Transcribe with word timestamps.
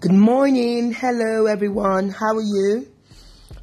Good 0.00 0.12
morning. 0.12 0.92
Hello, 0.92 1.46
everyone. 1.46 2.10
How 2.10 2.36
are 2.36 2.40
you? 2.40 2.86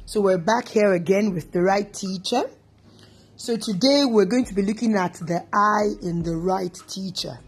So, 0.04 0.20
we're 0.20 0.36
back 0.36 0.68
here 0.68 0.92
again 0.92 1.32
with 1.32 1.50
the 1.50 1.62
right 1.62 1.90
teacher. 1.90 2.42
So, 3.36 3.56
today 3.56 4.04
we're 4.04 4.26
going 4.26 4.44
to 4.44 4.52
be 4.52 4.60
looking 4.60 4.96
at 4.96 5.14
the 5.14 5.46
I 5.50 6.06
in 6.06 6.22
the 6.24 6.36
right 6.36 6.76
teacher. 6.88 7.40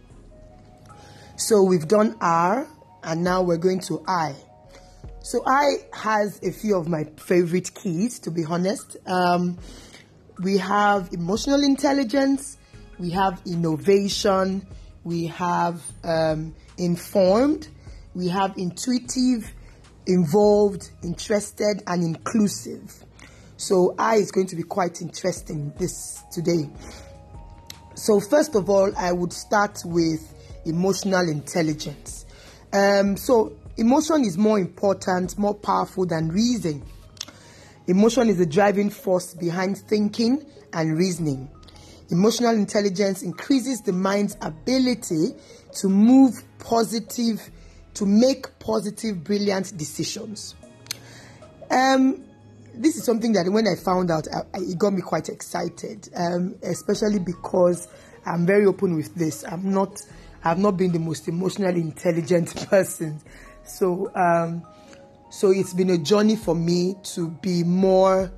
So, 1.36 1.64
we've 1.64 1.86
done 1.86 2.16
R 2.22 2.66
and 3.02 3.22
now 3.22 3.42
we're 3.42 3.58
going 3.58 3.80
to 3.80 4.02
I. 4.08 4.34
So, 5.20 5.42
I 5.46 5.80
has 5.92 6.40
a 6.42 6.50
few 6.50 6.74
of 6.78 6.88
my 6.88 7.04
favorite 7.18 7.74
keys, 7.74 8.18
to 8.20 8.30
be 8.30 8.46
honest. 8.46 8.96
Um, 9.06 9.58
we 10.42 10.56
have 10.56 11.12
emotional 11.12 11.62
intelligence, 11.62 12.56
we 12.98 13.10
have 13.10 13.38
innovation, 13.44 14.66
we 15.04 15.26
have 15.26 15.82
um, 16.04 16.54
informed 16.78 17.68
we 18.18 18.26
have 18.26 18.58
intuitive, 18.58 19.54
involved, 20.08 20.90
interested, 21.04 21.84
and 21.86 22.02
inclusive. 22.02 22.92
So 23.56 23.94
I 23.96 24.16
is 24.16 24.32
going 24.32 24.48
to 24.48 24.56
be 24.56 24.64
quite 24.64 25.00
interesting 25.00 25.72
this 25.78 26.24
today. 26.32 26.68
So 27.94 28.18
first 28.18 28.56
of 28.56 28.68
all, 28.68 28.92
I 28.96 29.12
would 29.12 29.32
start 29.32 29.82
with 29.84 30.34
emotional 30.66 31.28
intelligence. 31.28 32.26
Um, 32.72 33.16
so 33.16 33.52
emotion 33.76 34.24
is 34.24 34.36
more 34.36 34.58
important, 34.58 35.38
more 35.38 35.54
powerful 35.54 36.04
than 36.04 36.28
reason. 36.30 36.82
Emotion 37.86 38.28
is 38.30 38.38
the 38.38 38.46
driving 38.46 38.90
force 38.90 39.32
behind 39.32 39.78
thinking 39.78 40.44
and 40.72 40.98
reasoning. 40.98 41.48
Emotional 42.10 42.56
intelligence 42.56 43.22
increases 43.22 43.80
the 43.82 43.92
mind's 43.92 44.36
ability 44.42 45.36
to 45.74 45.88
move 45.88 46.42
positive 46.58 47.48
to 47.98 48.06
make 48.06 48.58
positive, 48.60 49.24
brilliant 49.24 49.76
decisions. 49.76 50.54
Um, 51.68 52.24
this 52.72 52.96
is 52.96 53.02
something 53.02 53.32
that 53.32 53.48
when 53.48 53.66
I 53.66 53.74
found 53.74 54.12
out, 54.12 54.28
I, 54.32 54.56
I, 54.56 54.60
it 54.60 54.78
got 54.78 54.92
me 54.92 55.02
quite 55.02 55.28
excited, 55.28 56.08
um, 56.14 56.54
especially 56.62 57.18
because 57.18 57.88
I'm 58.24 58.46
very 58.46 58.66
open 58.66 58.94
with 58.94 59.12
this. 59.16 59.44
I'm 59.44 59.72
not, 59.72 60.00
I've 60.44 60.60
not 60.60 60.76
been 60.76 60.92
the 60.92 61.00
most 61.00 61.26
emotionally 61.26 61.80
intelligent 61.80 62.54
person, 62.70 63.20
so 63.64 64.12
um, 64.14 64.64
so 65.30 65.50
it's 65.50 65.74
been 65.74 65.90
a 65.90 65.98
journey 65.98 66.36
for 66.36 66.54
me 66.54 66.94
to 67.14 67.28
be 67.28 67.64
more 67.64 68.30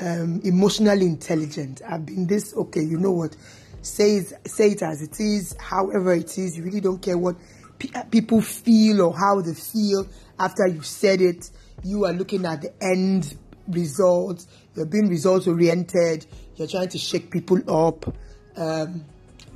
um, 0.00 0.40
emotionally 0.42 1.06
intelligent. 1.06 1.82
I've 1.88 2.04
been 2.04 2.26
this 2.26 2.52
okay. 2.52 2.82
You 2.82 2.98
know 2.98 3.12
what? 3.12 3.36
Say 3.80 4.16
it, 4.16 4.32
say 4.48 4.70
it 4.70 4.82
as 4.82 5.02
it 5.02 5.20
is. 5.20 5.56
However 5.60 6.14
it 6.14 6.36
is, 6.36 6.56
you 6.56 6.64
really 6.64 6.80
don't 6.80 7.00
care 7.00 7.16
what 7.16 7.36
people 7.78 8.40
feel 8.40 9.02
or 9.02 9.16
how 9.16 9.40
they 9.40 9.54
feel 9.54 10.06
after 10.38 10.66
you've 10.66 10.86
said 10.86 11.20
it. 11.20 11.50
You 11.84 12.04
are 12.06 12.12
looking 12.12 12.44
at 12.44 12.62
the 12.62 12.72
end 12.82 13.36
results. 13.68 14.46
You're 14.74 14.86
being 14.86 15.08
results 15.08 15.46
oriented. 15.46 16.26
You're 16.56 16.68
trying 16.68 16.88
to 16.88 16.98
shake 16.98 17.30
people 17.30 17.58
up. 17.70 18.14
Um, 18.56 19.04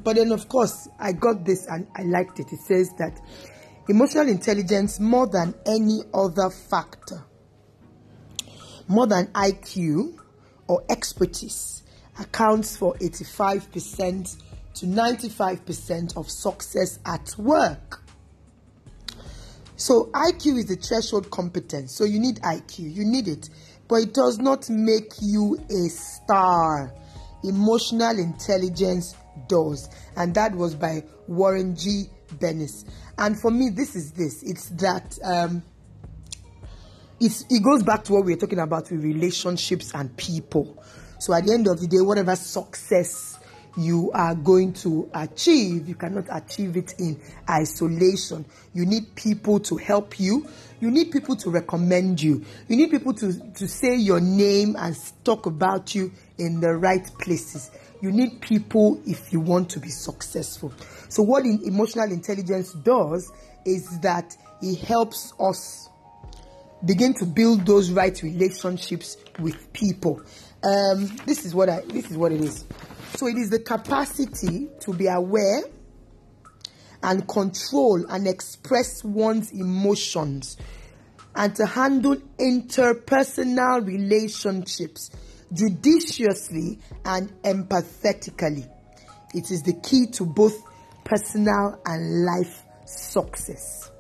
but 0.04 0.16
then, 0.16 0.32
of 0.32 0.48
course, 0.48 0.88
I 0.98 1.12
got 1.12 1.44
this 1.44 1.66
and 1.66 1.86
I 1.96 2.02
liked 2.02 2.40
it. 2.40 2.52
It 2.52 2.60
says 2.60 2.90
that 2.98 3.20
emotional 3.88 4.28
intelligence, 4.28 5.00
more 5.00 5.26
than 5.26 5.54
any 5.66 6.00
other 6.14 6.50
factor, 6.50 7.24
more 8.88 9.06
than 9.06 9.26
IQ 9.28 10.18
or 10.66 10.84
expertise, 10.88 11.82
accounts 12.18 12.76
for 12.76 12.94
85% 12.94 14.42
to 14.74 14.86
95% 14.86 16.16
of 16.16 16.30
success 16.30 16.98
at 17.04 17.34
work. 17.38 18.01
So 19.82 20.10
IQ 20.14 20.58
is 20.58 20.66
the 20.66 20.76
threshold 20.76 21.28
competence. 21.32 21.92
So 21.92 22.04
you 22.04 22.20
need 22.20 22.36
IQ, 22.36 22.94
you 22.94 23.04
need 23.04 23.26
it, 23.26 23.50
but 23.88 23.96
it 23.96 24.14
does 24.14 24.38
not 24.38 24.70
make 24.70 25.14
you 25.20 25.58
a 25.68 25.88
star. 25.88 26.94
Emotional 27.42 28.16
intelligence 28.16 29.16
does, 29.48 29.88
and 30.14 30.36
that 30.36 30.54
was 30.54 30.76
by 30.76 31.02
Warren 31.26 31.74
G. 31.74 32.04
Bennis. 32.36 32.84
And 33.18 33.36
for 33.40 33.50
me, 33.50 33.70
this 33.70 33.96
is 33.96 34.12
this. 34.12 34.44
It's 34.44 34.68
that 34.68 35.18
um, 35.24 35.64
it's, 37.18 37.44
it 37.50 37.64
goes 37.64 37.82
back 37.82 38.04
to 38.04 38.12
what 38.12 38.24
we 38.24 38.34
were 38.34 38.40
talking 38.40 38.60
about 38.60 38.88
with 38.88 39.02
relationships 39.02 39.90
and 39.96 40.16
people. 40.16 40.80
So 41.18 41.34
at 41.34 41.44
the 41.44 41.54
end 41.54 41.66
of 41.66 41.80
the 41.80 41.88
day, 41.88 42.00
whatever 42.00 42.36
success 42.36 43.31
you 43.76 44.10
are 44.12 44.34
going 44.34 44.72
to 44.74 45.08
achieve. 45.14 45.88
You 45.88 45.94
cannot 45.94 46.26
achieve 46.30 46.76
it 46.76 46.94
in 46.98 47.20
isolation. 47.48 48.44
You 48.74 48.84
need 48.86 49.14
people 49.14 49.60
to 49.60 49.76
help 49.76 50.20
you. 50.20 50.46
You 50.80 50.90
need 50.90 51.10
people 51.10 51.36
to 51.36 51.50
recommend 51.50 52.22
you. 52.22 52.44
You 52.68 52.76
need 52.76 52.90
people 52.90 53.14
to, 53.14 53.32
to 53.32 53.68
say 53.68 53.96
your 53.96 54.20
name 54.20 54.76
and 54.78 54.96
talk 55.24 55.46
about 55.46 55.94
you 55.94 56.12
in 56.38 56.60
the 56.60 56.76
right 56.76 57.06
places. 57.18 57.70
You 58.00 58.10
need 58.10 58.40
people 58.40 59.00
if 59.06 59.32
you 59.32 59.40
want 59.40 59.70
to 59.70 59.80
be 59.80 59.88
successful. 59.88 60.72
So, 61.08 61.22
what 61.22 61.44
emotional 61.46 62.10
intelligence 62.10 62.72
does 62.72 63.30
is 63.64 64.00
that 64.00 64.36
it 64.60 64.80
helps 64.80 65.32
us 65.38 65.88
begin 66.84 67.14
to 67.14 67.24
build 67.24 67.64
those 67.64 67.92
right 67.92 68.20
relationships 68.22 69.16
with 69.38 69.72
people. 69.72 70.20
Um, 70.64 71.16
this 71.26 71.44
is 71.44 71.54
what 71.54 71.68
I. 71.68 71.80
This 71.82 72.10
is 72.10 72.16
what 72.16 72.32
it 72.32 72.40
is. 72.40 72.64
So 73.16 73.26
it 73.26 73.36
is 73.36 73.50
the 73.50 73.58
capacity 73.58 74.68
to 74.80 74.92
be 74.94 75.06
aware 75.06 75.62
and 77.02 77.26
control 77.28 78.04
and 78.08 78.26
express 78.26 79.04
one's 79.04 79.50
emotions 79.52 80.56
and 81.34 81.54
to 81.56 81.66
handle 81.66 82.16
interpersonal 82.38 83.86
relationships 83.86 85.10
judiciously 85.52 86.78
and 87.04 87.32
empathetically. 87.42 88.68
It 89.34 89.50
is 89.50 89.62
the 89.62 89.74
key 89.74 90.06
to 90.12 90.26
both 90.26 90.62
personal 91.04 91.80
and 91.84 92.24
life 92.24 92.62
success. 92.84 93.90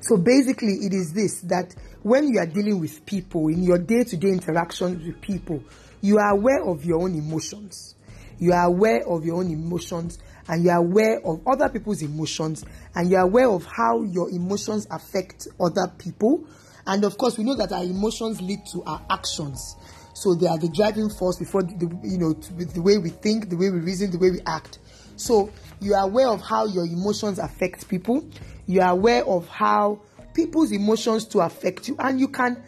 So 0.00 0.16
basically, 0.16 0.74
it 0.84 0.92
is 0.92 1.12
this 1.12 1.40
that 1.42 1.74
when 2.02 2.28
you 2.28 2.40
are 2.40 2.46
dealing 2.46 2.80
with 2.80 3.06
people 3.06 3.48
in 3.48 3.62
your 3.62 3.78
day 3.78 4.04
to 4.04 4.16
day 4.16 4.28
interactions 4.28 5.06
with 5.06 5.20
people, 5.20 5.62
you 6.02 6.18
are 6.18 6.30
aware 6.30 6.62
of 6.62 6.84
your 6.84 7.00
own 7.00 7.14
emotions. 7.14 7.94
You 8.38 8.52
are 8.52 8.66
aware 8.66 9.06
of 9.06 9.24
your 9.24 9.36
own 9.36 9.50
emotions 9.50 10.18
and 10.48 10.64
you 10.64 10.70
are 10.70 10.78
aware 10.78 11.24
of 11.24 11.46
other 11.46 11.68
people's 11.68 12.02
emotions 12.02 12.64
and 12.94 13.08
you 13.08 13.16
are 13.16 13.22
aware 13.22 13.48
of 13.48 13.64
how 13.64 14.02
your 14.02 14.28
emotions 14.30 14.86
affect 14.90 15.46
other 15.60 15.86
people. 15.96 16.44
And 16.86 17.04
of 17.04 17.16
course, 17.16 17.38
we 17.38 17.44
know 17.44 17.54
that 17.54 17.70
our 17.70 17.84
emotions 17.84 18.42
lead 18.42 18.66
to 18.72 18.82
our 18.82 19.00
actions. 19.08 19.76
So 20.14 20.34
they 20.34 20.48
are 20.48 20.58
the 20.58 20.68
driving 20.68 21.08
force 21.08 21.38
before 21.38 21.62
the, 21.62 21.88
you 22.02 22.18
know 22.18 22.32
the 22.32 22.82
way 22.82 22.98
we 22.98 23.10
think, 23.10 23.48
the 23.48 23.56
way 23.56 23.70
we 23.70 23.78
reason, 23.78 24.10
the 24.10 24.18
way 24.18 24.32
we 24.32 24.40
act. 24.44 24.80
So 25.16 25.50
you 25.80 25.94
are 25.94 26.04
aware 26.04 26.28
of 26.28 26.40
how 26.40 26.66
your 26.66 26.84
emotions 26.84 27.38
affect 27.38 27.88
people. 27.88 28.24
You 28.66 28.80
are 28.80 28.90
aware 28.90 29.24
of 29.24 29.46
how 29.48 30.00
people's 30.34 30.72
emotions 30.72 31.26
to 31.26 31.40
affect 31.40 31.86
you, 31.88 31.96
and 31.98 32.18
you 32.18 32.28
can 32.28 32.62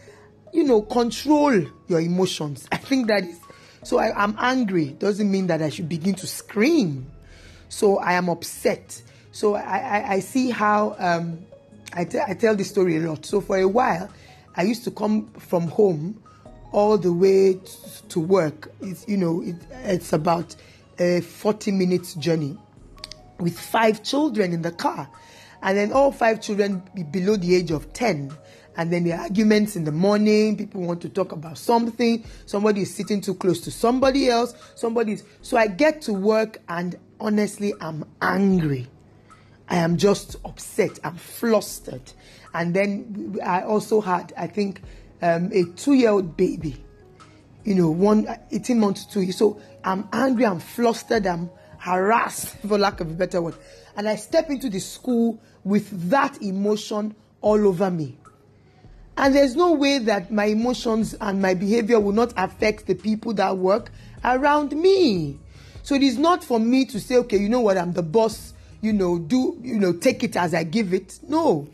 you 0.55 0.63
know, 0.63 0.83
control 0.83 1.53
your 1.89 2.01
emotions. 2.01 2.69
I 2.71 2.77
think 2.77 3.09
that 3.09 3.25
is 3.25 3.41
so. 3.83 3.99
I, 3.99 4.23
am 4.23 4.37
angry 4.39 4.87
doesn't 4.87 5.31
mean 5.31 5.49
that 5.49 5.61
I 5.61 5.69
should 5.69 5.89
begin 5.89 6.15
to 6.15 6.27
scream. 6.29 7.11
So 7.69 7.99
I 7.99 8.13
am 8.13 8.29
upset. 8.29 9.03
So 9.33 9.57
I, 9.57 9.79
I, 9.79 10.13
I 10.13 10.21
see 10.21 10.51
how 10.51 10.95
um, 11.01 11.41
I, 11.93 12.05
t- 12.05 12.21
I 12.25 12.35
tell 12.35 12.55
this 12.55 12.71
story 12.71 12.99
a 12.99 13.01
lot. 13.01 13.27
So 13.27 13.41
for 13.41 13.59
a 13.59 13.67
while, 13.67 14.09
I 14.57 14.63
used 14.63 14.85
to 14.85 14.93
come 14.93 15.29
from 15.33 15.67
home 15.67 16.23
all 16.71 16.99
the 16.99 17.13
way 17.13 17.55
t- 17.55 17.73
to 18.11 18.21
work. 18.21 18.71
It's 18.81 19.07
you 19.09 19.17
know 19.17 19.43
it, 19.43 19.57
it's 19.83 20.13
about 20.13 20.55
a 21.01 21.21
40 21.21 21.73
minutes 21.73 22.15
journey 22.15 22.57
with 23.41 23.59
five 23.59 24.05
children 24.05 24.53
in 24.53 24.63
the 24.63 24.71
car, 24.71 25.11
and 25.63 25.77
then 25.77 25.93
all 25.93 26.13
five 26.13 26.41
children 26.41 26.81
below 27.11 27.35
the 27.35 27.57
age 27.57 27.73
of 27.73 27.93
10 27.93 28.33
and 28.77 28.93
then 28.93 29.05
the 29.05 29.13
arguments 29.13 29.77
in 29.77 29.85
the 29.85 29.93
morning. 29.93 30.57
People 30.57 30.83
want 30.83 31.01
to 31.03 31.09
talk 31.09 31.33
about 31.33 31.59
something. 31.59 32.25
Somebody 32.47 32.83
is 32.83 32.95
sitting 32.95 33.21
too 33.21 33.35
close 33.35 33.61
to 33.61 33.71
somebody 33.71 34.29
else. 34.29 34.55
Somebody's 34.75 35.25
so 35.43 35.57
i 35.57 35.67
get 35.67 36.03
to 36.03 36.13
work 36.13 36.61
and 36.69 36.97
honestly 37.21 37.73
i'm 37.81 38.05
angry. 38.21 38.89
I 39.69 39.77
am 39.77 39.97
just 39.97 40.37
upset. 40.45 40.99
I'm 41.05 41.17
flustered. 41.17 42.13
And 42.53 42.75
then 42.75 43.39
i 43.45 43.63
also 43.63 44.01
had 44.01 44.33
i 44.37 44.47
think 44.47 44.83
um, 45.23 45.51
a 45.53 45.65
two-year-old 45.77 46.37
baby. 46.37 46.77
You 47.65 47.75
know 47.75 47.91
one 47.91 48.27
18 48.51 48.79
months 48.79 49.07
to 49.07 49.33
so 49.33 49.61
i'm 49.85 50.09
angry 50.13 50.45
i'm 50.45 50.61
flustered 50.61 51.27
i'm 51.27 51.51
harassed 51.79 52.57
for 52.69 52.79
lack 52.79 53.01
of 53.01 53.11
a 53.11 53.15
better 53.15 53.41
word. 53.41 53.55
And 53.97 54.09
i 54.09 54.17
step 54.17 54.51
into 54.51 54.69
the 54.69 54.81
school 54.81 55.41
with 55.63 56.11
that 56.11 56.43
emotion 56.43 57.15
all 57.41 57.67
over 57.67 57.91
me 57.91 58.19
and 59.17 59.35
there's 59.35 59.55
no 59.57 59.73
way 59.73 59.99
that 59.99 60.31
my 60.31 60.47
emotions 60.47 61.15
and 61.21 61.41
my 61.41 61.55
behavior 61.55 62.01
will 62.01 62.13
not 62.13 62.33
affect 62.37 62.87
the 62.87 62.95
people 62.95 63.33
that 63.35 63.57
work 63.57 63.91
around 64.25 64.73
me. 64.73 65.39
So 65.83 65.95
it 65.95 66.03
is 66.03 66.19
not 66.19 66.43
for 66.43 66.59
me 66.59 66.85
to 66.87 66.99
say, 66.99 67.17
okay, 67.19 67.37
you 67.37 67.49
know 67.49 67.61
what, 67.61 67.77
I'm 67.77 67.93
the 67.93 68.03
boss. 68.03 68.55
you 68.85 68.93
know, 68.93 69.19
do, 69.19 69.59
you 69.63 69.79
know, 69.79 69.95
take 69.95 70.23
it 70.23 70.37
as 70.37 70.53
I 70.53 70.63
give 70.63 70.93
it. 70.93 71.19
No. 71.27 71.67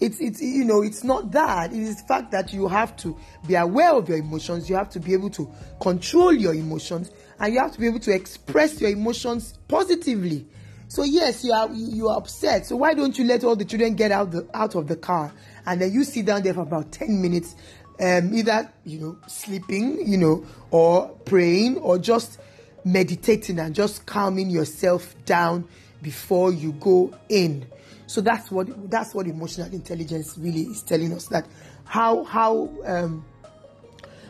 It's, 0.00 0.20
it's, 0.20 0.42
you 0.42 0.64
know, 0.64 0.82
it's 0.82 1.04
not 1.04 1.30
that. 1.30 1.72
It 1.72 1.78
is 1.78 1.96
the 1.96 2.08
fact 2.08 2.32
that 2.32 2.52
you 2.52 2.68
have 2.68 2.96
to 2.98 3.16
be 3.46 3.54
aware 3.54 3.94
of 3.94 4.08
your 4.08 4.18
emotions. 4.18 4.68
You 4.68 4.76
have 4.76 4.90
to 4.90 5.00
be 5.00 5.14
able 5.14 5.30
to 5.30 5.50
control 5.80 6.32
your 6.32 6.54
emotions 6.54 7.10
and 7.38 7.54
you 7.54 7.60
have 7.60 7.72
to 7.72 7.80
be 7.80 7.86
able 7.86 8.00
to 8.00 8.12
express 8.12 8.80
your 8.80 8.90
emotions 8.90 9.54
positively. 9.68 10.46
So 10.88 11.02
yes, 11.02 11.42
you 11.42 11.52
are 11.52 11.68
you 11.72 12.08
are 12.08 12.18
upset. 12.18 12.66
So 12.66 12.76
why 12.76 12.94
don't 12.94 13.18
you 13.18 13.24
let 13.24 13.42
all 13.42 13.56
the 13.56 13.64
children 13.64 13.94
get 13.94 14.12
out 14.12 14.30
the 14.30 14.46
out 14.54 14.74
of 14.76 14.86
the 14.86 14.96
car 14.96 15.32
and 15.66 15.80
then 15.80 15.92
you 15.92 16.04
sit 16.04 16.26
down 16.26 16.42
there 16.42 16.54
for 16.54 16.62
about 16.62 16.92
10 16.92 17.20
minutes 17.20 17.56
um, 18.00 18.34
either 18.34 18.70
you 18.84 19.00
know 19.00 19.18
sleeping, 19.26 20.06
you 20.06 20.18
know, 20.18 20.44
or 20.70 21.08
praying 21.24 21.78
or 21.78 21.98
just 21.98 22.38
meditating 22.84 23.58
and 23.58 23.74
just 23.74 24.06
calming 24.06 24.50
yourself 24.50 25.14
down 25.24 25.66
before 26.02 26.52
you 26.52 26.72
go 26.72 27.14
in. 27.28 27.66
So 28.06 28.20
that's 28.20 28.50
what 28.50 28.90
that's 28.90 29.14
what 29.14 29.26
emotional 29.26 29.72
intelligence 29.72 30.36
really 30.38 30.62
is 30.62 30.82
telling 30.82 31.12
us 31.12 31.26
that 31.26 31.46
how 31.84 32.24
how 32.24 32.70
um, 32.84 33.24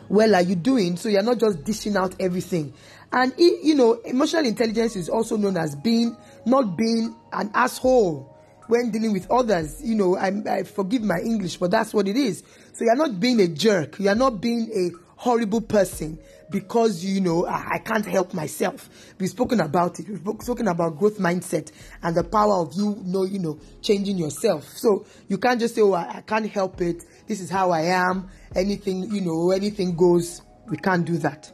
well 0.09 0.33
are 0.33 0.41
you 0.41 0.55
doing? 0.55 0.95
So 0.95 1.09
you're 1.09 1.23
not 1.23 1.39
just 1.39 1.63
dishing 1.63 1.97
out 1.97 2.15
everything. 2.19 2.73
And 3.11 3.33
you 3.37 3.75
know, 3.75 3.93
emotional 4.05 4.45
intelligence 4.45 4.95
is 4.95 5.09
also 5.09 5.37
known 5.37 5.57
as 5.57 5.75
being 5.75 6.15
not 6.45 6.77
being 6.77 7.15
an 7.33 7.51
asshole 7.53 8.36
when 8.67 8.91
dealing 8.91 9.13
with 9.13 9.29
others. 9.31 9.81
You 9.83 9.95
know, 9.95 10.17
I, 10.17 10.31
I 10.49 10.63
forgive 10.63 11.03
my 11.03 11.19
English, 11.19 11.57
but 11.57 11.71
that's 11.71 11.93
what 11.93 12.07
it 12.07 12.15
is. 12.15 12.43
So 12.73 12.83
you're 12.85 12.95
not 12.95 13.19
being 13.19 13.39
a 13.41 13.47
jerk. 13.47 13.99
You're 13.99 14.15
not 14.15 14.41
being 14.41 14.69
a 14.73 14.91
horrible 15.17 15.61
person 15.61 16.19
because 16.49 17.03
you 17.03 17.19
know 17.19 17.45
I, 17.45 17.79
can't 17.79 18.05
help 18.05 18.33
myself. 18.33 18.89
We've 19.19 19.29
spoken 19.29 19.59
about 19.59 19.99
it. 19.99 20.07
We've 20.07 20.41
spoken 20.41 20.67
about 20.67 20.97
growth 20.97 21.17
mindset 21.17 21.71
and 22.03 22.15
the 22.15 22.23
power 22.23 22.55
of 22.61 22.73
you 22.73 22.97
know 23.03 23.23
you 23.23 23.39
know 23.39 23.59
changing 23.81 24.17
yourself. 24.17 24.65
So 24.77 25.05
you 25.27 25.37
can't 25.37 25.59
just 25.59 25.75
say, 25.75 25.81
"Oh, 25.81 25.93
I, 25.93 26.17
I 26.17 26.21
can't 26.21 26.49
help 26.49 26.81
it. 26.81 27.03
This 27.27 27.41
is 27.41 27.49
how 27.49 27.71
I 27.71 27.81
am. 27.81 28.29
Anything 28.55 29.11
you 29.11 29.21
know, 29.21 29.51
anything 29.51 29.95
goes." 29.95 30.41
We 30.69 30.77
can't 30.77 31.05
do 31.05 31.17
that. 31.19 31.51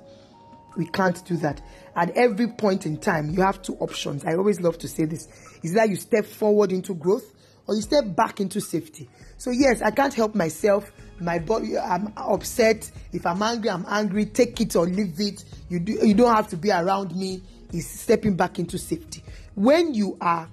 We 0.75 0.87
can't 0.87 1.23
do 1.25 1.37
that. 1.37 1.61
At 1.95 2.09
every 2.17 2.47
point 2.47 2.87
in 2.87 2.97
time, 2.97 3.29
you 3.29 3.41
have 3.41 3.61
two 3.61 3.75
options. 3.75 4.25
I 4.25 4.33
always 4.33 4.59
love 4.59 4.77
to 4.79 4.87
say 4.87 5.05
this: 5.05 5.27
is 5.63 5.73
that 5.73 5.89
you 5.89 5.95
step 5.95 6.25
forward 6.25 6.71
into 6.71 6.93
growth 6.93 7.33
or 7.67 7.75
you 7.75 7.81
step 7.81 8.15
back 8.15 8.39
into 8.39 8.59
safety. 8.59 9.09
So 9.37 9.51
yes, 9.51 9.81
I 9.81 9.91
can't 9.91 10.13
help 10.13 10.35
myself. 10.35 10.91
My 11.19 11.39
body 11.39 11.77
i'm 11.77 12.11
upset. 12.17 12.89
If 13.11 13.25
i'm 13.25 13.41
angry 13.41 13.69
i'm 13.69 13.85
angry. 13.87 14.25
Take 14.25 14.59
it 14.61 14.75
or 14.75 14.85
leave 14.85 15.19
it. 15.19 15.43
You 15.69 15.79
do 15.79 15.93
you 16.05 16.13
don't 16.13 16.33
have 16.35 16.49
to 16.49 16.57
be 16.57 16.71
around 16.71 17.15
me. 17.15 17.41
Is 17.71 17.89
stepping 17.89 18.35
back 18.35 18.59
into 18.59 18.77
safety. 18.77 19.23
When 19.55 19.93
you 19.93 20.17
are 20.21 20.47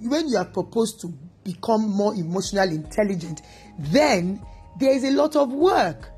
when 0.00 0.28
you 0.28 0.38
are 0.38 0.44
proposed 0.44 1.00
to 1.00 1.12
become 1.44 1.88
more 1.88 2.14
emotional 2.14 2.68
intelligent 2.68 3.42
then 3.78 4.40
there 4.78 4.92
is 4.92 5.04
a 5.04 5.10
lot 5.10 5.36
of 5.36 5.52
work. 5.52 6.10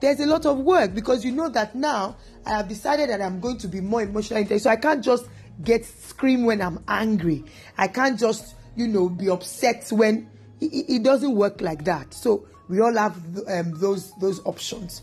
There's 0.00 0.20
a 0.20 0.26
lot 0.26 0.46
of 0.46 0.58
work 0.58 0.94
because 0.94 1.24
you 1.24 1.32
know 1.32 1.48
that 1.50 1.74
now 1.74 2.16
i 2.46 2.50
have 2.58 2.68
decided 2.68 3.10
that 3.10 3.20
i'm 3.20 3.40
going 3.40 3.58
to 3.58 3.68
be 3.68 3.80
more 3.80 4.02
emotional 4.02 4.40
intelligent. 4.40 4.62
So 4.62 4.70
i 4.70 4.76
can't 4.76 5.02
just 5.02 5.26
get 5.62 5.84
scream 5.84 6.44
when 6.44 6.62
i'm 6.62 6.82
angry 6.88 7.44
i 7.76 7.88
can't 7.88 8.18
just 8.18 8.54
you 8.76 8.86
know 8.86 9.08
be 9.08 9.28
upset 9.28 9.86
when 9.90 10.28
it, 10.60 10.84
it 10.88 11.02
doesn't 11.02 11.34
work 11.34 11.60
like 11.60 11.84
that 11.84 12.12
so 12.14 12.46
we 12.68 12.80
all 12.80 12.94
have 12.94 13.16
um, 13.48 13.72
those 13.78 14.12
those 14.20 14.40
options. 14.44 15.02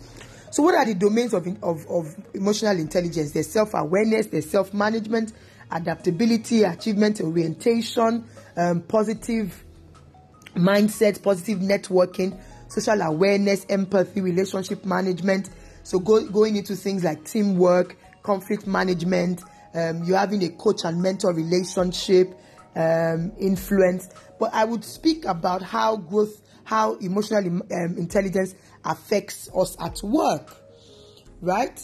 So, 0.51 0.63
what 0.63 0.75
are 0.75 0.85
the 0.85 0.93
domains 0.93 1.33
of, 1.33 1.47
of, 1.63 1.85
of 1.87 2.15
emotional 2.33 2.77
intelligence? 2.79 3.31
There's 3.31 3.49
self 3.49 3.73
awareness, 3.73 4.27
there's 4.27 4.49
self 4.49 4.73
management, 4.73 5.33
adaptability, 5.71 6.63
achievement 6.63 7.19
orientation, 7.21 8.25
um, 8.55 8.81
positive 8.81 9.63
mindset, 10.55 11.21
positive 11.21 11.59
networking, 11.59 12.39
social 12.69 13.01
awareness, 13.01 13.65
empathy, 13.67 14.21
relationship 14.21 14.85
management. 14.85 15.49
So, 15.83 15.99
go, 15.99 16.25
going 16.27 16.55
into 16.55 16.75
things 16.75 17.03
like 17.03 17.25
teamwork, 17.25 17.97
conflict 18.23 18.65
management, 18.67 19.41
um, 19.75 20.03
you 20.03 20.15
having 20.15 20.43
a 20.43 20.49
coach 20.49 20.85
and 20.85 21.01
mentor 21.01 21.33
relationship, 21.33 22.33
um, 22.75 23.31
influence. 23.39 24.09
But 24.39 24.53
I 24.53 24.65
would 24.65 24.83
speak 24.83 25.25
about 25.25 25.61
how 25.61 25.97
growth 25.97 26.41
how 26.63 26.95
emotional 26.95 27.45
um, 27.45 27.95
intelligence 27.97 28.55
affects 28.83 29.49
us 29.55 29.77
at 29.79 30.01
work, 30.01 30.55
right? 31.41 31.79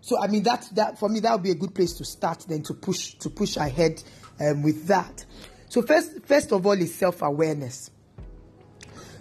So 0.00 0.20
I 0.20 0.28
mean 0.28 0.42
that 0.44 0.68
that 0.74 0.98
for 0.98 1.08
me 1.08 1.20
that 1.20 1.32
would 1.32 1.42
be 1.42 1.50
a 1.50 1.56
good 1.56 1.74
place 1.74 1.94
to 1.94 2.04
start 2.04 2.44
then 2.48 2.62
to 2.64 2.74
push 2.74 3.14
to 3.14 3.30
push 3.30 3.56
ahead 3.56 4.02
um, 4.40 4.62
with 4.62 4.86
that. 4.86 5.24
So 5.68 5.82
first 5.82 6.24
first 6.26 6.52
of 6.52 6.66
all 6.66 6.72
is 6.72 6.94
self 6.94 7.22
awareness. 7.22 7.90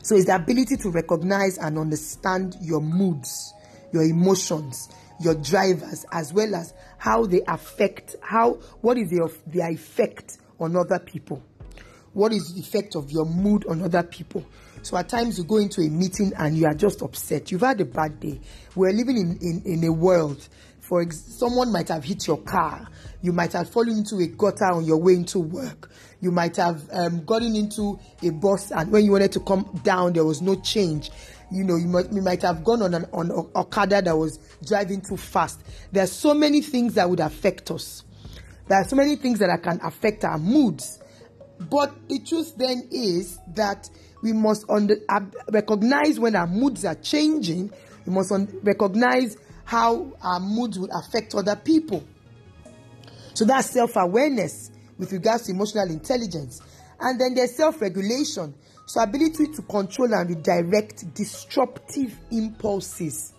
So 0.03 0.15
it's 0.15 0.25
the 0.25 0.35
ability 0.35 0.75
to 0.77 0.89
recognize 0.91 1.57
and 1.57 1.77
understand 1.79 2.57
your 2.61 2.81
moods, 2.81 3.53
your 3.93 4.03
emotions, 4.03 4.89
your 5.19 5.35
drivers, 5.35 6.05
as 6.11 6.33
well 6.33 6.55
as 6.55 6.73
how 6.97 7.25
they 7.25 7.41
affect 7.47 8.15
how 8.21 8.53
what 8.81 8.97
is 8.97 9.09
their 9.09 9.27
their 9.47 9.71
effect 9.71 10.37
on 10.59 10.75
other 10.75 10.99
people. 10.99 11.43
What 12.13 12.31
is 12.31 12.53
the 12.53 12.59
effect 12.59 12.95
of 12.95 13.09
your 13.09 13.25
mood 13.25 13.65
on 13.67 13.81
other 13.81 14.03
people? 14.03 14.45
So 14.83 14.97
at 14.97 15.09
times 15.09 15.37
you 15.37 15.45
go 15.45 15.57
into 15.57 15.81
a 15.81 15.89
meeting 15.89 16.33
and 16.37 16.57
you 16.57 16.67
are 16.67 16.73
just 16.73 17.01
upset. 17.01 17.51
You've 17.51 17.61
had 17.61 17.79
a 17.81 17.85
bad 17.85 18.19
day. 18.19 18.39
We're 18.75 18.91
living 18.91 19.17
in, 19.17 19.37
in, 19.41 19.61
in 19.65 19.83
a 19.85 19.91
world. 19.91 20.47
For 20.81 21.01
ex- 21.01 21.37
someone 21.39 21.71
might 21.71 21.87
have 21.87 22.03
hit 22.03 22.27
your 22.27 22.41
car. 22.41 22.87
You 23.21 23.31
might 23.31 23.53
have 23.53 23.69
fallen 23.69 23.99
into 23.99 24.19
a 24.19 24.27
gutter 24.27 24.65
on 24.65 24.83
your 24.83 24.97
way 24.97 25.13
into 25.13 25.39
work. 25.39 25.89
You 26.19 26.31
might 26.31 26.57
have 26.57 26.87
um, 26.91 27.23
gotten 27.23 27.55
into 27.55 27.97
a 28.21 28.31
bus 28.31 28.71
and 28.71 28.91
when 28.91 29.05
you 29.05 29.11
wanted 29.11 29.31
to 29.31 29.39
come 29.39 29.79
down, 29.83 30.13
there 30.13 30.25
was 30.25 30.41
no 30.41 30.55
change. 30.55 31.09
You 31.53 31.63
know, 31.63 31.75
you 31.75 31.87
might, 31.87 32.11
you 32.11 32.21
might 32.21 32.41
have 32.41 32.63
gone 32.63 32.81
on 32.81 32.95
an 32.95 33.05
on 33.13 33.31
Okada 33.55 34.01
that 34.01 34.17
was 34.17 34.39
driving 34.65 35.01
too 35.01 35.17
fast. 35.17 35.61
There 35.91 36.03
are 36.03 36.07
so 36.07 36.33
many 36.33 36.61
things 36.61 36.95
that 36.95 37.07
would 37.07 37.19
affect 37.19 37.69
us. 37.69 38.03
There 38.67 38.79
are 38.79 38.83
so 38.83 38.95
many 38.95 39.15
things 39.15 39.39
that 39.39 39.61
can 39.61 39.79
affect 39.83 40.25
our 40.25 40.39
moods. 40.39 40.99
But 41.69 41.93
the 42.09 42.19
truth 42.19 42.55
then 42.57 42.87
is 42.91 43.39
that 43.55 43.89
we 44.23 44.33
must 44.33 44.65
under, 44.67 44.95
uh, 45.09 45.21
recognize 45.51 46.19
when 46.19 46.35
our 46.35 46.47
moods 46.47 46.85
are 46.85 46.95
changing. 46.95 47.71
We 48.05 48.13
must 48.13 48.31
un- 48.31 48.59
recognize 48.63 49.37
how 49.65 50.11
our 50.21 50.39
moods 50.39 50.79
would 50.79 50.89
affect 50.91 51.35
other 51.35 51.55
people. 51.55 52.03
So 53.35 53.45
that's 53.45 53.69
self 53.69 53.95
awareness 53.95 54.71
with 54.97 55.11
regards 55.11 55.43
to 55.43 55.51
emotional 55.51 55.89
intelligence. 55.89 56.61
And 56.99 57.19
then 57.19 57.35
there's 57.35 57.55
self 57.55 57.81
regulation. 57.81 58.53
So, 58.85 59.01
ability 59.01 59.47
to 59.53 59.61
control 59.63 60.13
and 60.13 60.29
redirect 60.29 61.13
disruptive 61.13 62.17
impulses. 62.31 63.33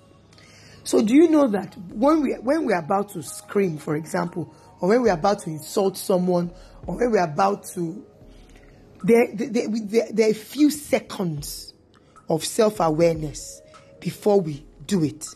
So, 0.85 1.03
do 1.03 1.15
you 1.15 1.29
know 1.29 1.49
that 1.49 1.77
when 1.93 2.23
we 2.23 2.33
when 2.35 2.67
we're 2.67 2.79
about 2.79 3.11
to 3.11 3.23
scream, 3.23 3.79
for 3.79 3.97
example, 3.97 4.55
or 4.81 4.89
when 4.89 5.03
we're 5.03 5.13
about 5.13 5.41
to 5.41 5.51
insult 5.51 5.97
someone, 5.97 6.51
or 6.87 6.97
when 6.97 7.11
we're 7.11 7.25
about 7.25 7.65
to 7.75 8.05
there, 9.05 9.29
there, 9.35 9.69
there, 9.69 10.09
there 10.11 10.29
are 10.29 10.31
a 10.31 10.35
few 10.35 10.71
seconds 10.71 11.75
of 12.29 12.45
self 12.45 12.81
awareness 12.81 13.61
before 14.01 14.41
we 14.41 14.65
do 14.87 15.05
it. 15.05 15.27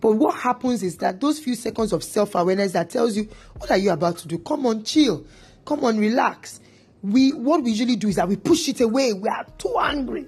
But 0.00 0.12
what 0.12 0.36
happens 0.36 0.84
is 0.84 0.98
that 0.98 1.20
those 1.20 1.40
few 1.40 1.56
seconds 1.56 1.92
of 1.92 2.04
self 2.04 2.34
awareness 2.36 2.72
that 2.72 2.90
tells 2.90 3.16
you, 3.16 3.28
what 3.56 3.70
are 3.70 3.76
you 3.76 3.90
about 3.90 4.18
to 4.18 4.28
do? 4.28 4.38
Come 4.38 4.66
on, 4.66 4.84
chill. 4.84 5.26
Come 5.64 5.84
on, 5.84 5.98
relax. 5.98 6.60
We, 7.02 7.32
what 7.32 7.62
we 7.62 7.70
usually 7.70 7.96
do 7.96 8.08
is 8.08 8.16
that 8.16 8.28
we 8.28 8.36
push 8.36 8.68
it 8.68 8.80
away. 8.80 9.12
We 9.12 9.28
are 9.28 9.46
too 9.56 9.76
angry. 9.80 10.26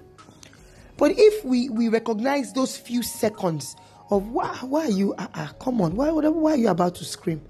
But 0.97 1.13
if 1.17 1.45
we, 1.45 1.69
we 1.69 1.89
recognize 1.89 2.53
those 2.53 2.77
few 2.77 3.03
seconds 3.03 3.75
of 4.11 4.29
why, 4.29 4.57
why 4.63 4.87
are 4.87 4.91
you, 4.91 5.15
uh, 5.15 5.27
uh, 5.35 5.49
come 5.61 5.81
on, 5.81 5.97
why, 5.97 6.11
whatever 6.11 6.39
why 6.39 6.53
are 6.53 6.57
you 6.57 6.69
about 6.69 6.97
to 6.97 7.05
scream? 7.05 7.41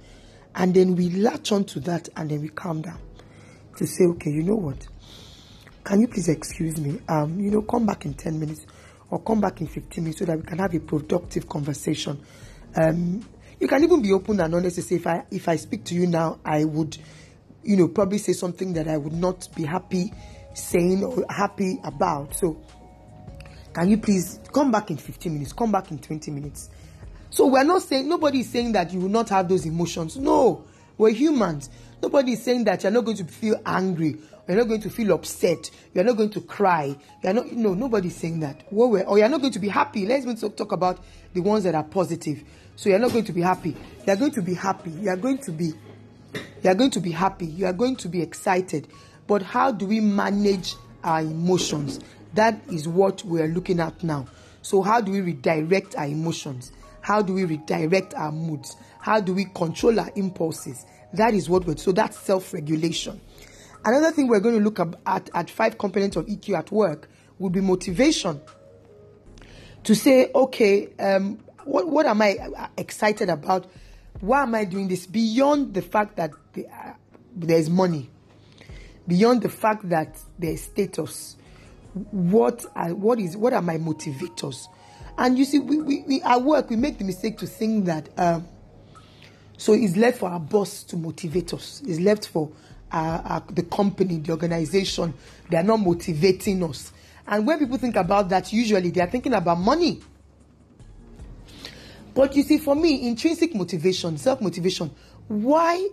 And 0.55 0.75
then 0.75 0.95
we 0.97 1.11
latch 1.11 1.53
on 1.53 1.65
to 1.65 1.81
that 1.81 2.09
and 2.17 2.31
then 2.31 2.43
we 2.43 2.49
calm 2.49 2.83
down 2.83 2.99
to 3.77 3.87
say, 3.87 4.05
okay, 4.05 4.31
you 4.31 4.43
know 4.43 4.57
what? 4.57 4.87
Can 5.85 6.01
you 6.01 6.09
please 6.09 6.29
excuse 6.29 6.79
me? 6.79 7.01
Um, 7.09 7.41
you 7.41 7.51
know, 7.51 7.63
come 7.63 7.87
back 7.87 8.05
in 8.05 8.15
10 8.15 8.39
minutes 8.39 8.67
or 9.11 9.21
come 9.21 9.41
back 9.41 9.61
in 9.61 9.67
15 9.67 10.05
minutes 10.05 10.21
so 10.21 10.27
that 10.27 10.37
we 10.39 10.45
can 10.45 10.59
have 10.59 10.75
a 10.75 10.81
productive 10.81 11.49
conversation. 11.49 12.21
Um, 12.77 13.23
you 13.59 13.69
can 13.69 13.83
even 13.83 14.01
be 14.01 14.13
open 14.13 14.41
and 14.41 14.55
honest 14.55 14.77
to 14.77 14.83
say 14.83 14.97
if 14.97 15.07
I 15.07 15.25
if 15.31 15.49
I 15.49 15.57
speak 15.57 15.85
to 15.85 15.95
you 15.95 16.07
now, 16.07 16.39
I 16.45 16.65
would, 16.65 16.97
you 17.63 17.77
know, 17.77 17.89
probably 17.89 18.19
say 18.19 18.33
something 18.33 18.73
that 18.75 18.89
I 18.89 18.97
would 18.97 19.13
not 19.13 19.49
be 19.55 19.65
happy 19.65 20.13
saying 20.55 21.05
or 21.05 21.25
happy 21.29 21.81
about. 21.85 22.35
So 22.35 22.61
can 23.73 23.91
you 23.91 23.99
please 23.99 24.41
come 24.53 24.71
back 24.71 24.91
in 24.91 24.97
15 24.97 25.33
minutes, 25.33 25.53
come 25.53 25.73
back 25.73 25.91
in 25.91 25.99
20 25.99 26.31
minutes? 26.31 26.71
So 27.31 27.47
we're 27.47 27.65
not 27.65 27.83
saying 27.83 28.09
nobody 28.09 28.41
is 28.41 28.51
saying 28.51 28.73
that 28.73 28.93
you 28.93 29.01
will 29.01 29.09
not 29.09 29.29
have 29.29 29.49
those 29.49 29.65
emotions. 29.67 30.17
No, 30.17 30.65
we're 30.99 31.11
humans. 31.11 31.71
Nobody 32.03 32.33
is 32.33 32.43
saying 32.43 32.65
that 32.65 32.83
you're 32.83 32.93
not 32.93 33.05
going 33.05 33.19
to 33.19 33.25
feel 33.25 33.61
angry 33.65 34.19
you're 34.51 34.59
not 34.59 34.67
going 34.67 34.81
to 34.81 34.91
feel 34.91 35.13
upset. 35.13 35.71
You're 35.95 36.03
not 36.03 36.17
going 36.17 36.31
to 36.31 36.41
cry. 36.41 36.97
You're 37.23 37.33
not, 37.33 37.53
no, 37.53 37.73
nobody's 37.73 38.17
saying 38.17 38.41
that. 38.41 38.65
What 38.71 38.91
we're, 38.91 39.05
or 39.05 39.17
you're 39.17 39.29
not 39.29 39.41
going 39.41 39.53
to 39.53 39.61
be 39.61 39.69
happy. 39.69 40.07
Let's 40.07 40.41
talk 40.41 40.73
about 40.73 40.99
the 41.33 41.41
ones 41.41 41.63
that 41.63 41.77
are 41.77 41.85
positive. 41.85 42.43
So 42.75 42.89
you're 42.89 42.99
not 42.99 43.13
going 43.13 43.27
to 43.27 43.33
be 43.33 43.43
happy. 43.43 43.77
You're 44.05 44.17
going 44.17 44.33
to 44.33 44.43
be 44.43 44.55
happy. 44.55 44.91
You're 44.91 45.17
going 45.17 45.39
to 45.39 45.53
be, 45.53 45.73
you're 46.63 46.75
going 46.75 46.91
to 46.91 47.01
be 47.01 47.11
happy. 47.11 47.47
You 47.47 47.67
are 47.67 47.73
going 47.73 47.97
to 47.97 48.09
be 48.09 48.23
excited. 48.23 48.89
but 49.27 49.43
how 49.43 49.71
do 49.71 49.87
we 49.87 50.01
manage 50.01 50.75
our 51.05 51.21
emotions? 51.21 52.01
That 52.35 52.61
is 52.69 52.89
what 52.89 53.25
we 53.25 53.41
are 53.41 53.47
looking 53.47 53.79
at 53.79 54.03
now. 54.03 54.27
So, 54.63 54.83
how 54.83 55.01
do 55.01 55.13
we 55.13 55.21
redirect 55.21 55.95
our 55.97 56.07
emotions? 56.07 56.73
How 57.01 57.23
do 57.23 57.35
we 57.35 57.45
redirect 57.45 58.15
our 58.15 58.33
moods? 58.33 58.77
How 58.99 59.21
do 59.21 59.33
we 59.33 59.47
control 59.55 59.99
our 60.01 60.11
impulses? 60.17 60.85
That 61.13 61.33
is 61.35 61.49
what 61.49 61.65
we're 61.65 61.77
so 61.77 61.93
that's 61.93 62.19
self-regulation. 62.19 63.21
Another 63.85 64.11
thing 64.11 64.27
we're 64.27 64.41
going 64.41 64.59
to 64.59 64.65
look 64.65 64.81
at 65.07 65.31
at 65.33 65.49
five 65.49 65.79
components 65.79 66.17
of 66.17 66.27
EQ 66.27 66.59
at 66.59 66.73
work 66.73 67.09
would 67.39 67.53
be 67.53 67.61
motivation. 67.61 68.41
To 69.85 69.95
say, 69.95 70.31
okay, 70.35 70.89
um, 70.99 71.39
what 71.65 71.89
what 71.89 72.07
am 72.07 72.21
I 72.21 72.37
excited 72.77 73.31
about? 73.31 73.67
Why 74.21 74.43
am 74.43 74.55
I 74.55 74.65
doing 74.65 74.89
this? 74.89 75.07
Beyond 75.07 75.75
the 75.75 75.83
fact 75.83 76.17
that 76.17 76.31
uh, 76.57 76.93
there's 77.35 77.71
money, 77.71 78.11
beyond 79.07 79.43
the 79.43 79.49
fact 79.49 79.89
that 79.89 80.19
there's 80.39 80.63
status, 80.63 81.37
what 81.93 82.65
are, 82.77 82.95
what 82.95 83.19
is 83.19 83.37
what 83.37 83.53
are 83.53 83.63
my 83.63 83.79
motivators? 83.79 84.67
And 85.19 85.39
you 85.39 85.45
see, 85.45 85.59
we, 85.59 85.79
we, 85.79 86.05
we 86.07 86.23
at 86.23 86.43
work 86.43 86.71
we 86.71 86.77
make 86.77 86.99
the 86.99 87.05
mistake 87.05 87.39
to 87.39 87.47
think 87.47 87.87
that 87.87 88.09
um, 88.19 88.47
so 89.57 89.75
it's 89.75 89.97
left 89.97 90.19
for 90.19 90.31
our 90.31 90.41
boss 90.41 90.83
to 90.85 90.97
motivate 90.97 91.53
us. 91.53 91.83
It's 91.87 92.01
left 92.01 92.29
for 92.29 92.51
our, 92.91 93.21
our, 93.21 93.45
the 93.51 93.63
company, 93.63 94.19
the 94.19 94.33
organization. 94.33 95.13
They 95.51 95.59
are 95.59 95.63
not 95.63 95.81
motivating 95.81 96.63
us. 96.65 96.93
And 97.27 97.47
when 97.47 97.59
people 97.59 97.77
think 97.77 97.97
about 97.97 98.31
that, 98.31 98.53
usually 98.53 98.91
they 98.91 99.03
are 99.03 99.11
thinking 99.11 99.35
about 99.35 99.59
money. 99.59 100.01
But 102.21 102.37
you 102.37 102.43
see, 102.43 102.59
for 102.59 102.75
me, 102.77 103.09
intrinsic 103.09 103.55
motivation, 103.55 104.19
self 104.19 104.43
motivation, 104.43 104.91
why, 105.29 105.89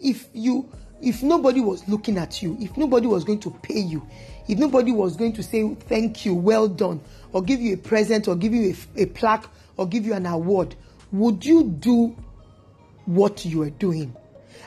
if 0.00 0.28
you, 0.32 0.70
if 1.00 1.24
nobody 1.24 1.60
was 1.60 1.88
looking 1.88 2.18
at 2.18 2.40
you, 2.40 2.56
if 2.60 2.76
nobody 2.76 3.08
was 3.08 3.24
going 3.24 3.40
to 3.40 3.50
pay 3.50 3.80
you, 3.80 4.06
if 4.46 4.60
nobody 4.60 4.92
was 4.92 5.16
going 5.16 5.32
to 5.32 5.42
say 5.42 5.74
thank 5.74 6.24
you, 6.24 6.34
well 6.34 6.68
done, 6.68 7.00
or 7.32 7.42
give 7.42 7.60
you 7.60 7.74
a 7.74 7.76
present, 7.76 8.28
or 8.28 8.36
give 8.36 8.54
you 8.54 8.76
a, 8.96 9.02
a 9.02 9.06
plaque, 9.06 9.44
or 9.76 9.88
give 9.88 10.06
you 10.06 10.14
an 10.14 10.24
award, 10.24 10.76
would 11.10 11.44
you 11.44 11.64
do 11.64 12.16
what 13.06 13.44
you 13.44 13.62
are 13.62 13.70
doing? 13.70 14.14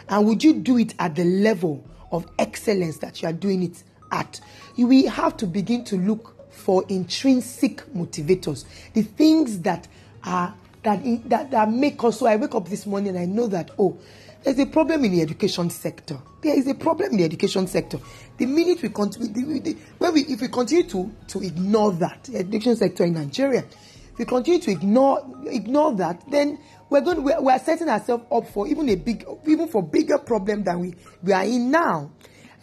And 0.09 0.27
would 0.27 0.43
you 0.43 0.55
do 0.55 0.77
it 0.77 0.95
at 0.99 1.15
the 1.15 1.23
level 1.23 1.81
of 2.11 2.29
excellence 2.39 2.97
that 2.97 3.21
you 3.21 3.29
are 3.29 3.33
doing 3.33 3.63
it 3.63 3.83
at? 4.11 4.41
We 4.77 5.05
have 5.05 5.37
to 5.37 5.47
begin 5.47 5.85
to 5.85 5.95
look 5.95 6.51
for 6.51 6.83
intrinsic 6.89 7.85
motivators, 7.93 8.65
the 8.91 9.03
things 9.03 9.61
that 9.61 9.87
are 10.25 10.53
that, 10.85 11.29
that 11.29 11.51
that 11.51 11.69
make 11.69 12.01
us. 12.03 12.19
So 12.19 12.27
I 12.27 12.37
wake 12.37 12.55
up 12.55 12.69
this 12.69 12.85
morning 12.85 13.09
and 13.09 13.19
I 13.19 13.25
know 13.25 13.47
that 13.47 13.71
oh, 13.77 13.97
there's 14.43 14.59
a 14.59 14.65
problem 14.67 15.03
in 15.03 15.11
the 15.11 15.21
education 15.21 15.69
sector. 15.69 16.19
There 16.41 16.57
is 16.57 16.67
a 16.67 16.75
problem 16.75 17.11
in 17.11 17.17
the 17.17 17.23
education 17.25 17.67
sector. 17.67 17.99
The 18.37 18.45
minute 18.45 18.81
we 18.81 18.89
continue, 18.89 19.75
when 19.97 20.13
we 20.13 20.21
if 20.21 20.41
we 20.41 20.47
continue 20.47 20.83
to 20.89 21.11
to 21.27 21.41
ignore 21.41 21.91
that 21.93 22.23
the 22.25 22.37
education 22.37 22.75
sector 22.75 23.03
in 23.03 23.13
Nigeria, 23.13 23.65
if 24.13 24.19
we 24.19 24.25
continue 24.25 24.61
to 24.61 24.71
ignore 24.71 25.25
ignore 25.47 25.93
that, 25.95 26.23
then 26.29 26.59
we're 26.89 27.01
going 27.01 27.23
we're, 27.23 27.41
we're 27.41 27.59
setting 27.59 27.89
ourselves 27.89 28.23
up 28.31 28.47
for 28.49 28.67
even 28.67 28.87
a 28.89 28.95
big 28.95 29.25
even 29.47 29.67
for 29.67 29.81
bigger 29.83 30.19
problem 30.19 30.63
than 30.63 30.79
we 30.79 30.95
we 31.23 31.33
are 31.33 31.43
in 31.43 31.71
now. 31.71 32.11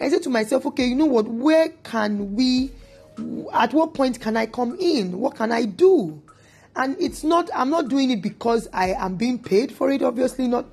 I 0.00 0.08
said 0.08 0.22
to 0.24 0.30
myself, 0.30 0.66
okay, 0.66 0.86
you 0.86 0.94
know 0.96 1.06
what? 1.06 1.28
Where 1.28 1.68
can 1.84 2.34
we? 2.34 2.72
At 3.52 3.74
what 3.74 3.94
point 3.94 4.20
can 4.20 4.36
I 4.36 4.46
come 4.46 4.76
in? 4.80 5.18
What 5.18 5.36
can 5.36 5.52
I 5.52 5.64
do? 5.64 6.22
And 6.74 6.96
it's 7.00 7.22
not. 7.22 7.50
I'm 7.54 7.70
not 7.70 7.88
doing 7.88 8.10
it 8.10 8.22
because 8.22 8.68
I 8.72 8.92
am 8.92 9.16
being 9.16 9.38
paid 9.38 9.72
for 9.72 9.90
it. 9.90 10.02
Obviously 10.02 10.48
not. 10.48 10.66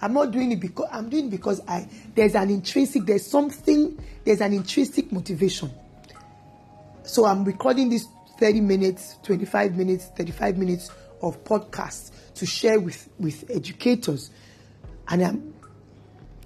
I'm 0.00 0.12
not 0.12 0.32
doing 0.32 0.52
it 0.52 0.60
because 0.60 0.88
I'm 0.90 1.08
doing 1.08 1.26
it 1.26 1.30
because 1.30 1.60
I 1.68 1.88
there's 2.14 2.34
an 2.34 2.50
intrinsic. 2.50 3.06
There's 3.06 3.26
something. 3.26 4.02
There's 4.24 4.40
an 4.40 4.52
intrinsic 4.52 5.12
motivation. 5.12 5.70
So 7.04 7.26
I'm 7.26 7.44
recording 7.44 7.90
this 7.90 8.06
30 8.38 8.62
minutes, 8.62 9.16
25 9.22 9.76
minutes, 9.76 10.06
35 10.16 10.58
minutes 10.58 10.90
of 11.22 11.42
podcast 11.44 12.10
to 12.34 12.46
share 12.46 12.80
with, 12.80 13.08
with 13.18 13.44
educators. 13.50 14.30
And 15.08 15.22
I'm, 15.22 15.54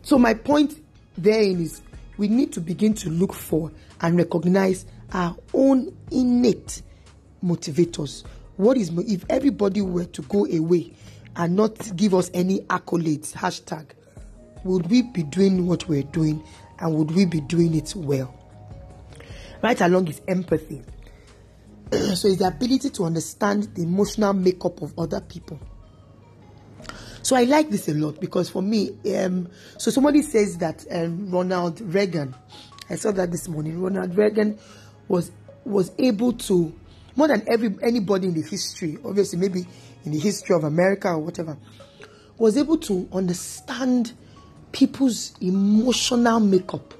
so 0.02 0.18
my 0.18 0.34
point 0.34 0.82
therein 1.16 1.60
is 1.60 1.80
we 2.16 2.28
need 2.28 2.52
to 2.54 2.60
begin 2.60 2.94
to 2.94 3.10
look 3.10 3.32
for 3.32 3.72
and 4.00 4.16
recognize 4.16 4.84
our 5.12 5.36
own 5.54 5.96
innate 6.10 6.82
motivators. 7.42 8.24
What 8.58 8.76
is 8.76 8.90
if 8.90 9.24
everybody 9.30 9.80
were 9.80 10.04
to 10.04 10.22
go 10.22 10.44
away 10.44 10.92
and 11.36 11.54
not 11.54 11.96
give 11.96 12.12
us 12.12 12.28
any 12.34 12.58
accolades, 12.62 13.32
hashtag, 13.32 13.86
would 14.64 14.90
we 14.90 15.02
be 15.02 15.22
doing 15.22 15.68
what 15.68 15.88
we're 15.88 16.02
doing 16.02 16.42
and 16.80 16.94
would 16.96 17.12
we 17.12 17.24
be 17.24 17.40
doing 17.40 17.76
it 17.76 17.94
well? 17.94 18.34
Right 19.62 19.80
along 19.80 20.08
is 20.08 20.20
empathy. 20.26 20.82
so 21.92 22.26
it's 22.26 22.38
the 22.38 22.48
ability 22.48 22.90
to 22.90 23.04
understand 23.04 23.74
the 23.76 23.82
emotional 23.82 24.32
makeup 24.32 24.82
of 24.82 24.92
other 24.98 25.20
people. 25.20 25.60
So 27.22 27.36
I 27.36 27.44
like 27.44 27.70
this 27.70 27.88
a 27.88 27.94
lot 27.94 28.20
because 28.20 28.50
for 28.50 28.62
me, 28.62 28.98
um, 29.16 29.48
so 29.76 29.92
somebody 29.92 30.22
says 30.22 30.58
that 30.58 30.84
um, 30.90 31.30
Ronald 31.30 31.80
Reagan, 31.80 32.34
I 32.90 32.96
saw 32.96 33.12
that 33.12 33.30
this 33.30 33.46
morning. 33.46 33.80
Ronald 33.80 34.16
Reagan 34.16 34.58
was 35.06 35.30
was 35.64 35.92
able 35.98 36.32
to 36.32 36.74
more 37.18 37.26
than 37.26 37.42
every 37.48 37.76
anybody 37.82 38.28
in 38.28 38.34
the 38.34 38.42
history, 38.42 38.96
obviously 39.04 39.40
maybe 39.40 39.66
in 40.04 40.12
the 40.12 40.20
history 40.20 40.54
of 40.54 40.62
America 40.62 41.08
or 41.08 41.18
whatever, 41.18 41.58
was 42.38 42.56
able 42.56 42.78
to 42.78 43.08
understand 43.12 44.12
people's 44.70 45.34
emotional 45.40 46.38
makeup. 46.38 46.94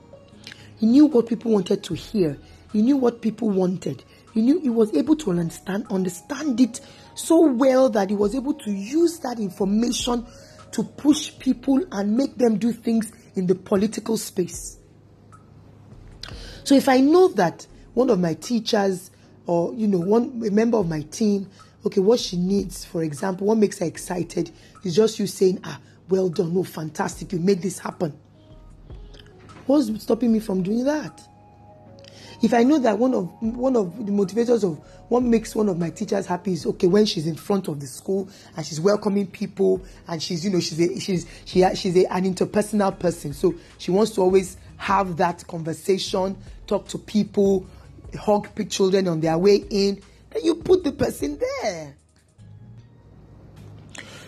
He 0.77 0.87
knew 0.87 1.07
what 1.07 1.29
people 1.29 1.53
wanted 1.53 1.85
to 1.85 1.95
hear. 1.95 2.37
He 2.73 2.83
knew 2.83 2.97
what 2.97 3.23
people 3.23 3.49
wanted. 3.49 4.03
He 4.35 4.43
knew 4.43 4.59
he 4.59 4.71
was 4.71 4.93
able 4.97 5.15
to 5.15 5.31
understand 5.31 5.87
understand 5.89 6.61
it 6.61 6.81
so 7.15 7.47
well 7.53 7.89
that 7.91 8.11
he 8.11 8.17
was 8.17 8.35
able 8.35 8.55
to 8.55 8.73
use 8.73 9.21
that 9.21 9.39
information 9.39 10.27
to 10.73 10.83
push 10.83 11.39
people 11.39 11.81
and 11.93 12.17
make 12.17 12.37
them 12.39 12.59
do 12.59 12.73
things 12.73 13.13
in 13.37 13.47
the 13.47 13.55
political 13.55 14.17
space. 14.17 14.79
So 16.65 16.75
if 16.75 16.89
I 16.89 16.99
know 16.99 17.29
that 17.29 17.69
one 17.95 18.11
of 18.11 18.19
my 18.19 18.35
teachers 18.35 19.13
or 19.49 19.73
you 19.75 19.89
know 19.89 19.99
one 19.99 20.41
a 20.47 20.51
member 20.51 20.77
of 20.77 20.89
my 20.89 21.01
team, 21.01 21.49
okay, 21.85 22.01
what 22.01 22.21
she 22.21 22.37
needs, 22.37 22.85
for 22.85 23.03
example, 23.03 23.47
what 23.49 23.59
makes 23.59 23.79
her 23.79 23.87
excited 23.87 24.53
is 24.85 24.95
just 24.95 25.19
you 25.19 25.27
saying, 25.27 25.59
ah, 25.65 25.81
well 26.09 26.29
done, 26.29 26.55
no, 26.55 26.63
fantastic, 26.63 27.33
you 27.33 27.41
made 27.41 27.63
this 27.63 27.79
happen. 27.79 28.17
What's 29.67 30.03
stopping 30.03 30.33
me 30.33 30.41
from 30.41 30.63
doing 30.63 30.85
that? 30.85 31.27
If 32.41 32.55
I 32.55 32.63
know 32.63 32.79
that 32.79 32.99
one 32.99 33.15
of 33.15 33.31
one 33.41 33.75
of 33.75 34.07
the 34.07 34.13
motivators 34.13 34.63
of 34.65 34.79
what 35.09 35.23
makes 35.23 35.57
one 35.57 35.69
of 35.69 35.79
my 35.79 35.91
teachers 35.91 36.27
happy 36.27 36.53
is 36.53 36.67
okay 36.67 36.87
when 36.87 37.07
she's 37.07 37.27
in 37.27 37.35
front 37.35 37.67
of 37.69 37.81
the 37.81 37.87
school 37.87 38.29
and 38.57 38.65
she's 38.65 38.81
welcoming 38.81 39.27
people 39.27 39.83
and 40.07 40.23
she's 40.23 40.45
you 40.45 40.51
know 40.51 40.61
she's 40.61 40.79
a, 40.79 41.01
she's 41.01 41.27
she 41.47 41.65
she's 41.75 41.97
a, 41.97 42.13
an 42.13 42.33
interpersonal 42.33 42.97
person, 42.97 43.33
so 43.33 43.55
she 43.79 43.91
wants 43.91 44.13
to 44.13 44.21
always 44.21 44.59
have 44.77 45.17
that 45.17 45.45
conversation, 45.49 46.37
talk 46.67 46.87
to 46.89 46.99
people, 46.99 47.67
hug 48.17 48.55
pick 48.55 48.71
children 48.71 49.09
on 49.09 49.21
their 49.21 49.39
way 49.39 49.65
in. 49.71 50.03
Then 50.31 50.45
you 50.45 50.57
put 50.57 50.85
the 50.85 50.93
person 50.93 51.39
there. 51.39 51.97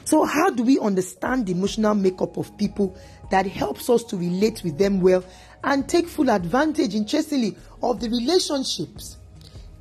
So, 0.04 0.24
how 0.24 0.50
do 0.50 0.64
we 0.64 0.78
understand 0.78 1.46
the 1.46 1.52
emotional 1.52 1.94
makeup 1.94 2.36
of 2.36 2.56
people 2.58 2.96
that 3.30 3.46
helps 3.46 3.88
us 3.88 4.02
to 4.04 4.16
relate 4.16 4.62
with 4.62 4.76
them 4.76 5.00
well 5.00 5.24
and 5.64 5.88
take 5.88 6.08
full 6.08 6.30
advantage, 6.30 6.94
interestingly, 6.94 7.56
of 7.82 8.00
the 8.00 8.08
relationships. 8.08 9.16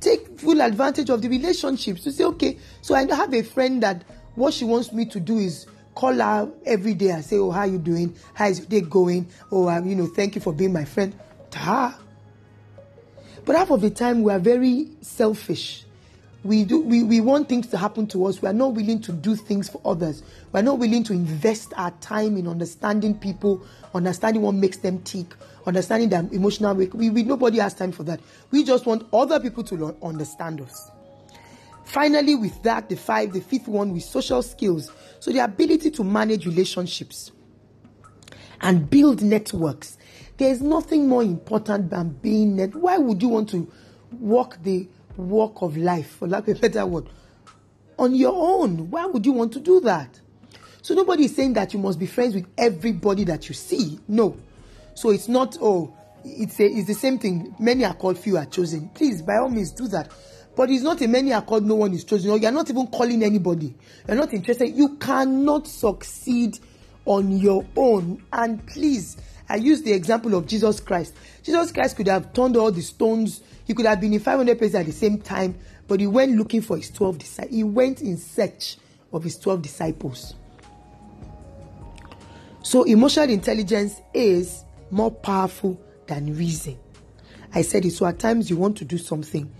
Take 0.00 0.38
full 0.40 0.62
advantage 0.62 1.10
of 1.10 1.20
the 1.20 1.28
relationships 1.28 2.02
to 2.04 2.12
say, 2.12 2.24
okay, 2.24 2.58
so 2.80 2.94
I 2.94 3.12
have 3.14 3.34
a 3.34 3.42
friend 3.42 3.82
that 3.82 4.04
what 4.34 4.54
she 4.54 4.64
wants 4.64 4.92
me 4.92 5.04
to 5.06 5.20
do 5.20 5.38
is 5.38 5.66
call 5.94 6.14
her 6.14 6.50
every 6.64 6.94
day 6.94 7.10
and 7.10 7.24
say, 7.24 7.36
oh, 7.36 7.50
how 7.50 7.64
you 7.64 7.78
doing? 7.78 8.16
How 8.34 8.46
is 8.46 8.60
your 8.60 8.68
day 8.68 8.80
going? 8.80 9.28
Oh, 9.52 9.68
um, 9.68 9.86
you 9.86 9.94
know, 9.94 10.06
thank 10.06 10.34
you 10.34 10.40
for 10.40 10.52
being 10.52 10.72
my 10.72 10.84
friend. 10.84 11.14
Ta. 11.50 11.98
But 13.44 13.56
half 13.56 13.70
of 13.70 13.80
the 13.80 13.90
time 13.90 14.22
we 14.22 14.32
are 14.32 14.38
very 14.38 14.88
selfish. 15.00 15.84
We 16.42 16.64
do 16.64 16.80
we, 16.80 17.02
we 17.02 17.20
want 17.20 17.48
things 17.48 17.66
to 17.68 17.76
happen 17.76 18.06
to 18.08 18.24
us. 18.24 18.40
We 18.40 18.48
are 18.48 18.54
not 18.54 18.72
willing 18.74 19.00
to 19.02 19.12
do 19.12 19.36
things 19.36 19.68
for 19.68 19.80
others. 19.84 20.22
We 20.52 20.60
are 20.60 20.62
not 20.62 20.78
willing 20.78 21.04
to 21.04 21.12
invest 21.12 21.74
our 21.76 21.90
time 22.00 22.36
in 22.36 22.48
understanding 22.48 23.18
people 23.18 23.62
understanding 23.94 24.42
what 24.42 24.52
makes 24.52 24.78
them 24.78 25.00
tick 25.02 25.34
understanding 25.66 26.08
their 26.08 26.26
emotional 26.32 26.74
we, 26.74 27.10
we 27.10 27.22
nobody 27.22 27.58
has 27.58 27.74
time 27.74 27.92
for 27.92 28.04
that. 28.04 28.20
We 28.50 28.64
just 28.64 28.86
want 28.86 29.06
other 29.12 29.38
people 29.38 29.64
to 29.64 29.96
understand 30.02 30.60
us. 30.62 30.90
Finally 31.84 32.36
with 32.36 32.62
that 32.62 32.88
the 32.88 32.96
five 32.96 33.32
the 33.32 33.40
fifth 33.40 33.68
one 33.68 33.92
with 33.92 34.04
social 34.04 34.42
skills. 34.42 34.90
So 35.18 35.30
the 35.30 35.40
ability 35.40 35.90
to 35.90 36.04
manage 36.04 36.46
relationships 36.46 37.32
and 38.62 38.88
build 38.88 39.22
networks 39.22 39.98
there 40.40 40.50
is 40.50 40.60
nothing 40.60 41.06
more 41.06 41.22
important 41.22 41.90
than 41.90 42.08
being 42.08 42.56
net 42.56 42.74
why 42.74 42.98
would 42.98 43.22
you 43.22 43.28
want 43.28 43.48
to 43.50 43.70
walk 44.18 44.58
the 44.62 44.88
walk 45.16 45.62
of 45.62 45.76
life, 45.76 46.16
for 46.18 46.28
lack 46.28 46.48
of 46.48 46.56
a 46.56 46.60
better 46.60 46.86
word, 46.86 47.08
on 47.98 48.14
your 48.14 48.32
own. 48.34 48.90
Why 48.90 49.06
would 49.06 49.26
you 49.26 49.32
want 49.32 49.52
to 49.52 49.60
do 49.60 49.80
that? 49.80 50.20
So 50.82 50.94
nobody 50.94 51.24
is 51.24 51.36
saying 51.36 51.52
that 51.54 51.74
you 51.74 51.78
must 51.78 51.98
be 51.98 52.06
friends 52.06 52.34
with 52.34 52.46
everybody 52.56 53.24
that 53.24 53.48
you 53.48 53.54
see. 53.54 54.00
No. 54.08 54.36
So 54.94 55.10
it's 55.10 55.28
not, 55.28 55.58
oh, 55.60 55.94
it's 56.24 56.58
a 56.60 56.64
it's 56.64 56.86
the 56.86 56.94
same 56.94 57.18
thing. 57.18 57.54
Many 57.58 57.84
are 57.84 57.94
called, 57.94 58.18
few 58.18 58.36
are 58.38 58.46
chosen. 58.46 58.88
Please, 58.94 59.22
by 59.22 59.36
all 59.36 59.48
means, 59.48 59.72
do 59.72 59.88
that. 59.88 60.10
But 60.56 60.70
it's 60.70 60.82
not 60.82 61.00
a 61.00 61.08
many 61.08 61.32
are 61.32 61.42
called, 61.42 61.64
no 61.64 61.76
one 61.76 61.92
is 61.92 62.04
chosen. 62.04 62.30
Or 62.30 62.38
you're 62.38 62.50
not 62.50 62.68
even 62.70 62.86
calling 62.88 63.22
anybody. 63.22 63.74
You're 64.08 64.16
not 64.16 64.32
interested. 64.32 64.68
You 64.68 64.96
cannot 64.96 65.68
succeed 65.68 66.58
on 67.04 67.38
your 67.38 67.64
own. 67.76 68.22
And 68.32 68.66
please, 68.66 69.16
I 69.50 69.56
use 69.56 69.82
the 69.82 69.92
example 69.92 70.34
of 70.36 70.46
Jesus 70.46 70.78
Christ. 70.78 71.12
Jesus 71.42 71.72
Christ 71.72 71.96
could 71.96 72.06
have 72.06 72.32
turned 72.32 72.56
all 72.56 72.70
the 72.70 72.82
stones. 72.82 73.40
He 73.64 73.74
could 73.74 73.84
have 73.84 74.00
been 74.00 74.14
in 74.14 74.20
500 74.20 74.56
places 74.56 74.76
at 74.76 74.86
the 74.86 74.92
same 74.92 75.18
time, 75.18 75.56
but 75.88 75.98
he 75.98 76.06
went 76.06 76.36
looking 76.36 76.62
for 76.62 76.76
his 76.76 76.88
12 76.90 77.18
disciples. 77.18 77.56
He 77.56 77.64
went 77.64 78.00
in 78.00 78.16
search 78.16 78.76
of 79.12 79.24
his 79.24 79.36
12 79.38 79.60
disciples. 79.60 80.34
So 82.62 82.84
emotional 82.84 83.30
intelligence 83.30 84.00
is 84.14 84.64
more 84.92 85.10
powerful 85.10 85.80
than 86.06 86.36
reason. 86.36 86.78
I 87.52 87.62
said 87.62 87.84
it. 87.84 87.90
So 87.90 88.06
at 88.06 88.20
times 88.20 88.50
you 88.50 88.56
want 88.56 88.76
to 88.78 88.84
do 88.84 88.98
something, 88.98 89.50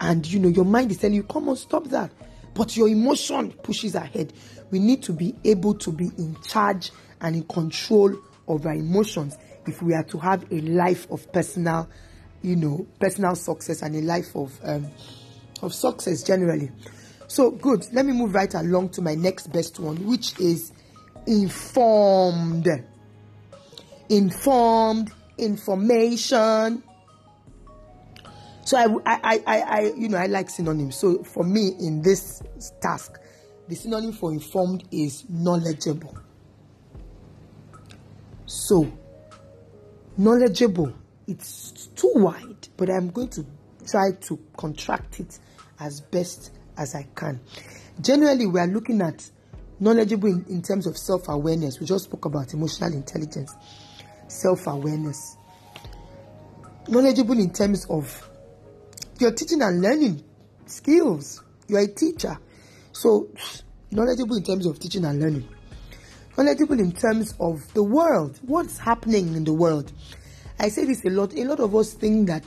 and 0.00 0.26
you 0.26 0.38
know 0.38 0.48
your 0.48 0.66
mind 0.66 0.90
is 0.90 0.98
telling 0.98 1.16
you, 1.16 1.22
"Come 1.22 1.48
on, 1.48 1.56
stop 1.56 1.88
that," 1.88 2.10
but 2.52 2.76
your 2.76 2.88
emotion 2.88 3.52
pushes 3.62 3.94
ahead. 3.94 4.34
We 4.70 4.80
need 4.80 5.02
to 5.04 5.14
be 5.14 5.34
able 5.44 5.74
to 5.74 5.90
be 5.90 6.10
in 6.18 6.36
charge 6.42 6.90
and 7.22 7.36
in 7.36 7.44
control 7.44 8.14
of 8.48 8.66
our 8.66 8.74
emotions 8.74 9.36
if 9.66 9.82
we 9.82 9.94
are 9.94 10.04
to 10.04 10.18
have 10.18 10.50
a 10.52 10.60
life 10.60 11.06
of 11.10 11.32
personal, 11.32 11.88
you 12.42 12.56
know, 12.56 12.86
personal 13.00 13.34
success 13.34 13.82
and 13.82 13.96
a 13.96 14.02
life 14.02 14.34
of 14.34 14.58
um, 14.62 14.86
of 15.62 15.74
success 15.74 16.22
generally. 16.22 16.70
So 17.26 17.50
good. 17.50 17.86
Let 17.92 18.06
me 18.06 18.12
move 18.12 18.34
right 18.34 18.52
along 18.54 18.90
to 18.90 19.02
my 19.02 19.14
next 19.14 19.52
best 19.52 19.80
one, 19.80 20.06
which 20.06 20.38
is 20.38 20.72
informed. 21.26 22.68
Informed 24.10 25.10
information. 25.38 26.82
So 28.64 28.78
I, 28.78 28.86
I, 29.04 29.42
I, 29.46 29.60
I, 29.60 29.80
you 29.96 30.08
know, 30.08 30.18
I 30.18 30.26
like 30.26 30.48
synonyms. 30.48 30.96
So 30.96 31.22
for 31.22 31.44
me 31.44 31.74
in 31.80 32.02
this 32.02 32.42
task, 32.80 33.18
the 33.68 33.74
synonym 33.74 34.12
for 34.12 34.32
informed 34.32 34.84
is 34.90 35.24
knowledgeable. 35.28 36.16
So 38.54 38.88
knowledgeable, 40.16 40.92
it's 41.26 41.88
too 41.96 42.12
wide, 42.14 42.68
but 42.76 42.88
I'm 42.88 43.10
going 43.10 43.28
to 43.30 43.44
try 43.84 44.12
to 44.12 44.38
contract 44.56 45.18
it 45.18 45.40
as 45.80 46.00
best 46.00 46.52
as 46.78 46.94
I 46.94 47.02
can. 47.16 47.40
Generally, 48.00 48.46
we 48.46 48.60
are 48.60 48.68
looking 48.68 49.02
at 49.02 49.28
knowledgeable 49.80 50.28
in, 50.28 50.44
in 50.48 50.62
terms 50.62 50.86
of 50.86 50.96
self 50.96 51.28
awareness. 51.28 51.80
We 51.80 51.86
just 51.86 52.04
spoke 52.04 52.26
about 52.26 52.54
emotional 52.54 52.92
intelligence, 52.92 53.52
self 54.28 54.68
awareness. 54.68 55.36
Knowledgeable 56.86 57.40
in 57.40 57.52
terms 57.52 57.86
of 57.90 58.30
your 59.18 59.32
teaching 59.32 59.62
and 59.62 59.82
learning 59.82 60.22
skills. 60.66 61.42
You 61.66 61.78
are 61.78 61.80
a 61.80 61.88
teacher. 61.88 62.38
So, 62.92 63.30
knowledgeable 63.90 64.36
in 64.36 64.44
terms 64.44 64.66
of 64.66 64.78
teaching 64.78 65.04
and 65.04 65.20
learning. 65.20 65.48
Knowledgeable 66.36 66.80
in 66.80 66.92
terms 66.92 67.34
of 67.38 67.72
the 67.74 67.82
world. 67.82 68.38
What's 68.42 68.78
happening 68.78 69.34
in 69.34 69.44
the 69.44 69.52
world? 69.52 69.92
I 70.58 70.68
say 70.68 70.84
this 70.84 71.04
a 71.04 71.10
lot. 71.10 71.34
A 71.34 71.44
lot 71.44 71.60
of 71.60 71.74
us 71.74 71.92
think 71.92 72.28
that 72.28 72.44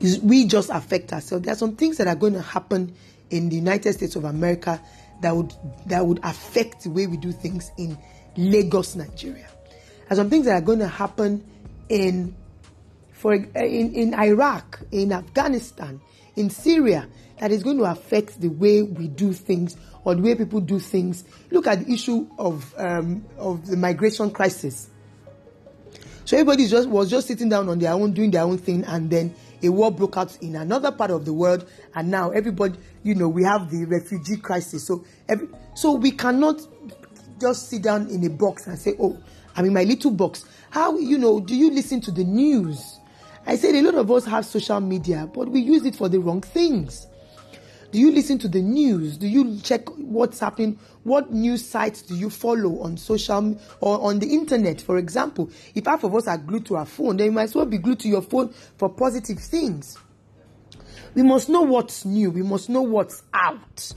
is 0.00 0.20
we 0.20 0.46
just 0.46 0.70
affect 0.70 1.12
ourselves. 1.12 1.44
There 1.44 1.52
are 1.52 1.56
some 1.56 1.76
things 1.76 1.96
that 1.98 2.06
are 2.08 2.16
going 2.16 2.34
to 2.34 2.42
happen 2.42 2.94
in 3.30 3.48
the 3.48 3.56
United 3.56 3.92
States 3.92 4.16
of 4.16 4.24
America 4.24 4.80
that 5.22 5.34
would 5.34 5.54
that 5.86 6.06
would 6.06 6.20
affect 6.22 6.84
the 6.84 6.90
way 6.90 7.06
we 7.06 7.16
do 7.16 7.32
things 7.32 7.70
in 7.78 7.96
Lagos, 8.36 8.96
Nigeria. 8.96 9.48
And 10.08 10.16
some 10.16 10.28
things 10.30 10.46
that 10.46 10.54
are 10.54 10.64
going 10.64 10.80
to 10.80 10.88
happen 10.88 11.44
in 11.88 12.34
for 13.12 13.34
in, 13.34 13.46
in 13.94 14.14
Iraq, 14.14 14.80
in 14.90 15.12
Afghanistan, 15.12 16.00
in 16.36 16.50
Syria, 16.50 17.08
that 17.38 17.50
is 17.50 17.62
going 17.62 17.78
to 17.78 17.84
affect 17.84 18.40
the 18.40 18.48
way 18.48 18.82
we 18.82 19.08
do 19.08 19.32
things 19.32 19.76
or 20.04 20.14
the 20.14 20.22
way 20.22 20.34
people 20.34 20.60
do 20.60 20.78
things. 20.78 21.24
Look 21.50 21.66
at 21.66 21.84
the 21.84 21.92
issue 21.92 22.28
of 22.38 22.74
um, 22.78 23.24
of 23.38 23.66
the 23.66 23.76
migration 23.76 24.30
crisis. 24.30 24.90
So 26.24 26.36
everybody 26.38 26.66
just 26.66 26.88
was 26.88 27.10
just 27.10 27.26
sitting 27.26 27.50
down 27.50 27.68
on 27.68 27.78
their 27.78 27.92
own, 27.92 28.12
doing 28.12 28.30
their 28.30 28.42
own 28.42 28.56
thing, 28.56 28.84
and 28.84 29.10
then 29.10 29.34
a 29.62 29.68
war 29.68 29.90
broke 29.90 30.16
out 30.16 30.36
in 30.42 30.56
another 30.56 30.90
part 30.90 31.10
of 31.10 31.24
the 31.24 31.32
world, 31.32 31.68
and 31.94 32.10
now 32.10 32.30
everybody, 32.30 32.78
you 33.02 33.14
know, 33.14 33.28
we 33.28 33.44
have 33.44 33.70
the 33.70 33.84
refugee 33.84 34.36
crisis. 34.36 34.86
So, 34.86 35.04
every, 35.28 35.48
so 35.74 35.92
we 35.92 36.10
cannot 36.10 36.60
just 37.40 37.68
sit 37.68 37.82
down 37.82 38.08
in 38.08 38.24
a 38.24 38.30
box 38.30 38.66
and 38.66 38.78
say, 38.78 38.94
"Oh, 38.98 39.18
I'm 39.56 39.66
in 39.66 39.74
my 39.74 39.84
little 39.84 40.10
box." 40.10 40.44
How 40.70 40.98
you 40.98 41.18
know? 41.18 41.40
Do 41.40 41.54
you 41.54 41.70
listen 41.70 42.00
to 42.02 42.10
the 42.10 42.24
news? 42.24 43.00
I 43.46 43.56
said 43.56 43.74
a 43.74 43.82
lot 43.82 43.94
of 43.96 44.10
us 44.10 44.24
have 44.24 44.46
social 44.46 44.80
media, 44.80 45.28
but 45.32 45.48
we 45.48 45.60
use 45.60 45.84
it 45.84 45.96
for 45.96 46.08
the 46.08 46.18
wrong 46.18 46.40
things. 46.40 47.06
Do 47.92 48.00
you 48.00 48.10
listen 48.10 48.38
to 48.38 48.48
the 48.48 48.60
news? 48.60 49.16
Do 49.16 49.28
you 49.28 49.60
check 49.60 49.88
what's 49.90 50.40
happening? 50.40 50.80
What 51.04 51.32
news 51.32 51.64
sites 51.64 52.02
do 52.02 52.16
you 52.16 52.28
follow 52.28 52.80
on 52.80 52.96
social 52.96 53.56
or 53.80 54.00
on 54.02 54.18
the 54.18 54.34
internet? 54.34 54.80
For 54.80 54.98
example, 54.98 55.48
if 55.76 55.86
half 55.86 56.02
of 56.02 56.14
us 56.14 56.26
are 56.26 56.38
glued 56.38 56.66
to 56.66 56.76
our 56.76 56.86
phone, 56.86 57.18
then 57.18 57.26
you 57.26 57.32
might 57.32 57.44
as 57.44 57.54
well 57.54 57.66
be 57.66 57.78
glued 57.78 58.00
to 58.00 58.08
your 58.08 58.22
phone 58.22 58.52
for 58.78 58.88
positive 58.88 59.38
things. 59.38 59.96
We 61.14 61.22
must 61.22 61.48
know 61.48 61.62
what's 61.62 62.04
new. 62.04 62.30
We 62.30 62.42
must 62.42 62.68
know 62.68 62.82
what's 62.82 63.22
out 63.32 63.92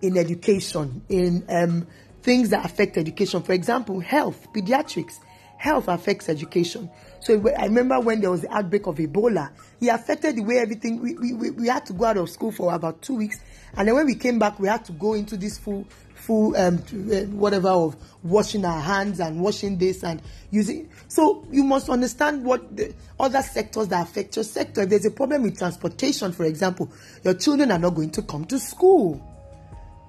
in 0.00 0.16
education, 0.16 1.02
in 1.10 1.44
um, 1.50 1.86
things 2.22 2.48
that 2.50 2.64
affect 2.64 2.96
education. 2.96 3.42
For 3.42 3.52
example, 3.52 4.00
health, 4.00 4.46
pediatrics. 4.54 5.18
Health 5.58 5.88
affects 5.88 6.28
education. 6.28 6.88
So 7.26 7.42
I 7.58 7.64
remember 7.64 7.98
when 7.98 8.20
there 8.20 8.30
was 8.30 8.42
the 8.42 8.54
outbreak 8.54 8.86
of 8.86 8.98
Ebola, 8.98 9.50
it 9.80 9.88
affected 9.88 10.36
the 10.36 10.42
way 10.42 10.58
everything. 10.58 11.02
We, 11.02 11.32
we, 11.32 11.50
we 11.50 11.66
had 11.66 11.84
to 11.86 11.92
go 11.92 12.04
out 12.04 12.18
of 12.18 12.30
school 12.30 12.52
for 12.52 12.72
about 12.72 13.02
two 13.02 13.16
weeks, 13.16 13.40
and 13.76 13.88
then 13.88 13.96
when 13.96 14.06
we 14.06 14.14
came 14.14 14.38
back, 14.38 14.60
we 14.60 14.68
had 14.68 14.84
to 14.84 14.92
go 14.92 15.14
into 15.14 15.36
this 15.36 15.58
full 15.58 15.88
full 16.14 16.56
um, 16.56 16.76
uh, 16.76 17.22
whatever 17.34 17.70
of 17.70 17.96
washing 18.22 18.64
our 18.64 18.80
hands 18.80 19.18
and 19.18 19.40
washing 19.40 19.76
this 19.76 20.04
and 20.04 20.22
using. 20.52 20.88
So 21.08 21.44
you 21.50 21.64
must 21.64 21.88
understand 21.88 22.44
what 22.44 22.76
the 22.76 22.94
other 23.18 23.42
sectors 23.42 23.88
that 23.88 24.06
affect 24.06 24.36
your 24.36 24.44
sector. 24.44 24.82
If 24.82 24.90
there's 24.90 25.06
a 25.06 25.10
problem 25.10 25.42
with 25.42 25.58
transportation, 25.58 26.30
for 26.30 26.44
example, 26.44 26.88
your 27.24 27.34
children 27.34 27.72
are 27.72 27.78
not 27.80 27.96
going 27.96 28.10
to 28.10 28.22
come 28.22 28.44
to 28.44 28.60
school, 28.60 29.20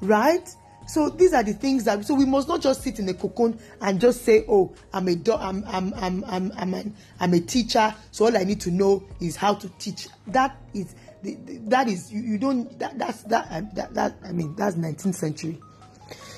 right? 0.02 0.48
So 0.88 1.10
these 1.10 1.34
are 1.34 1.44
the 1.44 1.54
things 1.54 1.84
that 1.84 2.06
so 2.06 2.14
we 2.16 2.26
must 2.26 2.48
not 2.48 2.62
just 2.62 2.82
sit 2.82 3.00
in 3.00 3.10
a 3.10 3.14
cocoon 3.14 3.60
and 3.82 4.00
just 4.00 4.24
say, 4.24 4.46
"Oh, 4.48 4.74
I'm 4.94 5.08
a 5.10 5.16
do- 5.16 5.34
I'm 5.34 5.64
I'm 5.68 5.94
I'm 5.96 6.24
I'm 6.26 6.52
I'm, 6.56 6.74
an, 6.74 6.96
I'm 7.20 7.34
a 7.34 7.42
teacher, 7.42 7.94
so 8.12 8.26
all 8.26 8.38
I 8.38 8.44
need 8.46 8.62
to 8.62 8.72
know 8.72 9.04
is 9.20 9.36
how 9.36 9.54
to 9.56 9.70
teach." 9.80 10.08
That 10.28 10.56
is 10.74 10.96
that 11.24 11.88
is 11.90 12.12
you, 12.12 12.22
you 12.22 12.38
don't 12.38 12.78
that 12.80 12.98
that's 12.98 13.24
that, 13.24 13.48
um, 13.52 13.70
that 13.74 13.94
that 13.96 14.16
I 14.24 14.32
mean 14.32 14.56
that's 14.56 14.76
19th 14.76 15.16
century. 15.16 15.60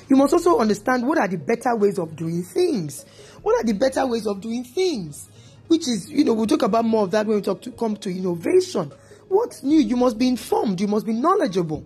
You 0.09 0.15
must 0.15 0.33
also 0.33 0.57
understand 0.57 1.07
what 1.07 1.19
are 1.19 1.27
the 1.27 1.37
better 1.37 1.75
ways 1.75 1.99
of 1.99 2.15
doing 2.15 2.41
things. 2.43 3.05
What 3.43 3.55
are 3.55 3.63
the 3.63 3.73
better 3.73 4.07
ways 4.07 4.25
of 4.25 4.41
doing 4.41 4.63
things? 4.63 5.29
Which 5.67 5.87
is, 5.87 6.09
you 6.09 6.23
know, 6.23 6.33
we'll 6.33 6.47
talk 6.47 6.63
about 6.63 6.83
more 6.85 7.03
of 7.03 7.11
that 7.11 7.27
when 7.27 7.35
we 7.37 7.41
talk 7.43 7.61
to 7.61 7.71
come 7.71 7.95
to 7.97 8.09
innovation. 8.09 8.91
What's 9.27 9.61
new? 9.61 9.77
You 9.77 9.95
must 9.95 10.17
be 10.17 10.27
informed. 10.27 10.81
You 10.81 10.87
must 10.87 11.05
be 11.05 11.13
knowledgeable. 11.13 11.85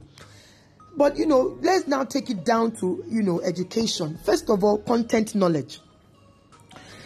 But 0.95 1.17
you 1.17 1.25
know, 1.25 1.57
let's 1.61 1.87
now 1.87 2.03
take 2.03 2.29
it 2.29 2.45
down 2.45 2.71
to 2.77 3.03
you 3.07 3.23
know 3.23 3.41
education. 3.41 4.17
First 4.23 4.49
of 4.49 4.63
all, 4.63 4.77
content 4.79 5.35
knowledge. 5.35 5.79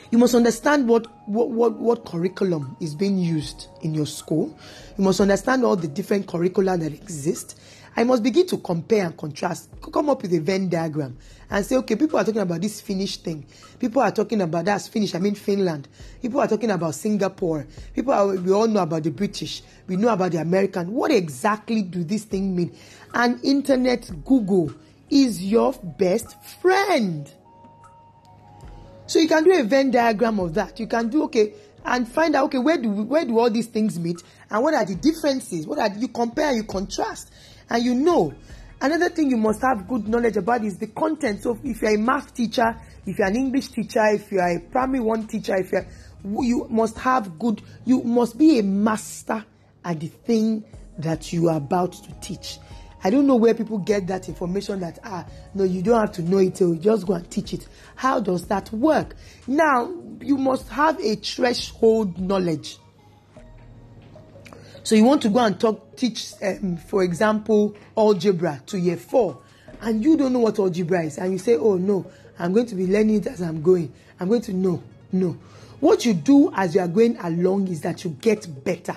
You 0.10 0.18
must 0.18 0.36
understand 0.36 0.88
what, 0.88 1.06
what, 1.28 1.50
what, 1.50 1.74
what 1.74 2.06
curriculum 2.06 2.78
is 2.80 2.96
being 2.96 3.18
used 3.18 3.68
in 3.82 3.94
your 3.94 4.06
school. 4.06 4.58
You 4.98 5.04
must 5.04 5.20
understand 5.20 5.66
all 5.66 5.76
the 5.76 5.90
different 5.90 6.28
curricula 6.28 6.78
that 6.78 6.94
exist. 6.94 7.60
I 7.98 8.04
must 8.04 8.22
begin 8.22 8.46
to 8.50 8.58
compare 8.58 9.06
and 9.06 9.18
contrast, 9.18 9.70
come 9.82 10.12
up 10.12 10.22
with 10.22 10.32
a 10.32 10.40
Venn 10.40 10.70
diagram 10.70 11.18
and 11.50 11.66
say, 11.66 11.78
okay, 11.78 11.96
people 11.96 12.20
are 12.20 12.24
talking 12.24 12.42
about 12.42 12.62
this 12.62 12.80
Finnish 12.80 13.18
thing. 13.18 13.44
People 13.80 14.04
are 14.04 14.12
talking 14.12 14.40
about 14.40 14.66
that's 14.66 14.88
Finnish, 14.88 15.16
I 15.16 15.18
mean 15.18 15.34
Finland. 15.34 15.88
People 16.22 16.40
are 16.40 16.48
talking 16.48 16.70
about 16.70 16.94
Singapore. 16.94 17.66
People 17.96 18.14
are, 18.14 18.28
we 18.28 18.52
all 18.52 18.68
know 18.68 18.84
about 18.84 19.02
the 19.02 19.10
British. 19.10 19.64
We 19.88 19.96
know 19.96 20.10
about 20.10 20.34
the 20.34 20.38
American. 20.38 20.92
What 20.92 21.10
exactly 21.10 21.82
do 21.82 22.04
these 22.04 22.26
things 22.26 22.56
mean? 22.56 22.78
And 23.16 23.44
internet 23.44 24.08
Google 24.24 24.72
is 25.10 25.44
your 25.44 25.74
best 25.74 26.36
friend. 26.62 27.28
So 29.08 29.18
you 29.18 29.28
can 29.28 29.44
do 29.44 29.60
a 29.60 29.64
Venn 29.64 29.90
diagram 29.90 30.40
of 30.40 30.54
that. 30.54 30.80
You 30.80 30.86
can 30.86 31.10
do 31.10 31.24
okay 31.24 31.54
and 31.84 32.08
find 32.08 32.36
out 32.36 32.46
okay 32.46 32.60
where 32.60 32.78
do 32.78 32.90
where 32.90 33.26
do 33.26 33.40
all 33.40 33.50
these 33.50 33.68
things 33.68 33.98
meet 33.98 34.22
and 34.52 34.62
what 34.62 34.74
are 34.74 34.86
the 34.86 34.96
differences? 34.96 35.66
What 35.66 35.80
are 35.80 35.90
you 35.98 36.10
compare 36.10 36.54
you 36.54 36.64
contrast 36.64 37.32
and 37.70 37.84
you 37.84 37.94
know. 37.96 38.34
Another 38.80 39.10
thing 39.10 39.32
you 39.32 39.38
must 39.38 39.62
have 39.64 39.88
good 39.88 40.08
knowledge 40.08 40.38
about 40.38 40.64
is 40.64 40.78
the 40.78 40.86
content. 40.86 41.42
So 41.42 41.58
if 41.64 41.82
you're 41.82 41.96
a 41.96 41.98
math 41.98 42.36
teacher, 42.36 42.80
if 43.08 43.18
you're 43.18 43.28
an 43.28 43.36
English 43.36 43.70
teacher, 43.70 44.06
if 44.12 44.32
you're 44.32 44.48
a 44.48 44.60
primary 44.60 45.00
one 45.00 45.26
teacher, 45.26 45.56
if 45.56 45.72
you're 45.72 45.88
you 46.24 46.68
must 46.70 46.98
have 46.98 47.38
good 47.40 47.62
you 47.86 48.04
must 48.04 48.38
be 48.38 48.60
a 48.60 48.64
master 48.64 49.46
at 49.86 50.00
the 50.00 50.08
thing 50.08 50.64
that 50.98 51.32
you 51.32 51.50
are 51.50 51.58
about 51.58 51.94
to 51.94 52.12
teach. 52.22 52.58
I 53.04 53.10
don't 53.10 53.28
know 53.28 53.36
where 53.36 53.54
people 53.54 53.78
get 53.78 54.08
that 54.08 54.28
information 54.28 54.80
that 54.80 55.00
ah 55.04 55.26
no 55.54 55.64
you 55.64 55.82
don't 55.82 56.00
have 56.00 56.12
to 56.14 56.22
know 56.24 56.40
it 56.40 56.60
you 56.60 56.76
just 56.78 57.06
go 57.06 57.14
and 57.14 57.30
teach 57.30 57.54
it. 57.54 57.68
How 57.96 58.20
does 58.20 58.48
that 58.48 58.72
work? 58.72 59.16
Now 59.46 59.94
you 60.20 60.38
must 60.38 60.68
have 60.70 61.00
a 61.00 61.16
threshold 61.16 62.20
knowledge. 62.20 62.78
So 64.88 64.96
you 64.96 65.04
want 65.04 65.22
to 65.24 65.30
go 65.30 65.40
and 65.40 65.60
talk 65.60 65.98
teach 65.98 66.32
um, 66.42 66.78
for 66.78 67.04
example 67.04 67.76
algebra 67.98 68.62
to 68.68 68.80
year 68.80 68.96
4 68.96 69.38
and 69.82 70.02
you 70.02 70.16
don't 70.16 70.32
know 70.32 70.40
what 70.40 70.60
algebra 70.60 71.04
is 71.04 71.18
and 71.18 71.34
you 71.34 71.40
say 71.40 71.56
oh 71.58 71.76
no 71.76 72.10
I'm 72.40 72.54
going 72.54 72.68
to 72.68 72.76
be 72.76 72.88
learning 72.88 73.16
it 73.16 73.28
as 73.28 73.42
I'm 73.42 73.62
going. 73.62 73.92
I'm 74.18 74.30
going 74.30 74.44
to 74.44 74.54
know. 74.54 74.82
No. 75.12 75.38
What 75.82 76.06
you 76.06 76.14
do 76.14 76.54
as 76.54 76.74
you 76.74 76.80
are 76.80 76.88
going 76.88 77.18
along 77.18 77.68
is 77.68 77.82
that 77.82 78.06
you 78.06 78.12
get 78.12 78.64
better. 78.64 78.96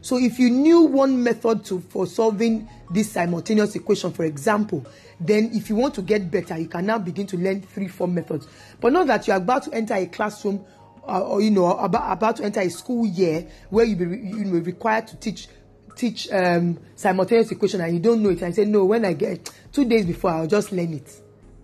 So 0.00 0.16
if 0.16 0.38
you 0.38 0.48
knew 0.48 0.82
one 0.82 1.22
method 1.22 1.66
to 1.66 1.80
for 1.80 2.06
solving 2.06 2.66
this 2.90 3.12
simultaneous 3.12 3.74
equation, 3.74 4.10
for 4.10 4.24
example, 4.24 4.86
then 5.20 5.50
if 5.52 5.68
you 5.68 5.76
want 5.76 5.96
to 5.96 6.02
get 6.02 6.30
better, 6.30 6.56
you 6.56 6.68
can 6.68 6.86
now 6.86 6.96
begin 6.96 7.26
to 7.26 7.36
learn 7.36 7.60
three, 7.60 7.88
four 7.88 8.08
methods. 8.08 8.48
But 8.80 8.94
not 8.94 9.06
that 9.08 9.26
you're 9.26 9.36
about 9.36 9.64
to 9.64 9.74
enter 9.74 9.94
a 9.94 10.06
classroom 10.06 10.64
uh, 11.08 11.20
or 11.22 11.40
you 11.40 11.50
know 11.50 11.76
about, 11.76 12.12
about 12.12 12.36
to 12.36 12.44
enter 12.44 12.60
a 12.60 12.68
school 12.68 13.06
year 13.06 13.46
where 13.70 13.84
you 13.84 13.96
be 13.96 14.04
you 14.04 14.44
know 14.44 14.58
required 14.58 15.06
to 15.08 15.16
teach 15.16 15.48
teach 15.96 16.30
um, 16.32 16.78
simultaneous 16.96 17.50
equation 17.52 17.80
and 17.80 17.94
you 17.94 18.00
don't 18.00 18.22
know 18.22 18.30
it 18.30 18.42
and 18.42 18.54
say 18.54 18.64
no 18.64 18.84
when 18.84 19.04
I 19.04 19.12
get 19.12 19.50
two 19.72 19.84
days 19.84 20.04
before 20.04 20.30
I'll 20.30 20.46
just 20.46 20.72
learn 20.72 20.94
it. 20.94 21.20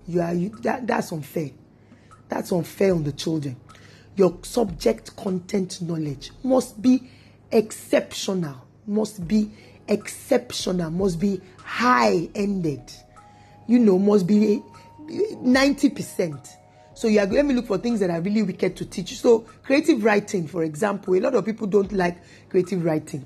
You 0.07 0.20
are 0.22 0.35
you, 0.35 0.50
that 0.61 0.87
that's 0.87 1.12
unfair. 1.12 1.50
That's 2.29 2.53
unfair 2.53 2.94
on 2.94 3.05
the 3.05 3.12
children. 3.12 3.57
Your 4.16 4.38
subject 4.42 5.16
content 5.16 5.81
knowledge 5.83 6.31
must 6.42 6.81
be 6.81 7.11
exceptional, 7.50 8.66
must 8.87 9.26
be 9.26 9.50
exceptional, 9.88 10.90
must 10.90 11.18
be 11.18 11.40
high 11.59 12.29
ended. 12.35 12.92
You 13.66 13.79
know, 13.79 13.98
must 13.98 14.26
be 14.26 14.62
90%. 15.09 16.57
So 17.00 17.08
you 17.08 17.18
are 17.18 17.24
let 17.24 17.46
me 17.46 17.54
look 17.54 17.66
for 17.66 17.78
things 17.78 17.98
that 18.00 18.10
are 18.10 18.20
really 18.20 18.42
wicked 18.42 18.76
to 18.76 18.84
teach. 18.84 19.18
So 19.18 19.46
creative 19.62 20.04
writing, 20.04 20.46
for 20.46 20.64
example, 20.64 21.14
a 21.14 21.20
lot 21.20 21.34
of 21.34 21.46
people 21.46 21.66
don't 21.66 21.90
like 21.92 22.18
creative 22.50 22.84
writing, 22.84 23.24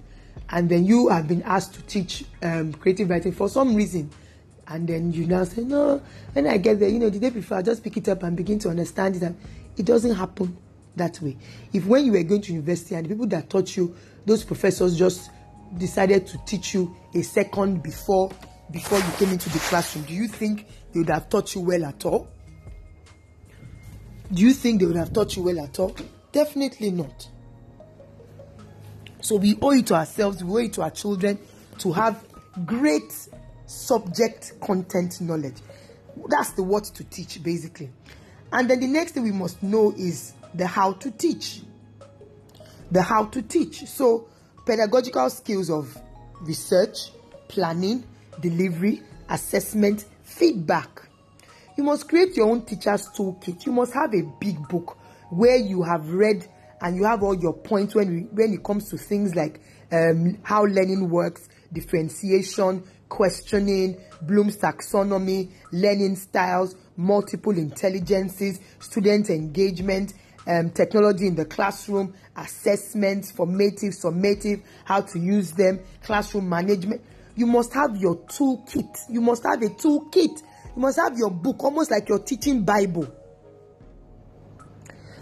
and 0.50 0.68
then 0.68 0.84
you 0.84 1.08
have 1.08 1.26
been 1.26 1.42
asked 1.42 1.74
to 1.74 1.82
teach 1.82 2.24
um, 2.40 2.72
creative 2.74 3.10
writing 3.10 3.32
for 3.32 3.48
some 3.48 3.74
reason, 3.74 4.12
and 4.68 4.86
then 4.86 5.12
you 5.12 5.26
now 5.26 5.42
say 5.42 5.62
no. 5.62 6.00
When 6.34 6.46
I 6.46 6.58
get 6.58 6.78
there, 6.78 6.88
you 6.88 7.00
know, 7.00 7.10
the 7.10 7.18
day 7.18 7.30
before 7.30 7.56
I 7.56 7.62
just 7.62 7.82
pick 7.82 7.96
it 7.96 8.08
up 8.08 8.22
and 8.22 8.36
begin 8.36 8.60
to 8.60 8.68
understand 8.68 9.16
it. 9.16 9.22
And 9.22 9.36
it 9.76 9.84
doesn't 9.84 10.14
happen 10.14 10.56
that 10.94 11.20
way. 11.20 11.36
If 11.72 11.84
when 11.84 12.04
you 12.04 12.12
were 12.12 12.22
going 12.22 12.42
to 12.42 12.52
university 12.52 12.94
and 12.94 13.04
the 13.04 13.08
people 13.08 13.26
that 13.26 13.50
taught 13.50 13.76
you, 13.76 13.96
those 14.24 14.44
professors 14.44 14.96
just 14.96 15.30
decided 15.76 16.28
to 16.28 16.38
teach 16.46 16.74
you 16.74 16.94
a 17.12 17.22
second 17.22 17.82
before 17.82 18.30
before 18.70 18.98
you 18.98 19.10
came 19.18 19.30
into 19.30 19.50
the 19.50 19.58
classroom, 19.58 20.04
do 20.04 20.14
you 20.14 20.28
think 20.28 20.68
they 20.92 21.00
would 21.00 21.08
have 21.08 21.28
taught 21.28 21.56
you 21.56 21.60
well 21.62 21.84
at 21.86 22.04
all? 22.04 22.28
Do 24.34 24.42
you 24.42 24.52
think 24.52 24.80
they 24.80 24.86
would 24.86 24.96
have 24.96 25.12
taught 25.12 25.36
you 25.36 25.42
well 25.42 25.60
at 25.60 25.78
all? 25.78 25.94
Definitely 26.32 26.90
not. 26.90 27.28
So 29.20 29.36
we 29.36 29.56
owe 29.62 29.70
it 29.70 29.86
to 29.86 29.94
ourselves, 29.94 30.42
we 30.42 30.52
owe 30.52 30.64
it 30.64 30.72
to 30.74 30.82
our 30.82 30.90
children 30.90 31.38
to 31.78 31.92
have 31.92 32.24
great 32.66 33.12
subject 33.66 34.60
content 34.60 35.20
knowledge. 35.20 35.56
That's 36.28 36.50
the 36.52 36.64
what 36.64 36.84
to 36.84 37.04
teach, 37.04 37.42
basically. 37.42 37.90
And 38.52 38.68
then 38.68 38.80
the 38.80 38.88
next 38.88 39.12
thing 39.12 39.22
we 39.22 39.32
must 39.32 39.62
know 39.62 39.92
is 39.96 40.32
the 40.52 40.66
how 40.66 40.94
to 40.94 41.10
teach. 41.12 41.62
The 42.90 43.02
how 43.02 43.26
to 43.26 43.40
teach. 43.40 43.86
So, 43.86 44.28
pedagogical 44.66 45.30
skills 45.30 45.70
of 45.70 45.96
research, 46.42 47.12
planning, 47.48 48.04
delivery, 48.40 49.02
assessment, 49.28 50.04
feedback. 50.22 51.08
You 51.76 51.84
must 51.84 52.08
create 52.08 52.36
your 52.36 52.48
own 52.48 52.64
teacher's 52.64 53.08
toolkit. 53.08 53.66
You 53.66 53.72
must 53.72 53.92
have 53.94 54.14
a 54.14 54.22
big 54.40 54.68
book 54.68 54.96
where 55.30 55.56
you 55.56 55.82
have 55.82 56.08
read 56.10 56.46
and 56.80 56.96
you 56.96 57.04
have 57.04 57.22
all 57.22 57.34
your 57.34 57.54
points 57.54 57.94
when, 57.94 58.14
we, 58.14 58.20
when 58.22 58.52
it 58.52 58.62
comes 58.62 58.90
to 58.90 58.98
things 58.98 59.34
like 59.34 59.60
um, 59.90 60.38
how 60.42 60.64
learning 60.64 61.10
works, 61.10 61.48
differentiation, 61.72 62.84
questioning, 63.08 63.96
Bloom's 64.22 64.56
taxonomy, 64.56 65.50
learning 65.72 66.16
styles, 66.16 66.76
multiple 66.96 67.56
intelligences, 67.56 68.60
student 68.78 69.30
engagement, 69.30 70.14
um, 70.46 70.70
technology 70.70 71.26
in 71.26 71.34
the 71.34 71.44
classroom, 71.44 72.14
assessments, 72.36 73.32
formative, 73.32 73.92
summative, 73.92 74.62
how 74.84 75.00
to 75.00 75.18
use 75.18 75.52
them, 75.52 75.80
classroom 76.02 76.48
management. 76.48 77.00
You 77.34 77.46
must 77.46 77.72
have 77.74 77.96
your 77.96 78.16
toolkit. 78.16 79.10
You 79.10 79.20
must 79.20 79.42
have 79.44 79.62
a 79.62 79.66
toolkit. 79.66 80.42
You 80.74 80.82
must 80.82 80.98
have 80.98 81.16
your 81.16 81.30
book, 81.30 81.62
almost 81.62 81.90
like 81.90 82.08
your 82.08 82.18
teaching 82.18 82.64
Bible. 82.64 83.06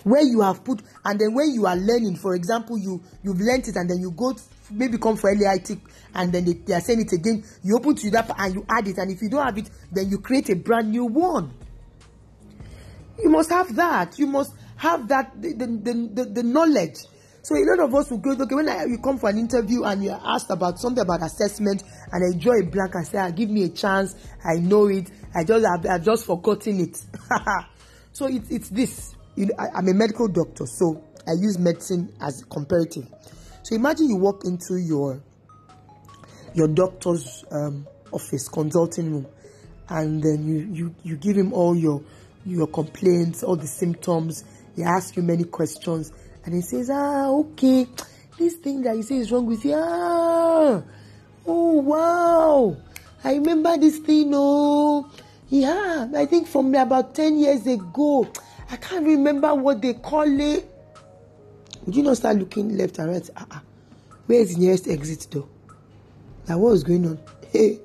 Where 0.05 0.23
you 0.23 0.41
have 0.41 0.65
put, 0.65 0.83
and 1.05 1.21
then 1.21 1.33
when 1.35 1.55
you 1.55 1.67
are 1.67 1.77
learning, 1.77 2.17
for 2.17 2.35
example, 2.35 2.77
you 2.77 3.01
you've 3.23 3.41
learned 3.41 3.69
it, 3.69 3.77
and 3.77 3.89
then 3.89 4.01
you 4.01 4.11
go 4.11 4.35
maybe 4.71 4.99
come 4.99 5.17
for 5.17 5.33
LAIT, 5.33 5.79
and 6.15 6.33
then 6.33 6.45
they, 6.45 6.55
they 6.55 6.75
are 6.75 6.81
saying 6.81 7.03
it 7.03 7.13
again. 7.13 7.45
You 7.63 7.77
open 7.77 7.95
to 7.97 8.11
that 8.11 8.35
and 8.37 8.55
you 8.55 8.67
add 8.69 8.89
it, 8.89 8.99
and 8.99 9.13
if 9.13 9.23
you 9.23 9.29
don't 9.29 9.45
have 9.45 9.59
it, 9.59 9.71
then 9.93 10.11
you 10.11 10.19
create 10.19 10.49
a 10.51 10.57
brand 10.57 10.91
new 10.91 11.05
one. 11.05 11.53
You 13.23 13.31
must 13.31 13.51
have 13.51 13.77
that. 13.77 14.19
You 14.19 14.27
must 14.27 14.55
have 14.77 15.07
that 15.09 15.41
the, 15.41 15.53
the, 15.53 15.67
the, 16.15 16.25
the 16.25 16.43
knowledge. 16.43 16.97
So 17.43 17.57
a 17.57 17.65
lot 17.65 17.81
of 17.81 17.95
us 17.95 18.09
will 18.09 18.19
go, 18.19 18.31
okay, 18.31 18.55
when 18.55 18.69
I, 18.69 18.85
you 18.85 18.99
come 18.99 19.19
for 19.19 19.29
an 19.29 19.37
interview 19.37 19.83
and 19.83 20.05
you're 20.05 20.21
asked 20.23 20.51
about 20.51 20.79
something 20.79 21.03
about 21.03 21.23
assessment 21.23 21.83
and 22.13 22.23
I 22.35 22.39
draw 22.39 22.55
a 22.55 22.63
blank 22.63 22.95
and 22.95 23.05
say, 23.07 23.19
ah, 23.19 23.31
give 23.31 23.51
me 23.51 23.65
a 23.65 23.69
chance, 23.69 24.15
I 24.45 24.61
know 24.61 24.87
it, 24.87 25.11
I 25.35 25.43
just, 25.43 25.67
I've, 25.67 25.85
I've 25.91 26.05
just 26.05 26.25
forgotten 26.25 26.81
it. 26.81 27.03
so 28.13 28.27
it's, 28.27 28.49
it's 28.49 28.69
this. 28.69 29.15
You 29.35 29.47
know, 29.47 29.55
I, 29.59 29.79
I'm 29.79 29.89
a 29.89 29.95
medical 29.95 30.29
doctor, 30.29 30.67
so 30.67 31.03
I 31.27 31.33
use 31.33 31.59
medicine 31.59 32.13
as 32.21 32.45
comparative. 32.45 33.09
So 33.65 33.75
imagine 33.75 34.09
you 34.09 34.17
walk 34.17 34.45
into 34.45 34.77
your 34.77 35.21
your 36.55 36.69
doctor's 36.69 37.45
um, 37.51 37.87
office, 38.13 38.47
consulting 38.47 39.11
room, 39.11 39.27
and 39.89 40.23
then 40.23 40.47
you, 40.47 40.69
you, 40.71 40.95
you 41.03 41.17
give 41.17 41.35
him 41.35 41.53
all 41.55 41.75
your 41.75 42.03
your 42.45 42.67
complaints, 42.67 43.43
all 43.43 43.57
the 43.57 43.67
symptoms, 43.67 44.45
he 44.75 44.83
asks 44.83 45.17
you 45.17 45.23
many 45.23 45.45
questions 45.45 46.13
and 46.45 46.55
he 46.55 46.61
says, 46.61 46.91
Ah, 46.91 47.29
okay, 47.29 47.87
this 48.39 48.55
thing 48.55 48.83
that 48.83 48.97
you 48.97 49.03
say 49.03 49.17
is 49.17 49.31
wrong 49.31 49.47
with 49.47 49.65
you. 49.65 49.75
Ah, 49.77 50.83
oh, 51.47 51.73
wow. 51.81 52.77
I 53.25 53.35
remember 53.35 53.77
this 53.77 53.99
thing, 53.99 54.33
oh, 54.35 55.11
yeah, 55.49 56.09
I 56.17 56.27
think 56.27 56.49
from 56.49 56.75
about 56.75 57.15
10 57.15 57.39
years 57.39 57.67
ago. 57.67 58.29
I 58.71 58.77
can't 58.77 59.05
remember 59.05 59.55
what 59.55 59.83
they 59.83 59.95
call 59.95 60.41
it. 60.41 60.69
Would 61.85 61.95
you 61.95 62.03
not 62.03 62.17
start 62.17 62.37
looking 62.37 62.77
left 62.77 62.99
and 62.99 63.13
right? 63.13 63.31
Ah, 63.37 63.47
ah. 63.51 63.63
Where 64.27 64.41
is 64.41 64.55
the 64.55 64.61
nearest 64.61 64.89
exit 64.89 65.27
though? 65.31 65.49
Now, 66.49 66.59
what 66.59 66.71
was 66.71 66.85
going 66.85 67.07
on? 67.07 67.19
Hey. 67.51 67.81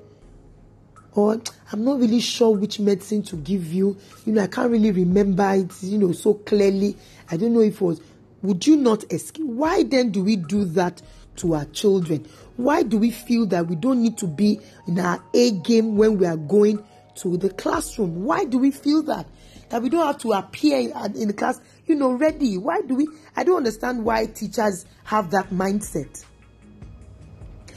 Or 1.14 1.40
I'm 1.72 1.84
not 1.84 1.98
really 1.98 2.20
sure 2.20 2.50
which 2.56 2.80
medicine 2.80 3.22
to 3.24 3.36
give 3.36 3.72
you. 3.72 3.96
You 4.24 4.32
know, 4.32 4.42
I 4.42 4.46
can't 4.46 4.70
really 4.70 4.90
remember 4.92 5.50
it, 5.52 5.70
you 5.82 5.98
know, 5.98 6.12
so 6.12 6.34
clearly. 6.34 6.96
I 7.30 7.36
don't 7.36 7.52
know 7.52 7.60
if 7.60 7.74
it 7.74 7.80
was. 7.80 8.00
Would 8.42 8.66
you 8.66 8.76
not 8.76 9.10
escape? 9.12 9.46
Why 9.46 9.82
then 9.82 10.10
do 10.10 10.22
we 10.22 10.36
do 10.36 10.64
that 10.64 11.02
to 11.36 11.54
our 11.54 11.64
children? 11.66 12.26
Why 12.56 12.82
do 12.82 12.98
we 12.98 13.10
feel 13.10 13.46
that 13.46 13.66
we 13.66 13.76
don't 13.76 14.02
need 14.02 14.18
to 14.18 14.26
be 14.26 14.60
in 14.86 14.98
our 14.98 15.22
A 15.34 15.50
game 15.52 15.96
when 15.96 16.18
we 16.18 16.26
are 16.26 16.36
going 16.36 16.84
to 17.16 17.36
the 17.36 17.50
classroom? 17.50 18.24
Why 18.24 18.44
do 18.44 18.58
we 18.58 18.70
feel 18.70 19.02
that? 19.04 19.26
That 19.70 19.82
we 19.82 19.90
don't 19.90 20.06
have 20.06 20.18
to 20.18 20.32
appear 20.32 20.78
in 20.78 21.28
the 21.28 21.34
class, 21.34 21.60
you 21.86 21.94
know, 21.94 22.12
ready. 22.12 22.56
Why 22.56 22.80
do 22.80 22.94
we? 22.94 23.08
I 23.36 23.44
don't 23.44 23.58
understand 23.58 24.04
why 24.04 24.26
teachers 24.26 24.86
have 25.04 25.30
that 25.32 25.50
mindset. 25.50 26.24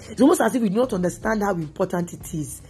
It's 0.10 0.22
almost 0.22 0.42
as 0.42 0.56
if 0.56 0.62
we 0.62 0.70
do 0.70 0.76
not 0.76 0.94
understand 0.94 1.42
how 1.42 1.54
important 1.54 2.14
it 2.14 2.34
is 2.34 2.62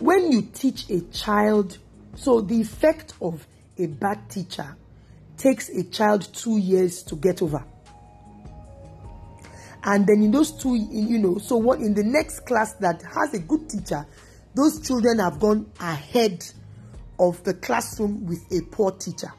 when 0.00 0.30
you 0.30 0.42
teach 0.42 0.88
a 0.90 1.00
child, 1.12 1.78
so 2.14 2.40
the 2.40 2.60
effect 2.60 3.14
of 3.20 3.46
a 3.78 3.86
bad 3.86 4.28
teacher 4.30 4.76
takes 5.38 5.68
a 5.68 5.84
child 5.84 6.28
two 6.34 6.58
years 6.58 7.02
to 7.04 7.16
get 7.16 7.42
over. 7.42 7.64
And 9.84 10.06
then 10.06 10.22
in 10.22 10.30
those 10.30 10.52
two, 10.52 10.74
you 10.74 11.18
know, 11.18 11.38
so 11.38 11.56
what 11.56 11.78
in 11.78 11.94
the 11.94 12.02
next 12.02 12.40
class 12.40 12.74
that 12.74 13.02
has 13.02 13.32
a 13.32 13.38
good 13.38 13.70
teacher, 13.70 14.06
those 14.54 14.86
children 14.86 15.20
have 15.20 15.38
gone 15.38 15.70
ahead 15.80 16.44
of 17.18 17.42
the 17.44 17.54
classroom 17.54 18.26
with 18.26 18.44
a 18.52 18.62
poor 18.70 18.90
teacher. 18.92 19.32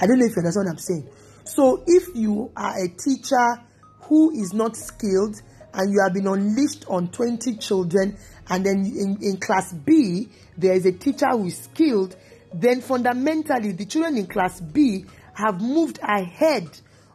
I 0.00 0.06
don't 0.06 0.18
know 0.18 0.26
if 0.26 0.32
you 0.32 0.38
understand 0.38 0.66
what 0.66 0.72
I'm 0.72 0.78
saying. 0.78 1.08
So 1.44 1.82
if 1.86 2.14
you 2.14 2.52
are 2.56 2.84
a 2.84 2.88
teacher 2.88 3.62
who 4.02 4.32
is 4.32 4.52
not 4.52 4.76
skilled 4.76 5.40
and 5.72 5.92
you 5.92 6.00
have 6.02 6.14
been 6.14 6.26
unleashed 6.26 6.84
on 6.88 7.08
20 7.08 7.56
children 7.56 8.16
and 8.48 8.64
then 8.64 8.84
in, 8.84 9.18
in 9.22 9.36
class 9.38 9.72
B, 9.72 10.28
there 10.56 10.72
is 10.72 10.86
a 10.86 10.92
teacher 10.92 11.28
who 11.30 11.46
is 11.46 11.58
skilled, 11.58 12.16
then 12.52 12.80
fundamentally 12.80 13.72
the 13.72 13.84
children 13.84 14.16
in 14.16 14.26
class 14.26 14.60
B 14.60 15.04
have 15.34 15.60
moved 15.60 15.98
ahead 16.02 16.68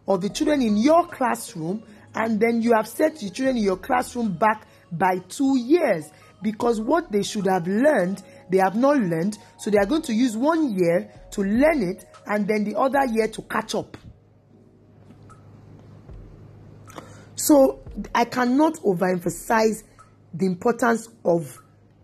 of 0.07 0.21
the 0.21 0.29
children 0.29 0.61
in 0.61 0.77
your 0.77 1.07
classroom, 1.07 1.83
and 2.15 2.39
then 2.39 2.61
you 2.61 2.73
have 2.73 2.87
set 2.87 3.17
the 3.19 3.29
children 3.29 3.57
in 3.57 3.63
your 3.63 3.77
classroom 3.77 4.33
back 4.33 4.67
by 4.91 5.17
two 5.29 5.57
years 5.57 6.05
because 6.41 6.79
what 6.79 7.11
they 7.11 7.23
should 7.23 7.47
have 7.47 7.67
learned, 7.67 8.21
they 8.49 8.57
have 8.57 8.75
not 8.75 8.97
learned. 8.97 9.37
So 9.57 9.71
they 9.71 9.77
are 9.77 9.85
going 9.85 10.03
to 10.03 10.13
use 10.13 10.37
one 10.37 10.77
year 10.77 11.09
to 11.31 11.41
learn 11.41 11.81
it 11.81 12.05
and 12.27 12.47
then 12.47 12.63
the 12.63 12.77
other 12.77 13.05
year 13.05 13.27
to 13.29 13.41
catch 13.43 13.73
up. 13.73 13.97
So 17.35 17.83
I 18.13 18.25
cannot 18.25 18.75
overemphasize 18.75 19.83
the 20.33 20.45
importance 20.45 21.09
of 21.25 21.59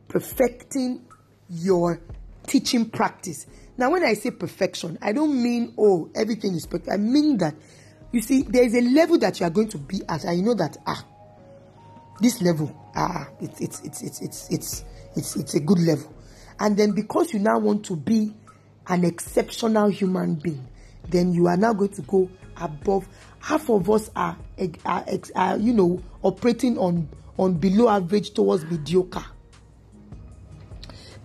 perfecting 0.08 1.06
your 1.50 2.02
teaching 2.50 2.90
practice. 2.90 3.46
Now, 3.78 3.92
when 3.92 4.04
I 4.04 4.14
say 4.14 4.32
perfection, 4.32 4.98
I 5.02 5.14
don't 5.14 5.42
mean, 5.42 5.74
oh, 5.78 6.10
everything 6.16 6.56
is 6.56 6.66
perfect. 6.66 6.90
I 6.92 6.98
mean 6.98 7.38
that, 7.38 7.56
you 8.12 8.22
see, 8.22 8.42
there 8.42 8.64
is 8.64 8.74
a 8.76 8.82
level 8.82 9.18
that 9.20 9.40
you 9.40 9.46
are 9.46 9.52
going 9.52 9.70
to 9.70 9.78
be 9.78 10.02
at, 10.10 10.26
and 10.26 10.38
you 10.38 10.44
know 10.44 10.56
that, 10.56 10.76
ah, 10.86 11.06
this 12.20 12.42
level, 12.42 12.76
ah, 12.96 13.30
it's, 13.40 13.62
it's, 13.62 13.82
it's, 13.82 14.02
it's, 14.02 14.22
it's, 14.22 14.50
it's, 14.50 14.86
it's, 15.16 15.36
it's 15.36 15.54
a 15.54 15.60
good 15.60 15.80
level. 15.80 16.14
And 16.60 16.76
then 16.76 16.92
because 16.92 17.32
you 17.32 17.40
now 17.40 17.60
want 17.60 17.86
to 17.86 17.96
be 17.96 18.34
an 18.88 19.06
exceptional 19.06 19.88
human 19.88 20.36
being, 20.36 20.68
then 21.08 21.32
you 21.32 21.48
are 21.48 21.56
now 21.56 21.74
going 21.74 21.94
to 21.94 22.02
go 22.02 22.30
above. 22.58 23.08
Half 23.40 23.70
of 23.70 23.90
us 23.90 24.10
are, 24.16 24.36
are, 24.86 25.06
are 25.36 25.58
you 25.58 25.74
know, 25.74 26.04
operating 26.24 26.78
on, 26.78 27.08
on 27.38 27.54
below 27.54 27.88
average 27.88 28.32
towards 28.32 28.66
mediocre. 28.66 29.24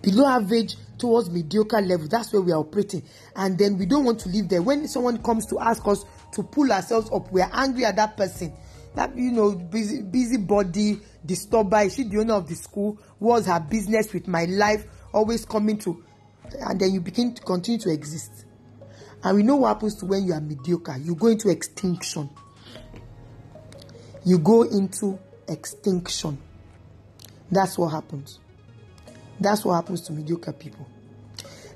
Below 0.01 0.27
average 0.27 0.75
towards 0.97 1.29
mediocre 1.29 1.81
level. 1.81 2.07
That's 2.07 2.31
where 2.31 2.41
we 2.41 2.51
are 2.51 2.59
operating. 2.59 3.03
And 3.35 3.57
then 3.57 3.77
we 3.77 3.85
don't 3.85 4.05
want 4.05 4.19
to 4.21 4.29
live 4.29 4.49
there. 4.49 4.61
When 4.61 4.87
someone 4.87 5.21
comes 5.21 5.45
to 5.47 5.59
ask 5.59 5.85
us 5.87 6.05
to 6.33 6.43
pull 6.43 6.71
ourselves 6.71 7.09
up, 7.13 7.31
we 7.31 7.41
are 7.41 7.51
angry 7.53 7.85
at 7.85 7.95
that 7.97 8.17
person. 8.17 8.53
That 8.95 9.15
you 9.17 9.31
know, 9.31 9.51
busy 9.51 10.01
busy 10.01 10.37
body, 10.37 11.01
disturber. 11.25 11.79
Is 11.79 11.95
she 11.95 12.03
the 12.03 12.19
owner 12.19 12.35
of 12.35 12.47
the 12.47 12.55
school? 12.55 12.97
Was 13.19 13.47
her 13.47 13.59
business 13.59 14.13
with 14.13 14.27
my 14.27 14.45
life? 14.45 14.85
Always 15.13 15.45
coming 15.45 15.77
to 15.79 16.03
and 16.53 16.79
then 16.79 16.93
you 16.93 17.01
begin 17.01 17.33
to 17.33 17.41
continue 17.41 17.79
to 17.79 17.89
exist. 17.91 18.45
And 19.23 19.37
we 19.37 19.43
know 19.43 19.55
what 19.57 19.69
happens 19.69 19.95
to 19.95 20.05
when 20.05 20.25
you 20.25 20.33
are 20.33 20.41
mediocre. 20.41 20.97
You 20.97 21.15
go 21.15 21.27
into 21.27 21.49
extinction. 21.49 22.29
You 24.23 24.39
go 24.39 24.63
into 24.63 25.19
extinction. 25.47 26.37
That's 27.51 27.77
what 27.77 27.89
happens. 27.89 28.39
That's 29.39 29.65
what 29.65 29.75
happens 29.75 30.01
to 30.01 30.13
mediocre 30.13 30.53
people. 30.53 30.87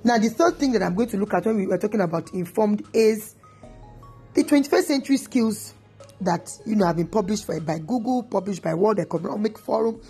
Now, 0.03 0.17
the 0.17 0.29
third 0.29 0.57
thing 0.57 0.71
that 0.73 0.83
I'm 0.83 0.95
going 0.95 1.09
to 1.09 1.17
look 1.17 1.33
at 1.33 1.45
when 1.45 1.57
we 1.57 1.67
were 1.67 1.77
talking 1.77 2.01
about 2.01 2.33
informed 2.33 2.85
is 2.93 3.35
the 4.33 4.43
21st 4.43 4.83
century 4.83 5.17
skills 5.17 5.73
that 6.21 6.51
you 6.65 6.75
know 6.75 6.85
have 6.85 6.97
been 6.97 7.07
published 7.07 7.47
by 7.47 7.79
Google, 7.79 8.23
published 8.23 8.61
by 8.61 8.73
World 8.73 8.99
Economic 8.99 9.57
Forum, 9.57 10.01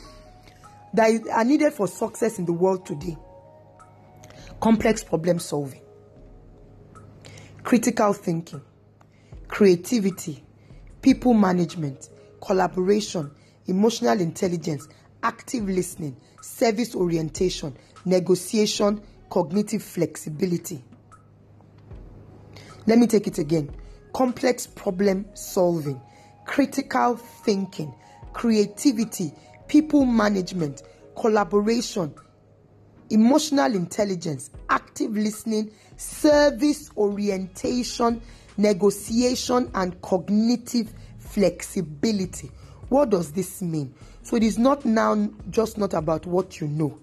that 0.94 1.22
are 1.32 1.44
needed 1.44 1.74
for 1.74 1.88
success 1.88 2.40
in 2.40 2.46
the 2.46 2.54
world 2.54 2.86
today. 2.86 3.18
Complex 4.60 5.04
problem 5.04 5.40
solving, 5.40 5.82
critical 7.64 8.14
thinking, 8.14 8.62
creativity, 9.48 10.44
people 11.02 11.34
management, 11.34 12.10
collaboration, 12.42 13.32
emotional 13.68 14.20
intelligence, 14.20 14.88
active 15.24 15.68
listening, 15.68 16.16
service 16.42 16.96
orientation, 16.96 17.76
negotiation, 18.06 19.02
cognitive 19.30 19.84
flexibility. 19.84 20.84
Let 22.88 22.98
me 22.98 23.08
take 23.08 23.28
it 23.28 23.38
again 23.38 23.70
complex 24.14 24.66
problem 24.68 25.26
solving, 25.34 26.02
critical 26.46 27.16
thinking, 27.16 27.94
creativity, 28.34 29.32
people 29.68 30.06
management, 30.06 30.84
collaboration, 31.16 32.14
emotional 33.10 33.76
intelligence, 33.76 34.50
active 34.70 35.12
listening, 35.12 35.72
service 35.98 36.90
orientation, 36.98 38.22
negotiation, 38.58 39.70
and 39.76 40.02
cognitive 40.02 40.92
flexibility. 41.18 42.50
What 42.90 43.12
does 43.12 43.32
this 43.32 43.62
mean? 43.62 43.94
So 44.30 44.36
it 44.36 44.44
is 44.44 44.60
not 44.60 44.86
now 44.86 45.28
just 45.50 45.80
not 45.80 45.96
about 45.96 46.28
what 46.28 46.62
you 46.62 46.68
know. 46.68 47.00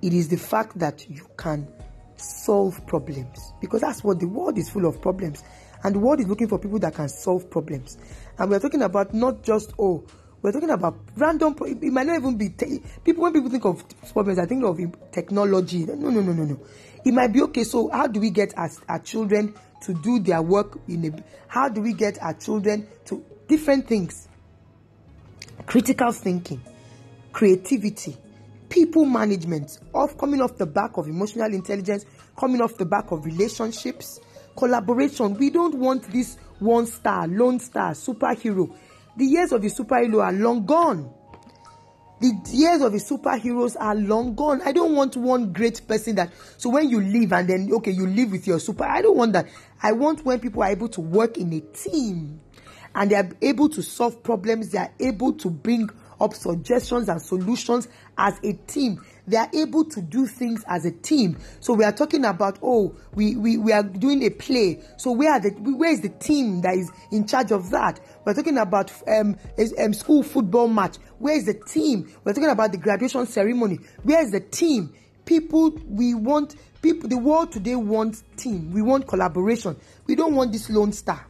It 0.00 0.14
is 0.14 0.28
the 0.28 0.38
fact 0.38 0.78
that 0.78 1.10
you 1.10 1.28
can 1.36 1.68
solve 2.16 2.86
problems. 2.86 3.52
Because 3.60 3.82
that's 3.82 4.02
what 4.02 4.18
the 4.18 4.28
world 4.28 4.56
is 4.56 4.70
full 4.70 4.86
of 4.86 5.02
problems. 5.02 5.44
And 5.84 5.94
the 5.94 5.98
world 5.98 6.20
is 6.20 6.26
looking 6.26 6.48
for 6.48 6.58
people 6.58 6.78
that 6.78 6.94
can 6.94 7.10
solve 7.10 7.50
problems. 7.50 7.98
And 8.38 8.48
we're 8.48 8.60
talking 8.60 8.80
about 8.80 9.12
not 9.12 9.42
just 9.42 9.74
oh 9.78 10.06
we're 10.40 10.52
talking 10.52 10.70
about 10.70 10.96
random 11.16 11.54
it 11.66 11.92
might 11.92 12.06
not 12.06 12.16
even 12.16 12.38
be 12.38 12.48
te- 12.48 12.80
people 13.04 13.22
when 13.22 13.34
people 13.34 13.50
think 13.50 13.66
of 13.66 13.84
problems 14.14 14.38
i 14.38 14.46
think 14.46 14.64
of 14.64 14.80
technology. 15.12 15.84
No 15.84 16.08
no 16.08 16.22
no 16.22 16.32
no 16.32 16.44
no. 16.44 16.60
It 17.04 17.12
might 17.12 17.34
be 17.34 17.42
okay 17.42 17.64
so 17.64 17.90
how 17.90 18.06
do 18.06 18.20
we 18.20 18.30
get 18.30 18.54
our, 18.56 18.70
our 18.88 19.00
children 19.00 19.54
to 19.82 19.92
do 19.92 20.18
their 20.18 20.40
work 20.40 20.78
in 20.88 21.04
a 21.04 21.24
how 21.46 21.68
do 21.68 21.82
we 21.82 21.92
get 21.92 22.22
our 22.22 22.32
children 22.32 22.88
to 23.04 23.22
different 23.48 23.86
things 23.86 24.25
critical 25.64 26.12
thinking 26.12 26.60
creativity 27.32 28.16
people 28.68 29.04
management 29.04 29.78
of 29.94 30.18
coming 30.18 30.40
off 30.40 30.56
the 30.56 30.66
back 30.66 30.96
of 30.96 31.06
emotional 31.06 31.52
intelligence 31.52 32.04
coming 32.36 32.60
off 32.60 32.76
the 32.76 32.84
back 32.84 33.10
of 33.10 33.24
relationships 33.24 34.20
collaboration. 34.56 35.34
We 35.34 35.50
don't 35.50 35.74
want 35.74 36.04
this 36.10 36.38
one 36.58 36.86
star 36.86 37.28
lone 37.28 37.60
star 37.60 37.92
superhero. 37.92 38.74
The 39.16 39.24
years 39.24 39.52
of 39.52 39.62
the 39.62 39.68
superhero 39.68 40.24
are 40.24 40.32
long 40.32 40.66
gone. 40.66 41.12
The 42.18 42.32
years 42.50 42.80
of 42.80 42.92
the 42.92 42.98
superheroes 42.98 43.76
are 43.78 43.94
long 43.94 44.34
gone. 44.34 44.62
I 44.62 44.72
don't 44.72 44.94
want 44.94 45.16
one 45.16 45.52
great 45.52 45.86
person 45.86 46.16
that 46.16 46.32
so 46.56 46.70
when 46.70 46.88
you 46.88 47.00
leave 47.00 47.32
and 47.32 47.48
then 47.48 47.70
okay 47.74 47.90
you 47.90 48.06
live 48.06 48.32
with 48.32 48.46
your 48.46 48.58
super 48.58 48.84
i 48.84 49.02
don't 49.02 49.16
want 49.16 49.34
that. 49.34 49.46
I 49.82 49.92
want 49.92 50.24
when 50.24 50.40
people 50.40 50.62
are 50.62 50.70
able 50.70 50.88
to 50.88 51.00
work 51.02 51.36
in 51.36 51.52
a 51.52 51.60
team 51.60 52.40
and 52.96 53.10
they 53.10 53.14
are 53.14 53.30
able 53.42 53.68
to 53.68 53.82
solve 53.82 54.22
problems 54.24 54.70
they 54.70 54.78
are 54.78 54.92
able 54.98 55.32
to 55.34 55.50
bring 55.50 55.88
up 56.20 56.34
suggestions 56.34 57.08
and 57.08 57.20
solutions 57.20 57.88
as 58.16 58.38
a 58.42 58.54
team. 58.54 59.04
They 59.26 59.36
are 59.36 59.50
able 59.52 59.84
to 59.84 60.00
do 60.00 60.26
things 60.26 60.64
as 60.66 60.86
a 60.86 60.90
team. 60.90 61.36
So 61.60 61.74
we 61.74 61.84
are 61.84 61.92
talking 61.92 62.24
about, 62.24 62.58
oh, 62.62 62.96
we, 63.14 63.36
we, 63.36 63.58
we 63.58 63.72
are 63.72 63.82
doing 63.82 64.22
a 64.22 64.30
play. 64.30 64.80
So 64.96 65.12
where 65.12 65.32
are 65.32 65.40
the, 65.40 65.50
where 65.50 65.90
is 65.90 66.00
the 66.00 66.08
team 66.08 66.62
that 66.62 66.74
is 66.74 66.90
in 67.12 67.26
charge 67.26 67.52
of 67.52 67.70
that? 67.70 68.00
We're 68.24 68.34
talking 68.34 68.56
about 68.56 68.90
um, 69.06 69.36
a, 69.58 69.84
um, 69.84 69.92
school 69.92 70.22
football 70.22 70.68
match. 70.68 70.96
Where 71.18 71.36
is 71.36 71.44
the 71.44 71.54
team? 71.54 72.10
We're 72.24 72.32
talking 72.32 72.50
about 72.50 72.72
the 72.72 72.78
graduation 72.78 73.26
ceremony. 73.26 73.80
Where 74.02 74.22
is 74.22 74.30
the 74.30 74.40
team? 74.40 74.94
People, 75.26 75.70
we 75.88 76.14
want 76.14 76.54
people. 76.80 77.08
The 77.08 77.18
world 77.18 77.52
today 77.52 77.74
wants 77.74 78.22
team. 78.36 78.72
We 78.72 78.80
want 78.80 79.08
collaboration. 79.08 79.76
We 80.06 80.14
don't 80.14 80.34
want 80.34 80.52
this 80.52 80.70
lone 80.70 80.92
star. 80.92 81.26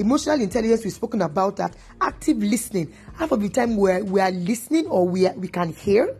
Emotional 0.00 0.40
intelligence, 0.40 0.82
we've 0.82 0.94
spoken 0.94 1.20
about 1.20 1.56
that. 1.56 1.76
Active 2.00 2.38
listening. 2.38 2.90
Half 3.18 3.32
of 3.32 3.42
the 3.42 3.50
time 3.50 3.76
we're, 3.76 4.02
we 4.02 4.18
are 4.18 4.30
listening 4.30 4.86
or 4.86 5.06
we, 5.06 5.26
are, 5.26 5.34
we 5.34 5.46
can 5.46 5.74
hear 5.74 6.16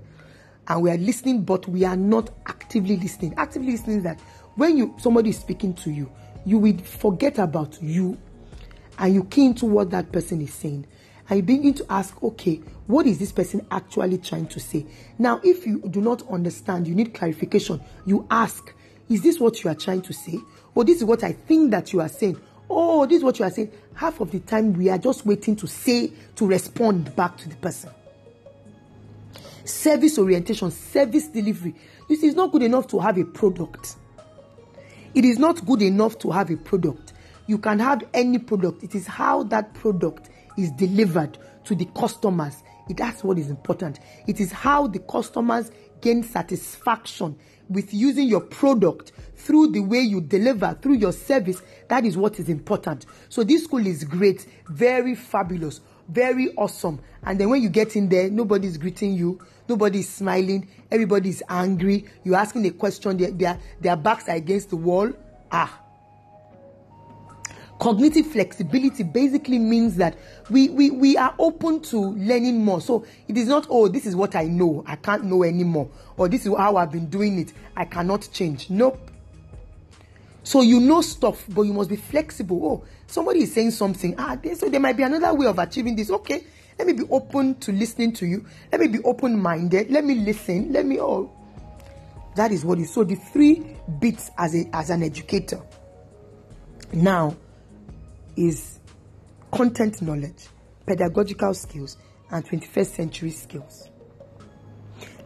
and 0.69 0.83
we 0.83 0.90
are 0.90 0.99
listening, 0.99 1.45
but 1.45 1.66
we 1.66 1.87
are 1.87 1.97
not 1.97 2.29
actively 2.47 2.99
listening. 2.99 3.33
Actively 3.38 3.73
listening 3.73 3.97
is 3.99 4.03
that 4.03 4.21
when 4.57 4.77
you 4.77 4.95
somebody 4.99 5.31
is 5.31 5.38
speaking 5.38 5.73
to 5.73 5.90
you, 5.90 6.12
you 6.45 6.59
will 6.59 6.77
forget 6.77 7.38
about 7.38 7.83
you 7.83 8.19
and 8.99 9.14
you 9.14 9.25
key 9.25 9.47
into 9.47 9.64
what 9.64 9.90
that 9.93 10.12
person 10.12 10.43
is 10.43 10.53
saying 10.53 10.87
and 11.31 11.38
you 11.38 11.43
begin 11.43 11.73
to 11.73 11.87
ask, 11.88 12.23
okay, 12.23 12.57
what 12.87 13.07
is 13.07 13.19
this 13.19 13.33
person 13.33 13.66
actually 13.71 14.19
trying 14.19 14.47
to 14.49 14.61
say? 14.61 14.85
Now, 15.19 15.40
if 15.43 15.66
you 15.66 15.81
do 15.88 16.03
not 16.03 16.29
understand, 16.31 16.87
you 16.87 16.95
need 16.95 17.14
clarification, 17.14 17.81
you 18.05 18.27
ask, 18.31 18.75
is 19.09 19.23
this 19.23 19.40
what 19.40 19.64
you 19.64 19.71
are 19.71 19.75
trying 19.75 20.03
to 20.03 20.12
say? 20.12 20.38
Or 20.75 20.85
this 20.85 20.99
is 20.99 21.05
what 21.05 21.25
I 21.25 21.33
think 21.33 21.71
that 21.71 21.95
you 21.95 22.03
are 22.03 22.09
saying? 22.09 22.38
Oh, 22.73 23.05
this 23.05 23.19
is 23.19 23.25
what 23.25 23.37
you 23.41 23.45
are 23.45 23.51
saying. 23.51 23.73
Half 23.95 24.21
of 24.21 24.31
the 24.31 24.39
time, 24.39 24.75
we 24.75 24.89
are 24.89 24.97
just 24.97 25.27
waiting 25.27 25.57
to 25.57 25.67
say, 25.67 26.13
to 26.37 26.47
respond 26.47 27.15
back 27.17 27.37
to 27.39 27.49
the 27.49 27.57
person. 27.57 27.91
Service 29.65 30.19
orientation, 30.19 30.71
service 30.71 31.27
delivery. 31.27 31.75
See, 32.09 32.27
it's 32.27 32.37
not 32.37 32.53
good 32.53 32.63
enough 32.63 32.87
to 32.89 33.01
have 33.01 33.19
a 33.19 33.25
product. 33.25 33.97
It 35.15 35.25
is 35.25 35.39
not 35.39 35.67
good 35.67 35.83
enough 35.83 36.19
to 36.21 36.31
have 36.31 36.51
a 36.51 36.57
product. 36.57 37.13
You 37.49 37.59
can 37.59 37.81
have 37.81 38.05
any 38.15 38.39
product. 38.39 38.85
It 38.85 38.95
is 38.95 39.09
how 39.09 39.43
that 39.45 39.75
product 39.75 40.31
is 40.57 40.71
delivered 40.71 41.39
to 41.65 41.75
the 41.75 41.87
customers. 41.97 42.63
It, 42.89 42.99
That's 42.99 43.25
what 43.25 43.37
is 43.37 43.51
important. 43.51 43.99
It 44.29 44.39
is 44.39 44.53
how 44.53 44.87
the 44.87 45.01
customers 45.01 45.73
gain 46.01 46.23
satisfaction 46.23 47.37
with 47.71 47.95
using 47.95 48.29
your 48.29 48.41
product 48.41 49.13
through 49.37 49.69
the 49.69 49.81
way 49.81 50.01
you 50.01 50.21
deliver, 50.21 50.77
through 50.83 50.97
your 50.97 51.13
service, 51.13 51.63
that 51.89 52.05
is 52.05 52.17
what 52.17 52.39
is 52.39 52.49
important. 52.49 53.07
So 53.31 53.43
this 53.43 53.65
school 53.65 53.87
is 53.87 54.05
great, 54.05 54.47
very 54.69 55.15
fabulous, 55.15 55.81
very 56.09 56.53
awesome. 56.57 57.01
And 57.23 57.41
then 57.41 57.49
when 57.49 57.63
you 57.63 57.71
get 57.71 57.97
in 57.97 58.09
there, 58.09 58.29
nobody's 58.29 58.77
greeting 58.77 59.15
you, 59.15 59.41
nobody's 59.69 60.09
smiling, 60.09 60.69
everybody's 60.91 61.43
angry. 61.49 62.05
You're 62.25 62.37
asking 62.37 62.67
a 62.67 62.71
question, 62.73 63.17
their, 63.17 63.31
their, 63.31 63.59
their 63.81 63.97
backs 63.97 64.29
are 64.29 64.37
against 64.37 64.71
the 64.71 64.77
wall. 64.77 65.11
Ah. 65.51 65.81
Cognitive 67.81 68.27
flexibility 68.27 69.03
basically 69.03 69.59
means 69.59 69.97
that 69.97 70.19
we, 70.51 70.69
we, 70.69 70.90
we 70.90 71.16
are 71.16 71.35
open 71.38 71.81
to 71.81 71.99
learning 71.99 72.62
more. 72.62 72.79
So 72.81 73.07
it 73.27 73.38
is 73.38 73.49
not, 73.49 73.66
oh, 73.71 73.88
this 73.88 74.05
is 74.05 74.14
what 74.14 74.37
I 74.37 74.45
know, 74.45 74.85
I 74.87 74.97
can't 74.97 75.25
know 75.25 75.43
anymore, 75.45 75.88
or 76.19 76.29
this 76.29 76.45
is 76.45 76.55
how 76.55 76.77
I've 76.77 76.93
been 76.93 77.09
doing 77.09 77.38
it, 77.38 77.55
I 77.75 77.87
cannot 77.87 78.29
change. 78.33 78.69
Nope. 78.69 79.11
So 80.43 80.61
you 80.61 80.79
know 80.79 81.01
stuff, 81.01 81.45
but 81.49 81.62
you 81.62 81.73
must 81.73 81.88
be 81.88 81.97
flexible. 81.97 82.61
Oh, 82.64 82.88
somebody 83.07 83.45
is 83.45 83.55
saying 83.55 83.71
something. 83.71 84.14
Ah, 84.19 84.37
so 84.57 84.69
there 84.69 84.81
might 84.81 84.97
be 84.97 85.03
another 85.03 85.33
way 85.35 85.47
of 85.47 85.59
achieving 85.59 85.97
this. 85.97 86.11
Okay, 86.11 86.45
let 86.79 86.87
me 86.87 86.93
be 86.93 87.05
open 87.11 87.55
to 87.61 87.73
listening 87.73 88.12
to 88.14 88.27
you. 88.27 88.45
Let 88.73 88.81
me 88.81 88.88
be 88.88 89.03
open 89.05 89.40
minded. 89.40 89.90
Let 89.90 90.05
me 90.05 90.16
listen. 90.16 90.73
Let 90.73 90.85
me, 90.87 91.01
oh, 91.01 91.31
that 92.37 92.53
is 92.53 92.64
what 92.64 92.79
is. 92.79 92.93
So 92.93 93.05
the 93.05 93.14
three 93.14 93.77
bits 94.01 94.31
as 94.37 94.55
a 94.55 94.69
as 94.73 94.90
an 94.90 95.03
educator. 95.03 95.61
Now, 96.93 97.37
is 98.37 98.79
content 99.53 100.03
knowledge, 100.03 100.49
pedagogical 100.87 101.55
skills, 101.55 101.97
and 102.31 102.45
21st 102.45 102.87
century 102.87 103.31
skills. 103.31 103.88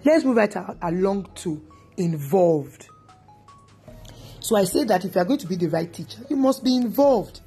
Let's 0.05 0.25
move 0.25 0.37
right 0.37 0.55
along 0.83 1.29
to 1.37 1.63
involved. 1.97 2.89
So 4.41 4.57
I 4.57 4.65
say 4.65 4.85
that 4.85 5.05
if 5.05 5.15
you 5.15 5.21
are 5.21 5.25
going 5.25 5.39
to 5.39 5.47
be 5.47 5.57
the 5.57 5.69
right 5.69 5.91
teacher, 5.91 6.21
you 6.29 6.37
must 6.37 6.63
be 6.63 6.77
involved. 6.77 7.41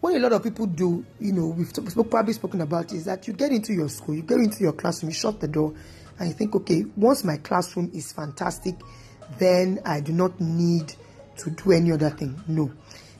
What 0.00 0.14
a 0.14 0.18
lot 0.18 0.32
of 0.32 0.42
people 0.42 0.66
do, 0.66 1.04
you 1.18 1.32
know, 1.32 1.46
we've 1.46 1.72
probably 2.10 2.34
spoken 2.34 2.60
about 2.60 2.92
is 2.92 3.06
that 3.06 3.26
you 3.26 3.32
get 3.32 3.52
into 3.52 3.72
your 3.72 3.88
school, 3.88 4.14
you 4.14 4.22
get 4.22 4.38
into 4.38 4.60
your 4.60 4.74
classroom, 4.74 5.10
you 5.10 5.14
shut 5.14 5.40
the 5.40 5.48
door, 5.48 5.74
and 6.18 6.28
you 6.28 6.34
think, 6.34 6.54
okay, 6.54 6.84
once 6.96 7.24
my 7.24 7.38
classroom 7.38 7.90
is 7.94 8.12
fantastic, 8.12 8.74
then 9.38 9.80
I 9.84 10.00
do 10.00 10.12
not 10.12 10.38
need 10.40 10.94
to 11.38 11.50
do 11.50 11.72
any 11.72 11.92
other 11.92 12.10
thing. 12.10 12.40
No. 12.46 12.70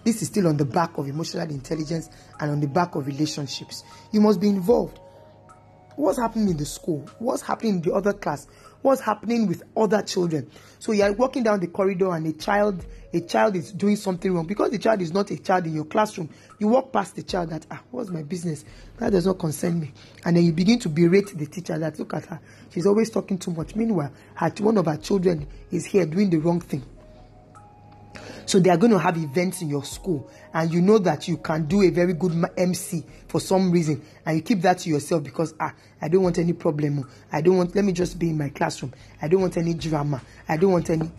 This 0.07 0.23
is 0.23 0.29
still 0.29 0.47
on 0.47 0.57
the 0.57 0.65
back 0.65 0.99
of 0.99 1.09
emotional 1.09 1.51
intelligence 1.51 2.11
and 2.39 2.49
on 2.53 2.61
the 2.61 2.69
back 2.69 2.95
of 2.95 3.09
relationships. 3.09 3.83
You 4.13 4.21
must 4.21 4.39
be 4.39 4.49
involved. 4.49 5.01
What's 5.97 6.17
happening 6.17 6.51
in 6.51 6.57
the 6.57 6.65
school? 6.65 7.11
What's 7.19 7.43
happening 7.43 7.75
in 7.75 7.83
the 7.83 7.93
other 7.93 8.13
class? 8.13 8.47
What's 8.83 9.01
happening 9.01 9.49
with 9.49 9.65
other 9.77 10.03
children? 10.03 10.49
So 10.79 10.93
you 10.93 11.03
are 11.03 11.13
walking 11.13 11.43
down 11.43 11.59
the 11.59 11.67
corridor 11.67 12.15
and 12.15 12.25
a 12.25 12.33
child, 12.35 12.87
a 13.13 13.21
child 13.21 13.57
is 13.57 13.73
doing 13.73 13.97
something 13.97 14.33
wrong 14.33 14.47
because 14.47 14.71
the 14.71 14.79
child 14.79 15.03
is 15.03 15.13
not 15.13 15.33
a 15.33 15.39
child 15.39 15.67
in 15.67 15.75
your 15.75 15.87
classroom. 15.87 16.31
You 16.61 16.69
walk 16.69 16.93
past 16.93 17.17
the 17.17 17.25
child 17.25 17.51
that 17.51 17.67
ah, 17.73 17.83
what's 17.91 18.11
my 18.11 18.23
business? 18.23 18.65
That 18.99 19.11
does 19.11 19.27
not 19.27 19.41
concern 19.41 19.81
me. 19.81 19.93
And 20.25 20.37
then 20.37 20.45
you 20.45 20.53
begin 20.53 20.79
to 20.81 20.89
berate 20.89 21.37
the 21.37 21.47
teacher 21.47 21.77
that 21.77 21.99
look 21.99 22.15
at 22.15 22.27
her. 22.27 22.39
She's 22.71 22.87
always 22.87 23.11
talking 23.11 23.39
too 23.39 23.51
much. 23.51 23.75
Meanwhile, 23.75 24.13
her, 24.35 24.53
one 24.61 24.79
of 24.79 24.87
her 24.87 24.99
children 24.99 25.49
is 25.73 25.85
here 25.85 26.07
doing 26.07 26.31
the 26.31 26.39
wrong 26.39 26.61
thing. 26.61 26.85
So 28.47 28.61
they 28.61 28.71
are 28.71 28.77
going 28.77 28.93
to 28.93 28.99
have 28.99 29.17
events 29.17 29.63
in 29.63 29.69
your 29.69 29.85
school, 29.85 30.31
and 30.55 30.73
you 30.73 30.81
know 30.81 30.99
that 30.99 31.27
you 31.29 31.37
can 31.37 31.67
do 31.67 31.83
a 31.83 31.91
very 31.91 32.13
good 32.13 32.33
MC 32.57 33.05
for 33.29 33.41
some 33.41 33.71
reason, 33.71 34.03
and 34.25 34.37
you 34.37 34.43
keep 34.43 34.63
that 34.63 34.79
to 34.79 34.89
yourself 34.89 35.23
because 35.23 35.55
ah, 35.61 35.75
I 36.01 36.09
don't 36.09 36.23
want 36.23 36.39
any 36.39 36.53
problem. 36.53 37.01
Oh. 37.01 37.07
I 37.33 37.41
don't 37.41 37.57
want. 37.57 37.75
Let 37.75 37.85
me 37.85 37.93
just 37.93 38.19
be 38.19 38.31
in 38.31 38.39
my 38.39 38.49
classroom. 38.51 38.95
I 39.21 39.29
don't 39.29 39.41
want 39.41 39.57
any 39.57 39.75
drama. 39.75 40.23
I 40.49 40.57
don't 40.57 40.73
want 40.73 40.91
any. 40.91 41.11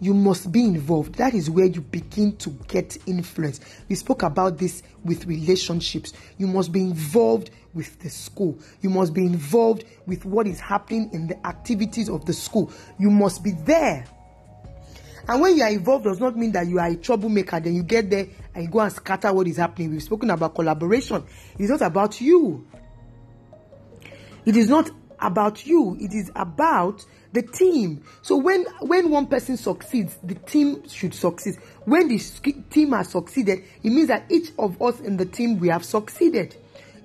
You 0.00 0.12
must 0.12 0.52
be 0.52 0.64
involved. 0.64 1.14
That 1.14 1.34
is 1.34 1.48
where 1.48 1.66
you 1.66 1.80
begin 1.80 2.36
to 2.38 2.50
get 2.68 2.96
influence. 3.06 3.60
We 3.88 3.94
spoke 3.94 4.22
about 4.22 4.58
this 4.58 4.82
with 5.04 5.24
relationships. 5.26 6.12
You 6.36 6.46
must 6.46 6.72
be 6.72 6.80
involved 6.80 7.50
with 7.74 7.98
the 8.00 8.10
school. 8.10 8.58
You 8.80 8.90
must 8.90 9.14
be 9.14 9.24
involved 9.24 9.84
with 10.06 10.24
what 10.24 10.46
is 10.46 10.60
happening 10.60 11.10
in 11.12 11.28
the 11.28 11.46
activities 11.46 12.08
of 12.08 12.26
the 12.26 12.32
school. 12.32 12.70
You 12.98 13.10
must 13.10 13.42
be 13.42 13.52
there 13.52 14.04
and 15.28 15.40
when 15.40 15.56
you 15.56 15.62
are 15.62 15.70
involved, 15.70 16.04
does 16.04 16.20
not 16.20 16.36
mean 16.36 16.52
that 16.52 16.66
you 16.66 16.78
are 16.78 16.88
a 16.88 16.96
troublemaker. 16.96 17.58
Then 17.60 17.74
you 17.74 17.82
get 17.82 18.10
there 18.10 18.26
and 18.54 18.64
you 18.64 18.70
go 18.70 18.80
and 18.80 18.92
scatter 18.92 19.32
what 19.32 19.46
is 19.46 19.56
happening. 19.56 19.90
We've 19.90 20.02
spoken 20.02 20.30
about 20.30 20.54
collaboration. 20.54 21.24
It's 21.58 21.70
not 21.70 21.80
about 21.80 22.20
you. 22.20 22.66
It 24.44 24.56
is 24.56 24.68
not 24.68 24.90
about 25.20 25.66
you. 25.66 25.96
It 25.98 26.12
is 26.12 26.30
about 26.36 27.04
the 27.32 27.42
team. 27.42 28.04
So 28.22 28.36
when 28.36 28.64
when 28.80 29.10
one 29.10 29.26
person 29.26 29.56
succeeds, 29.56 30.16
the 30.22 30.34
team 30.34 30.86
should 30.88 31.14
succeed. 31.14 31.56
When 31.84 32.08
the 32.08 32.18
team 32.70 32.92
has 32.92 33.08
succeeded, 33.08 33.64
it 33.82 33.90
means 33.90 34.08
that 34.08 34.30
each 34.30 34.52
of 34.58 34.80
us 34.80 35.00
in 35.00 35.16
the 35.16 35.26
team 35.26 35.58
we 35.58 35.68
have 35.68 35.84
succeeded. 35.84 36.56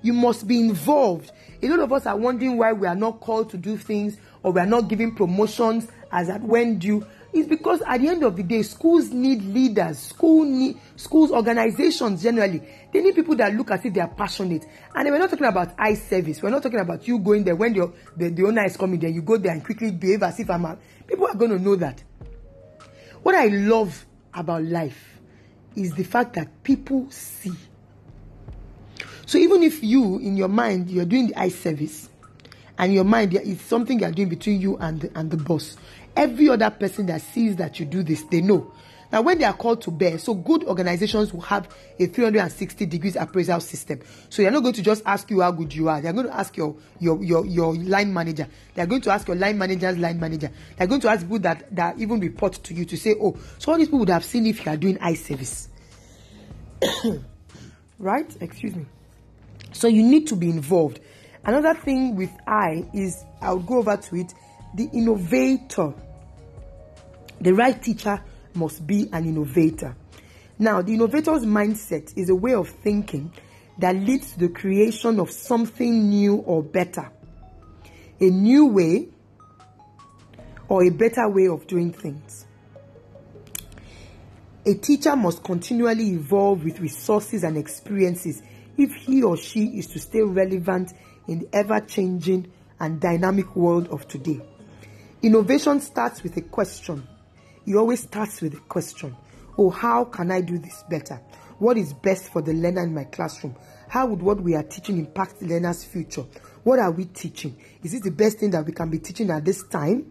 You 0.02 0.12
must 0.12 0.46
be 0.46 0.60
involved. 0.60 1.32
A 1.62 1.68
lot 1.68 1.80
of 1.80 1.92
us 1.92 2.06
are 2.06 2.16
wondering 2.16 2.56
why 2.56 2.72
we 2.72 2.86
are 2.86 2.94
not 2.94 3.20
called 3.20 3.50
to 3.50 3.58
do 3.58 3.76
things 3.76 4.16
or 4.42 4.52
we 4.52 4.60
are 4.60 4.66
not 4.66 4.88
given 4.88 5.14
promotions 5.14 5.88
as 6.12 6.30
at 6.30 6.42
when 6.42 6.78
due 6.78 7.06
is 7.32 7.46
because 7.46 7.80
at 7.86 8.00
the 8.00 8.08
end 8.08 8.24
of 8.24 8.36
the 8.36 8.42
day, 8.42 8.62
schools 8.62 9.10
need 9.10 9.42
leaders, 9.42 9.98
school 9.98 10.44
need, 10.44 10.78
schools, 10.96 11.30
organizations 11.30 12.22
generally, 12.22 12.62
they 12.92 13.00
need 13.00 13.14
people 13.14 13.36
that 13.36 13.54
look 13.54 13.70
as 13.70 13.84
if 13.84 13.94
they 13.94 14.00
are 14.00 14.08
passionate. 14.08 14.66
And 14.94 15.08
we're 15.08 15.18
not 15.18 15.30
talking 15.30 15.46
about 15.46 15.74
eye 15.78 15.94
service. 15.94 16.42
We're 16.42 16.50
not 16.50 16.62
talking 16.62 16.80
about 16.80 17.06
you 17.06 17.18
going 17.18 17.44
there 17.44 17.54
when 17.54 17.72
the, 17.72 18.30
the, 18.30 18.44
owner 18.44 18.64
is 18.64 18.76
coming 18.76 18.98
there, 18.98 19.10
you 19.10 19.22
go 19.22 19.36
there 19.36 19.52
and 19.52 19.64
quickly 19.64 19.92
behave 19.92 20.22
as 20.22 20.40
if 20.40 20.50
I'm 20.50 20.64
a, 20.64 20.78
people 21.06 21.26
are 21.26 21.34
going 21.34 21.52
to 21.52 21.58
know 21.58 21.76
that. 21.76 22.02
What 23.22 23.34
I 23.34 23.46
love 23.46 24.06
about 24.34 24.64
life 24.64 25.18
is 25.76 25.92
the 25.92 26.04
fact 26.04 26.34
that 26.34 26.62
people 26.62 27.10
see. 27.10 27.52
So 29.26 29.38
even 29.38 29.62
if 29.62 29.84
you, 29.84 30.18
in 30.18 30.36
your 30.36 30.48
mind, 30.48 30.90
you're 30.90 31.04
doing 31.04 31.28
the 31.28 31.38
eye 31.38 31.50
service, 31.50 32.08
and 32.80 32.94
your 32.94 33.04
mind 33.04 33.34
is 33.34 33.60
something 33.60 34.00
you're 34.00 34.10
doing 34.10 34.30
between 34.30 34.58
you 34.58 34.78
and 34.78 35.02
the, 35.02 35.10
and 35.14 35.30
the 35.30 35.36
boss, 35.36 35.76
Every 36.16 36.48
other 36.48 36.70
person 36.70 37.06
that 37.06 37.22
sees 37.22 37.56
that 37.56 37.78
you 37.80 37.86
do 37.86 38.02
this, 38.02 38.22
they 38.24 38.40
know. 38.40 38.72
Now, 39.12 39.22
when 39.22 39.38
they 39.38 39.44
are 39.44 39.52
called 39.52 39.82
to 39.82 39.90
bear, 39.90 40.18
so 40.18 40.34
good 40.34 40.62
organizations 40.64 41.32
will 41.32 41.40
have 41.40 41.68
a 41.98 42.06
360 42.06 42.86
degrees 42.86 43.16
appraisal 43.16 43.58
system. 43.60 44.00
So 44.28 44.42
they're 44.42 44.52
not 44.52 44.60
going 44.62 44.74
to 44.74 44.82
just 44.82 45.02
ask 45.04 45.28
you 45.30 45.40
how 45.40 45.50
good 45.50 45.74
you 45.74 45.88
are. 45.88 46.00
They're 46.00 46.12
going 46.12 46.26
to 46.26 46.36
ask 46.36 46.56
your 46.56 46.76
your 47.00 47.22
your, 47.22 47.44
your 47.44 47.74
line 47.74 48.14
manager. 48.14 48.46
They're 48.74 48.86
going 48.86 49.00
to 49.02 49.10
ask 49.10 49.26
your 49.26 49.36
line 49.36 49.58
manager's 49.58 49.98
line 49.98 50.20
manager. 50.20 50.50
They're 50.76 50.86
going 50.86 51.00
to 51.00 51.08
ask 51.08 51.22
people 51.22 51.40
that, 51.40 51.74
that 51.74 51.98
even 51.98 52.20
report 52.20 52.52
to 52.52 52.74
you 52.74 52.84
to 52.84 52.96
say, 52.96 53.16
oh, 53.20 53.36
so 53.58 53.72
all 53.72 53.78
these 53.78 53.88
people 53.88 54.00
would 54.00 54.10
have 54.10 54.24
seen 54.24 54.46
if 54.46 54.64
you 54.64 54.70
are 54.70 54.76
doing 54.76 54.96
eye 55.00 55.14
service. 55.14 55.68
right? 57.98 58.36
Excuse 58.40 58.76
me. 58.76 58.86
So 59.72 59.88
you 59.88 60.04
need 60.04 60.28
to 60.28 60.36
be 60.36 60.50
involved. 60.50 61.00
Another 61.44 61.74
thing 61.74 62.16
with 62.16 62.30
eye 62.46 62.88
is 62.94 63.24
I'll 63.40 63.58
go 63.58 63.78
over 63.78 63.96
to 63.96 64.16
it 64.16 64.34
the 64.74 64.88
innovator. 64.92 65.94
The 67.40 67.52
right 67.52 67.80
teacher 67.82 68.22
must 68.54 68.86
be 68.86 69.08
an 69.12 69.26
innovator. 69.26 69.96
Now, 70.58 70.82
the 70.82 70.92
innovator's 70.92 71.44
mindset 71.44 72.16
is 72.16 72.28
a 72.28 72.34
way 72.34 72.54
of 72.54 72.68
thinking 72.68 73.32
that 73.78 73.96
leads 73.96 74.32
to 74.32 74.40
the 74.40 74.48
creation 74.50 75.18
of 75.18 75.30
something 75.30 76.08
new 76.08 76.36
or 76.36 76.62
better. 76.62 77.10
A 78.20 78.24
new 78.24 78.66
way 78.66 79.08
or 80.68 80.84
a 80.84 80.90
better 80.90 81.28
way 81.28 81.48
of 81.48 81.66
doing 81.66 81.92
things. 81.92 82.46
A 84.66 84.74
teacher 84.74 85.16
must 85.16 85.42
continually 85.42 86.10
evolve 86.10 86.64
with 86.64 86.80
resources 86.80 87.42
and 87.42 87.56
experiences 87.56 88.42
if 88.76 88.94
he 88.94 89.22
or 89.22 89.36
she 89.36 89.78
is 89.78 89.86
to 89.88 89.98
stay 89.98 90.20
relevant 90.20 90.92
in 91.26 91.40
the 91.40 91.48
ever 91.54 91.80
changing 91.80 92.52
and 92.78 93.00
dynamic 93.00 93.56
world 93.56 93.88
of 93.88 94.06
today. 94.06 94.40
Innovation 95.22 95.80
starts 95.80 96.22
with 96.22 96.36
a 96.38 96.40
question. 96.40 97.06
It 97.66 97.76
always 97.76 98.00
starts 98.00 98.40
with 98.40 98.54
a 98.54 98.60
question. 98.60 99.14
Oh, 99.58 99.68
how 99.68 100.04
can 100.06 100.30
I 100.30 100.40
do 100.40 100.56
this 100.58 100.82
better? 100.88 101.20
What 101.58 101.76
is 101.76 101.92
best 101.92 102.32
for 102.32 102.40
the 102.40 102.54
learner 102.54 102.84
in 102.84 102.94
my 102.94 103.04
classroom? 103.04 103.54
How 103.88 104.06
would 104.06 104.22
what 104.22 104.40
we 104.40 104.54
are 104.54 104.62
teaching 104.62 104.98
impact 104.98 105.40
the 105.40 105.46
learner's 105.46 105.84
future? 105.84 106.24
What 106.62 106.78
are 106.78 106.90
we 106.90 107.04
teaching? 107.04 107.54
Is 107.82 107.92
it 107.92 108.02
the 108.02 108.10
best 108.10 108.38
thing 108.38 108.50
that 108.52 108.64
we 108.64 108.72
can 108.72 108.88
be 108.88 108.98
teaching 108.98 109.28
at 109.28 109.44
this 109.44 109.62
time? 109.64 110.10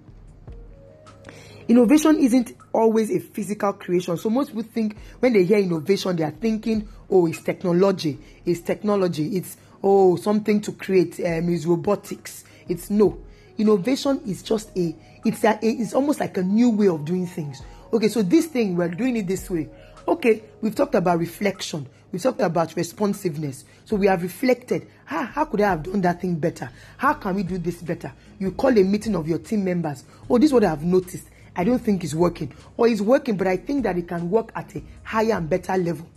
Innovation 1.68 2.20
isn't 2.20 2.54
always 2.72 3.10
a 3.10 3.20
physical 3.20 3.74
creation. 3.74 4.16
So 4.16 4.30
most 4.30 4.50
people 4.50 4.64
think 4.64 4.96
when 5.20 5.34
they 5.34 5.44
hear 5.44 5.58
innovation, 5.58 6.16
they 6.18 6.24
are 6.24 6.32
thinking, 6.32 6.88
oh, 7.10 7.26
it's 7.26 7.42
technology. 7.42 8.20
It's 8.46 8.62
technology. 8.62 9.38
It's, 9.38 9.58
oh, 9.82 10.18
something 10.18 10.62
to 10.62 10.72
create. 10.74 11.20
Um, 11.20 11.50
it's 11.50 11.66
robotics. 11.66 12.44
It's 12.68 12.92
no. 12.92 13.20
Innovation 13.60 14.22
is 14.26 14.42
just 14.42 14.76
a 14.78 14.96
it's 15.26 15.44
a, 15.44 15.60
it's 15.62 15.94
almost 15.94 16.22
like 16.22 16.38
a 16.38 16.42
new 16.42 16.70
way 16.70 16.88
of 16.88 17.04
doing 17.04 17.28
things. 17.28 17.62
Okay, 17.92 18.08
so 18.08 18.22
this 18.22 18.46
thing 18.46 18.76
we're 18.76 18.88
doing 18.88 19.18
it 19.18 19.28
this 19.28 19.50
way. 19.50 19.70
Okay, 20.08 20.44
we've 20.62 20.74
talked 20.74 20.96
about 20.96 21.20
reflection. 21.20 21.86
We've 22.12 22.22
talked 22.22 22.40
about 22.40 22.76
responsiveness. 22.76 23.66
So 23.86 23.98
we 23.98 24.08
have 24.08 24.24
reflected. 24.24 24.88
How, 25.06 25.26
how 25.26 25.46
could 25.46 25.62
I 25.62 25.72
have 25.72 25.84
done 25.84 26.02
that 26.02 26.22
thing 26.22 26.36
better? 26.36 26.70
How 26.98 27.14
can 27.14 27.36
we 27.36 27.44
do 27.44 27.58
this 27.58 27.82
better? 27.82 28.14
You 28.40 28.54
call 28.54 28.76
a 28.78 28.84
meeting 28.84 29.16
of 29.16 29.28
your 29.28 29.40
team 29.40 29.66
members. 29.66 30.06
Oh, 30.30 30.38
this 30.38 30.48
is 30.48 30.54
what 30.54 30.64
I've 30.64 30.84
noticed. 30.84 31.28
I 31.56 31.64
don't 31.66 31.80
think 31.80 32.04
it's 32.04 32.16
working. 32.16 32.54
Or 32.78 32.88
it's 32.88 33.02
working, 33.02 33.36
but 33.36 33.48
I 33.48 33.58
think 33.58 33.84
that 33.84 33.98
it 33.98 34.08
can 34.08 34.30
work 34.32 34.52
at 34.56 34.76
a 34.76 34.82
higher 35.04 35.34
and 35.34 35.50
better 35.50 35.78
level. 35.78 36.08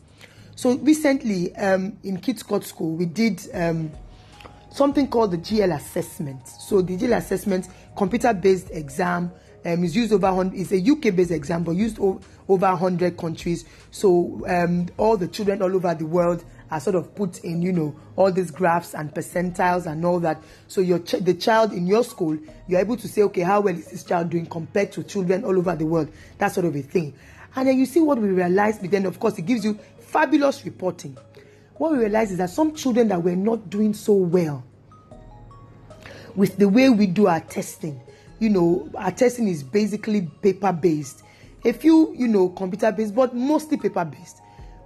So 0.54 0.76
recently, 0.76 1.54
um, 1.56 1.98
in 2.04 2.18
Kids 2.18 2.42
Court 2.42 2.64
School, 2.64 2.94
we 2.94 3.06
did 3.06 3.46
um, 3.52 3.90
something 4.72 5.08
called 5.08 5.32
the 5.32 5.38
GL 5.38 5.74
assessment. 5.74 6.46
So 6.48 6.82
the 6.82 6.96
GL 6.96 7.16
assessment, 7.16 7.68
computer-based 7.96 8.70
exam 8.70 9.30
Um, 9.64 9.84
it's 9.84 9.94
used 9.94 10.12
over 10.12 10.50
it's 10.54 10.72
a 10.72 10.80
UK 10.80 11.14
based 11.14 11.30
example 11.30 11.72
used 11.72 12.00
o- 12.00 12.20
over 12.48 12.66
100 12.66 13.16
countries. 13.16 13.64
So 13.90 14.44
um, 14.48 14.88
all 14.96 15.16
the 15.16 15.28
children 15.28 15.62
all 15.62 15.74
over 15.74 15.94
the 15.94 16.06
world 16.06 16.44
are 16.70 16.80
sort 16.80 16.96
of 16.96 17.14
put 17.14 17.44
in, 17.44 17.62
you 17.62 17.72
know, 17.72 17.94
all 18.16 18.32
these 18.32 18.50
graphs 18.50 18.94
and 18.94 19.14
percentiles 19.14 19.86
and 19.86 20.04
all 20.04 20.18
that. 20.20 20.42
So 20.66 20.80
your 20.80 20.98
ch- 20.98 21.20
the 21.20 21.34
child 21.34 21.72
in 21.72 21.86
your 21.86 22.02
school, 22.02 22.36
you're 22.66 22.80
able 22.80 22.96
to 22.96 23.06
say, 23.06 23.22
okay, 23.22 23.42
how 23.42 23.60
well 23.60 23.76
is 23.76 23.86
this 23.86 24.02
child 24.02 24.30
doing 24.30 24.46
compared 24.46 24.90
to 24.92 25.04
children 25.04 25.44
all 25.44 25.56
over 25.56 25.76
the 25.76 25.86
world? 25.86 26.10
That 26.38 26.52
sort 26.52 26.66
of 26.66 26.74
a 26.74 26.82
thing. 26.82 27.14
And 27.54 27.68
then 27.68 27.78
you 27.78 27.86
see 27.86 28.00
what 28.00 28.18
we 28.18 28.30
realize, 28.30 28.78
but 28.78 28.90
then 28.90 29.06
of 29.06 29.20
course 29.20 29.38
it 29.38 29.42
gives 29.42 29.64
you 29.64 29.78
fabulous 30.00 30.64
reporting. 30.64 31.16
What 31.82 31.90
we 31.90 31.98
realize 31.98 32.30
is 32.30 32.38
that 32.38 32.50
some 32.50 32.76
children 32.76 33.08
that 33.08 33.24
were 33.24 33.34
not 33.34 33.68
doing 33.68 33.92
so 33.92 34.12
well 34.12 34.62
with 36.36 36.56
the 36.56 36.68
way 36.68 36.88
we 36.88 37.08
do 37.08 37.26
our 37.26 37.40
testing, 37.40 38.00
you 38.38 38.50
know, 38.50 38.88
our 38.94 39.10
testing 39.10 39.48
is 39.48 39.64
basically 39.64 40.30
paper 40.42 40.72
based. 40.72 41.24
A 41.64 41.72
few, 41.72 42.14
you 42.16 42.28
know, 42.28 42.50
computer 42.50 42.92
based, 42.92 43.16
but 43.16 43.34
mostly 43.34 43.78
paper 43.78 44.04
based. 44.04 44.42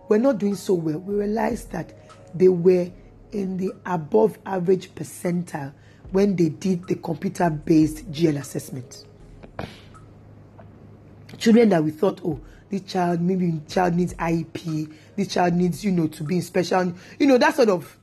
We're 0.08 0.16
not 0.16 0.38
doing 0.38 0.54
so 0.54 0.72
well. 0.72 0.98
We 1.00 1.16
realized 1.16 1.70
that 1.72 1.92
they 2.34 2.48
were 2.48 2.90
in 3.30 3.58
the 3.58 3.72
above 3.84 4.38
average 4.46 4.94
percentile 4.94 5.74
when 6.12 6.34
they 6.34 6.48
did 6.48 6.86
the 6.88 6.94
computer 6.94 7.50
based 7.50 8.10
GL 8.10 8.38
assessment. 8.38 9.04
Children 11.36 11.68
that 11.68 11.84
we 11.84 11.90
thought, 11.90 12.22
oh, 12.24 12.40
this 12.70 12.82
child 12.82 13.20
maybe 13.20 13.60
child 13.68 13.94
needs 13.94 14.14
IEP, 14.14 14.92
this 15.16 15.28
child 15.28 15.54
needs, 15.54 15.84
you 15.84 15.92
know, 15.92 16.06
to 16.08 16.22
be 16.22 16.36
in 16.36 16.42
special, 16.42 16.92
you 17.18 17.26
know, 17.26 17.38
that 17.38 17.54
sort 17.54 17.68
of. 17.68 17.98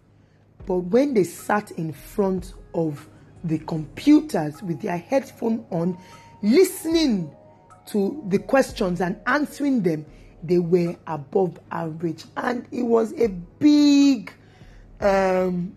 But 0.66 0.78
when 0.78 1.14
they 1.14 1.26
sat 1.26 1.72
in 1.72 1.92
front 1.92 2.54
of 2.74 3.08
the 3.44 3.60
computers 3.60 4.62
with 4.64 4.82
their 4.82 4.98
headphone 4.98 5.66
on, 5.70 5.98
listening 6.42 7.30
to 7.88 8.24
the 8.30 8.40
questions 8.40 9.02
and 9.02 9.20
answering 9.28 9.82
them, 9.82 10.06
they 10.42 10.60
were 10.60 10.96
above 11.08 11.60
average. 11.72 12.26
And 12.38 12.66
it 12.72 12.84
was 12.84 13.14
a 13.20 13.28
big, 13.28 14.32
um, 15.02 15.76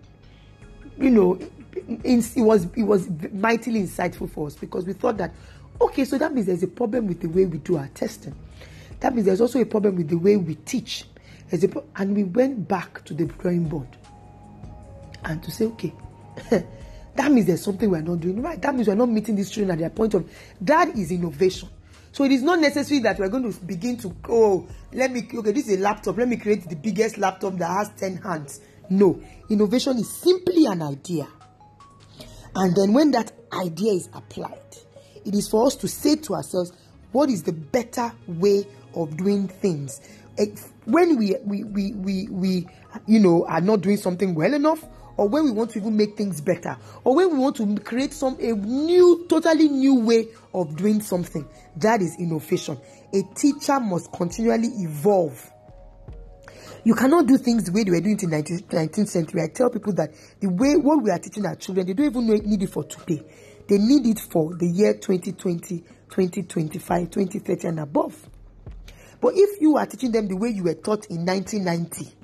you 0.99 1.11
know, 1.11 1.39
it 1.77 2.37
was 2.37 2.67
it 2.77 2.83
was 2.83 3.09
mightily 3.33 3.83
insightful 3.83 4.31
for 4.31 4.47
us 4.47 4.55
because 4.55 4.87
we 4.87 4.93
thought 4.93 5.19
that 5.19 5.33
okay, 5.81 6.05
so 6.05 6.17
that 6.19 6.33
means 6.33 6.47
there's 6.47 6.63
a 6.63 6.69
problem 6.69 7.07
with 7.07 7.21
the 7.21 7.29
way 7.29 7.45
we 7.45 7.59
do 7.59 7.77
our 7.77 7.89
testing. 7.89 8.35
That 9.01 9.15
means 9.15 9.27
there's 9.27 9.41
also 9.41 9.61
a 9.61 9.67
problem 9.67 9.97
with 9.97 10.09
the 10.09 10.19
way 10.19 10.37
we 10.37 10.55
teach. 10.55 11.05
Pro- 11.71 11.85
and 11.97 12.17
we 12.17 12.25
went 12.25 12.67
back 12.67 13.05
to 13.05 13.15
the 13.15 13.27
drawing 13.27 13.69
board 13.69 13.89
and 15.25 15.43
to 15.43 15.51
say, 15.51 15.67
okay, 15.67 15.93
that 16.51 17.31
means 17.31 17.47
there's 17.47 17.63
something 17.63 17.91
we're 17.91 18.01
not 18.01 18.21
doing 18.21 18.43
right. 18.43 18.61
That 18.61 18.75
means 18.75 18.89
we're 18.89 18.95
not 18.95 19.09
meeting 19.09 19.37
these 19.37 19.51
children 19.51 19.73
at 19.73 19.79
their 19.79 19.91
point 19.91 20.15
of 20.15 20.29
that 20.63 20.97
is 20.97 21.11
innovation. 21.13 21.69
So 22.13 22.25
it 22.25 22.33
is 22.33 22.43
not 22.43 22.59
necessary 22.61 23.01
that 23.01 23.19
we're 23.19 23.29
going 23.29 23.53
to 23.53 23.61
begin 23.61 23.99
to 23.99 24.17
oh 24.31 24.67
let 24.93 25.13
me 25.13 25.29
okay 25.35 25.53
this 25.53 25.69
is 25.69 25.79
a 25.79 25.81
laptop 25.83 26.17
let 26.17 26.27
me 26.27 26.37
create 26.37 26.67
the 26.67 26.75
biggest 26.75 27.19
laptop 27.19 27.57
that 27.59 27.69
has 27.69 27.91
10 27.99 28.17
hands. 28.17 28.61
No, 28.89 29.21
innovation 29.51 29.99
is 29.99 30.11
simply 30.11 30.67
an 30.67 30.83
idea. 30.83 31.29
And 32.55 32.75
then 32.75 32.93
when 32.93 33.11
that 33.11 33.33
idea 33.53 33.93
is 33.93 34.09
applied, 34.15 34.61
it 35.25 35.35
is 35.35 35.49
for 35.49 35.67
us 35.67 35.77
to 35.77 35.89
say 35.89 36.17
to 36.17 36.35
ourselves, 36.35 36.73
what 37.13 37.29
is 37.29 37.43
the 37.43 37.53
better 37.53 38.13
way 38.27 38.65
of 38.97 39.17
doing 39.17 39.49
things? 39.49 40.01
Eh, 40.39 40.47
when 40.85 41.17
we 41.17 41.37
we 41.45 41.65
we 41.65 41.93
we, 41.93 42.29
we 42.31 42.67
you 43.07 43.21
know 43.21 43.47
are 43.47 43.61
not 43.61 43.81
doing 43.81 43.97
something 43.97 44.35
well 44.35 44.53
enough, 44.53 44.85
or 45.17 45.29
when 45.29 45.45
we 45.45 45.51
want 45.51 45.71
to 45.71 45.79
even 45.79 45.97
make 45.97 46.17
things 46.17 46.41
better, 46.41 46.77
or 47.05 47.15
when 47.15 47.33
we 47.33 47.39
want 47.39 47.57
to 47.57 47.77
create 47.81 48.13
some 48.13 48.37
a 48.41 48.53
new, 48.53 49.27
totally 49.29 49.69
new 49.69 50.01
way 50.01 50.29
of 50.53 50.77
doing 50.77 51.01
something. 51.01 51.47
That 51.77 52.03
is 52.03 52.17
innovation. 52.19 52.79
A 53.15 53.23
teacher 53.35 53.81
must 53.81 54.13
continually 54.13 54.69
evolve. 54.69 55.51
You 56.85 56.95
cannot 56.95 57.27
do 57.27 57.37
things 57.37 57.65
the 57.65 57.73
way 57.73 57.83
they 57.83 57.91
were 57.91 58.01
doing 58.01 58.19
in 58.21 58.31
the 58.31 58.37
19th 58.37 59.09
century. 59.09 59.43
I 59.43 59.49
tell 59.49 59.71
people 59.71 59.93
that 59.95 60.13
the 60.41 60.49
way 60.49 60.77
what 60.77 61.03
we 61.03 61.11
are 61.11 61.19
teaching 61.19 61.45
our 61.45 61.57
children, 61.57 61.85
they 61.87 61.95
don't 61.95 62.07
even 62.07 62.27
need 62.49 62.63
it 62.63 62.71
for 62.71 62.85
today. 62.85 63.23
They 63.69 63.79
need 63.79 64.07
it 64.07 64.21
for 64.21 64.55
the 64.55 64.69
year 64.69 64.95
2020, 64.95 65.81
2025, 65.81 67.11
2030, 67.11 67.69
and 67.69 67.81
above. 67.81 68.29
But 69.21 69.35
if 69.37 69.61
you 69.61 69.77
are 69.77 69.87
teaching 69.87 70.13
them 70.13 70.29
the 70.29 70.37
way 70.37 70.49
you 70.51 70.65
were 70.65 70.75
taught 70.75 71.07
in 71.07 71.25
1990, 71.25 72.17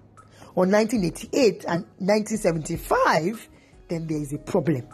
or 0.55 0.67
1988 0.67 1.65
and 1.67 1.85
1975, 1.99 3.49
then 3.89 4.07
there 4.07 4.19
is 4.19 4.33
a 4.33 4.39
problem. 4.39 4.87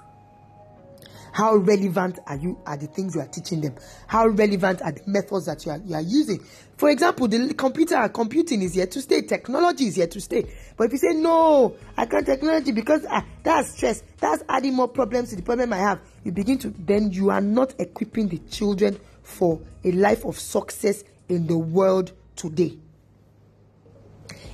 How 1.33 1.55
relevant 1.57 2.19
are 2.27 2.37
you 2.37 2.59
are 2.67 2.77
the 2.77 2.87
things 2.87 3.15
you 3.15 3.21
are 3.21 3.27
teaching 3.27 3.61
them? 3.61 3.77
How 4.07 4.27
relevant 4.27 4.83
are 4.83 4.91
the 4.91 5.03
methods 5.07 5.47
that 5.47 5.65
you 5.65 5.73
are, 5.73 5.79
you 5.79 5.95
are 5.95 6.03
using? 6.03 6.43
For 6.77 6.91
example, 6.91 7.29
the 7.29 7.55
computer 7.55 8.09
computing 8.09 8.63
is 8.63 8.75
here 8.75 8.87
to 8.87 9.01
stay, 9.01 9.23
technology 9.23 9.85
is 9.87 9.97
here 9.97 10.07
to 10.07 10.21
stay. 10.21 10.53
But 10.77 10.85
if 10.85 10.93
you 10.93 10.99
say 10.99 11.15
no, 11.15 11.77
I 11.97 12.07
can't 12.07 12.27
technology 12.27 12.73
because 12.73 13.05
ah, 13.09 13.25
that's 13.43 13.73
stress, 13.77 14.03
that's 14.19 14.43
adding 14.49 14.75
more 14.75 14.89
problems 14.89 15.31
to 15.31 15.37
the 15.37 15.43
problem 15.43 15.73
I 15.73 15.79
have, 15.79 16.01
you 16.25 16.33
begin 16.33 16.59
to 16.59 16.71
then 16.71 17.13
you 17.13 17.31
are 17.31 17.41
not 17.41 17.75
equipping 17.79 18.29
the 18.29 18.39
children 18.51 18.99
for 19.23 19.61
a 19.85 19.93
life 19.93 20.25
of 20.25 20.39
success 20.39 21.05
in 21.29 21.47
the 21.47 21.59
world 21.59 22.13
today. 22.37 22.79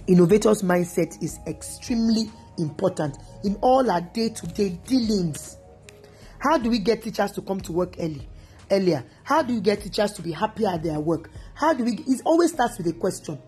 Innovators 0.06 0.62
mindset 0.62 1.22
is 1.22 1.38
extremely 1.46 2.30
important 2.58 3.16
in 3.42 3.56
all 3.56 3.90
our 3.90 4.00
day-to-day 4.00 4.80
dealings. 4.86 5.56
How 6.38 6.58
do 6.58 6.70
we 6.70 6.78
get 6.78 7.02
teachers 7.02 7.32
to 7.32 7.42
come 7.42 7.60
to 7.62 7.72
work 7.72 7.96
early 7.98 8.28
earlier? 8.70 9.04
How 9.22 9.42
do 9.42 9.54
we 9.54 9.60
get 9.60 9.82
teachers 9.82 10.12
to 10.12 10.22
be 10.22 10.32
happier 10.32 10.68
at 10.68 10.82
their 10.82 11.00
work? 11.00 11.30
How 11.54 11.72
do 11.72 11.84
we 11.84 11.92
it 12.06 12.20
always 12.24 12.52
starts 12.52 12.78
with 12.78 12.86
a 12.86 12.92
question. 12.92 13.38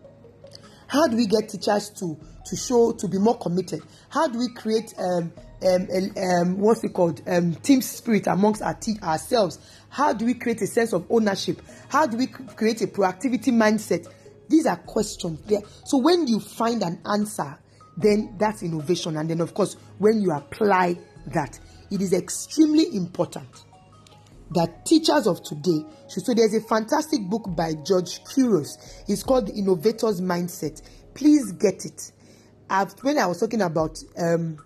How 0.86 1.08
do 1.08 1.16
we 1.16 1.26
get 1.26 1.48
teachers 1.48 1.90
to 1.98 2.18
to 2.46 2.56
show 2.56 2.92
to 2.92 3.08
be 3.08 3.18
more 3.18 3.36
committed? 3.38 3.82
How 4.08 4.28
do 4.28 4.38
we 4.38 4.48
create 4.48 4.94
um, 4.98 5.32
um, 5.66 5.88
um, 6.16 6.58
what's 6.58 6.84
it 6.84 6.92
called? 6.92 7.20
Um, 7.26 7.54
team 7.56 7.82
spirit 7.82 8.26
amongst 8.26 8.62
our 8.62 8.74
te- 8.74 8.98
ourselves 9.02 9.58
how 9.96 10.12
do 10.12 10.26
we 10.26 10.34
create 10.34 10.60
a 10.62 10.66
sense 10.66 10.92
of 10.92 11.06
ownership 11.10 11.60
how 11.88 12.06
do 12.06 12.16
we 12.16 12.26
create 12.26 12.82
a 12.82 12.86
proactivity 12.86 13.52
mindset 13.52 14.06
these 14.48 14.66
are 14.66 14.76
questions 14.76 15.40
there. 15.46 15.60
So 15.84 15.98
when 15.98 16.26
you 16.26 16.40
find 16.40 16.82
an 16.82 17.00
answer, 17.04 17.58
then 17.96 18.36
that's 18.38 18.62
innovation. 18.62 19.16
And 19.16 19.28
then, 19.28 19.40
of 19.40 19.54
course, 19.54 19.76
when 19.98 20.20
you 20.20 20.32
apply 20.32 20.98
that, 21.28 21.58
it 21.90 22.00
is 22.00 22.12
extremely 22.12 22.94
important 22.94 23.48
that 24.52 24.86
teachers 24.86 25.26
of 25.26 25.42
today 25.42 25.84
should. 26.08 26.24
So 26.24 26.34
there's 26.34 26.54
a 26.54 26.60
fantastic 26.60 27.20
book 27.28 27.44
by 27.56 27.74
George 27.84 28.22
Couros. 28.24 29.04
It's 29.08 29.22
called 29.22 29.48
The 29.48 29.54
Innovator's 29.54 30.20
Mindset. 30.20 30.82
Please 31.14 31.52
get 31.52 31.84
it. 31.84 32.12
I've, 32.70 32.92
when 33.02 33.18
I 33.18 33.26
was 33.26 33.40
talking 33.40 33.62
about 33.62 33.98
um, 34.18 34.58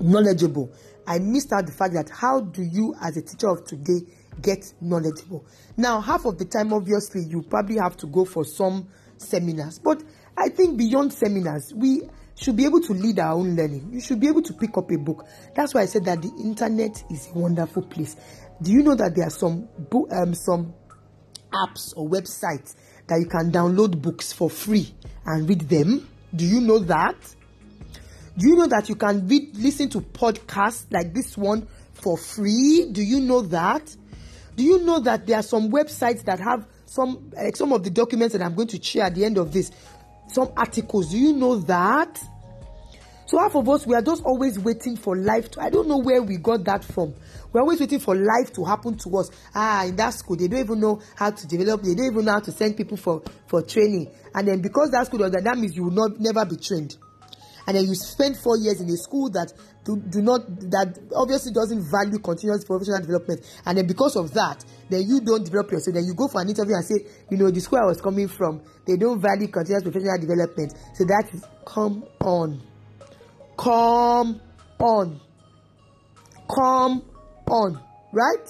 knowledgeable, 0.00 0.70
I 1.06 1.18
missed 1.18 1.52
out 1.52 1.66
the 1.66 1.72
fact 1.72 1.94
that 1.94 2.10
how 2.10 2.40
do 2.40 2.62
you, 2.62 2.94
as 3.00 3.16
a 3.16 3.22
teacher 3.22 3.48
of 3.48 3.64
today, 3.64 4.00
get 4.40 4.72
knowledgeable. 4.80 5.44
Now, 5.76 6.00
half 6.00 6.24
of 6.24 6.38
the 6.38 6.44
time, 6.44 6.72
obviously, 6.72 7.22
you 7.24 7.42
probably 7.42 7.76
have 7.76 7.96
to 7.98 8.06
go 8.06 8.24
for 8.24 8.44
some 8.44 8.88
seminars, 9.18 9.78
but 9.78 10.02
I 10.36 10.48
think 10.48 10.78
beyond 10.78 11.12
seminars, 11.12 11.72
we 11.74 12.02
should 12.34 12.56
be 12.56 12.64
able 12.64 12.80
to 12.80 12.92
lead 12.94 13.18
our 13.18 13.34
own 13.34 13.56
learning. 13.56 13.90
You 13.92 14.00
should 14.00 14.20
be 14.20 14.28
able 14.28 14.42
to 14.42 14.54
pick 14.54 14.76
up 14.76 14.90
a 14.90 14.96
book. 14.96 15.26
That's 15.54 15.74
why 15.74 15.82
I 15.82 15.86
said 15.86 16.04
that 16.06 16.22
the 16.22 16.32
internet 16.42 17.04
is 17.10 17.28
a 17.34 17.38
wonderful 17.38 17.82
place. 17.82 18.16
Do 18.60 18.72
you 18.72 18.82
know 18.82 18.94
that 18.94 19.14
there 19.14 19.26
are 19.26 19.30
some 19.30 19.68
book, 19.90 20.08
um, 20.12 20.34
some 20.34 20.74
apps 21.52 21.92
or 21.96 22.08
websites 22.08 22.74
that 23.06 23.18
you 23.20 23.26
can 23.26 23.52
download 23.52 24.00
books 24.00 24.32
for 24.32 24.48
free 24.48 24.94
and 25.26 25.48
read 25.48 25.60
them? 25.68 26.08
Do 26.34 26.46
you 26.46 26.60
know 26.60 26.78
that? 26.78 27.16
Do 28.38 28.48
you 28.48 28.56
know 28.56 28.66
that 28.66 28.88
you 28.88 28.94
can 28.94 29.28
listen 29.28 29.90
to 29.90 30.00
podcasts 30.00 30.86
like 30.90 31.12
this 31.12 31.36
one 31.36 31.68
for 31.92 32.16
free? 32.16 32.88
Do 32.90 33.02
you 33.02 33.20
know 33.20 33.42
that? 33.42 33.94
Do 34.56 34.64
you 34.64 34.80
know 34.84 35.00
that 35.00 35.26
there 35.26 35.38
are 35.38 35.42
some 35.42 35.70
websites 35.70 36.24
that 36.24 36.40
have 36.40 36.66
some 36.86 37.30
some 37.54 37.72
of 37.72 37.84
the 37.84 37.90
documents 37.90 38.34
that 38.34 38.42
I'm 38.42 38.54
going 38.54 38.68
to 38.68 38.82
share 38.82 39.04
at 39.04 39.14
the 39.14 39.24
end 39.24 39.38
of 39.38 39.52
this, 39.52 39.70
some 40.28 40.52
articles. 40.56 41.10
Do 41.10 41.18
you 41.18 41.32
know 41.32 41.56
that? 41.60 42.22
So 43.26 43.38
half 43.38 43.54
of 43.54 43.66
us 43.68 43.86
we 43.86 43.94
are 43.94 44.02
just 44.02 44.22
always 44.24 44.58
waiting 44.58 44.96
for 44.96 45.16
life 45.16 45.50
to 45.52 45.62
I 45.62 45.70
don't 45.70 45.88
know 45.88 45.98
where 45.98 46.22
we 46.22 46.36
got 46.36 46.64
that 46.64 46.84
from. 46.84 47.14
We're 47.52 47.60
always 47.60 47.80
waiting 47.80 47.98
for 47.98 48.14
life 48.14 48.52
to 48.54 48.64
happen 48.64 48.96
to 48.98 49.18
us. 49.18 49.30
Ah, 49.54 49.84
in 49.84 49.96
that 49.96 50.14
school, 50.14 50.36
they 50.36 50.48
don't 50.48 50.60
even 50.60 50.80
know 50.80 51.00
how 51.16 51.30
to 51.30 51.46
develop, 51.46 51.82
they 51.82 51.94
don't 51.94 52.12
even 52.12 52.24
know 52.24 52.32
how 52.32 52.40
to 52.40 52.52
send 52.52 52.78
people 52.78 52.96
for, 52.96 53.22
for 53.46 53.62
training. 53.62 54.10
And 54.34 54.48
then 54.48 54.60
because 54.60 54.90
that 54.90 55.06
school 55.06 55.18
does 55.18 55.32
that, 55.32 55.44
that 55.44 55.58
means 55.58 55.76
you 55.76 55.84
will 55.84 56.08
not 56.08 56.18
never 56.18 56.44
be 56.46 56.56
trained 56.56 56.96
and 57.66 57.76
then 57.76 57.84
you 57.84 57.94
spend 57.94 58.36
four 58.36 58.56
years 58.58 58.80
in 58.80 58.88
a 58.88 58.96
school 58.96 59.30
that 59.30 59.52
do, 59.84 59.96
do 59.96 60.22
not 60.22 60.46
that 60.70 60.98
obviously 61.14 61.52
doesn't 61.52 61.90
value 61.90 62.18
continuous 62.18 62.64
professional 62.64 63.00
development. 63.00 63.40
And 63.66 63.78
then 63.78 63.86
because 63.86 64.16
of 64.16 64.32
that 64.34 64.64
then 64.90 65.02
you 65.06 65.20
don't 65.20 65.44
develop 65.44 65.70
yourself. 65.70 65.94
Then 65.94 66.04
you 66.04 66.14
go 66.14 66.28
for 66.28 66.40
an 66.40 66.48
interview 66.48 66.74
and 66.74 66.84
say 66.84 67.06
you 67.30 67.36
know 67.36 67.50
the 67.50 67.60
school 67.60 67.78
i 67.82 67.86
was 67.86 68.00
coming 68.00 68.28
from 68.28 68.62
they 68.86 68.96
don't 68.96 69.20
value 69.20 69.48
continuous 69.48 69.82
professional 69.82 70.18
development. 70.18 70.74
So 70.94 71.04
that 71.04 71.30
is 71.32 71.44
come 71.66 72.04
on. 72.20 72.62
Come 73.58 74.40
on. 74.78 75.20
Come 76.54 77.02
on. 77.46 77.80
Right? 78.12 78.48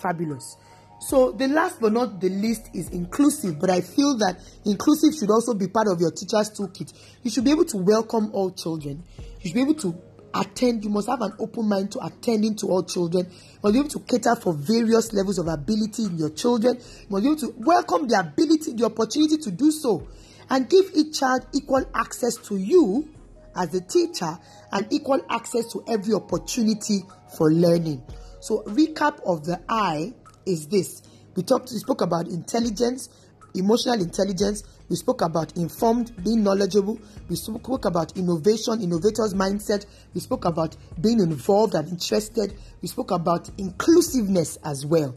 Fabulous 0.00 0.56
So 1.00 1.32
the 1.32 1.48
last 1.48 1.80
but 1.80 1.92
not 1.94 2.20
the 2.20 2.28
least 2.28 2.68
is 2.74 2.90
inclusive, 2.90 3.58
but 3.58 3.70
I 3.70 3.80
feel 3.80 4.18
that 4.18 4.38
inclusive 4.66 5.14
should 5.14 5.30
also 5.30 5.54
be 5.54 5.66
part 5.66 5.88
of 5.88 5.98
your 5.98 6.10
teacher's 6.10 6.50
toolkit. 6.50 6.92
You 7.22 7.30
should 7.30 7.44
be 7.44 7.50
able 7.50 7.64
to 7.66 7.78
welcome 7.78 8.30
all 8.34 8.50
children. 8.50 9.02
You 9.40 9.48
should 9.48 9.54
be 9.54 9.62
able 9.62 9.74
to 9.76 9.98
attend. 10.34 10.84
You 10.84 10.90
must 10.90 11.08
have 11.08 11.22
an 11.22 11.32
open 11.38 11.68
mind 11.68 11.92
to 11.92 12.04
attending 12.04 12.54
to 12.56 12.66
all 12.66 12.82
children. 12.82 13.26
You 13.30 13.58
must 13.62 13.72
be 13.72 13.78
able 13.78 13.88
to 13.88 14.00
cater 14.00 14.36
for 14.36 14.52
various 14.52 15.14
levels 15.14 15.38
of 15.38 15.48
ability 15.48 16.04
in 16.04 16.18
your 16.18 16.30
children. 16.30 16.76
You 16.76 17.06
must 17.08 17.24
be 17.24 17.30
able 17.30 17.40
to 17.40 17.54
welcome 17.56 18.06
the 18.06 18.20
ability, 18.20 18.74
the 18.74 18.84
opportunity 18.84 19.38
to 19.38 19.50
do 19.50 19.70
so, 19.70 20.06
and 20.50 20.68
give 20.68 20.90
each 20.94 21.18
child 21.18 21.46
equal 21.54 21.84
access 21.94 22.36
to 22.36 22.58
you 22.58 23.08
as 23.56 23.74
a 23.74 23.80
teacher 23.80 24.38
and 24.72 24.86
equal 24.92 25.24
access 25.30 25.72
to 25.72 25.82
every 25.88 26.12
opportunity 26.12 27.00
for 27.38 27.50
learning. 27.50 28.02
So, 28.40 28.62
recap 28.64 29.20
of 29.26 29.44
the 29.44 29.60
I 29.68 30.14
is 30.50 30.66
this. 30.66 31.02
We 31.36 31.42
talked, 31.42 31.70
we 31.70 31.78
spoke 31.78 32.02
about 32.02 32.28
intelligence, 32.28 33.08
emotional 33.54 34.00
intelligence. 34.00 34.62
We 34.88 34.96
spoke 34.96 35.22
about 35.22 35.56
informed, 35.56 36.12
being 36.24 36.42
knowledgeable. 36.42 36.98
We 37.28 37.36
spoke 37.36 37.84
about 37.84 38.16
innovation, 38.16 38.80
innovators' 38.80 39.34
mindset. 39.34 39.86
We 40.14 40.20
spoke 40.20 40.44
about 40.44 40.76
being 41.00 41.20
involved 41.20 41.74
and 41.74 41.88
interested. 41.88 42.54
We 42.82 42.88
spoke 42.88 43.10
about 43.12 43.48
inclusiveness 43.58 44.58
as 44.64 44.84
well. 44.84 45.14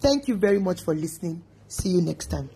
Thank 0.00 0.28
you 0.28 0.36
very 0.36 0.58
much 0.58 0.82
for 0.82 0.94
listening. 0.94 1.42
See 1.68 1.88
you 1.88 2.02
next 2.02 2.26
time. 2.26 2.50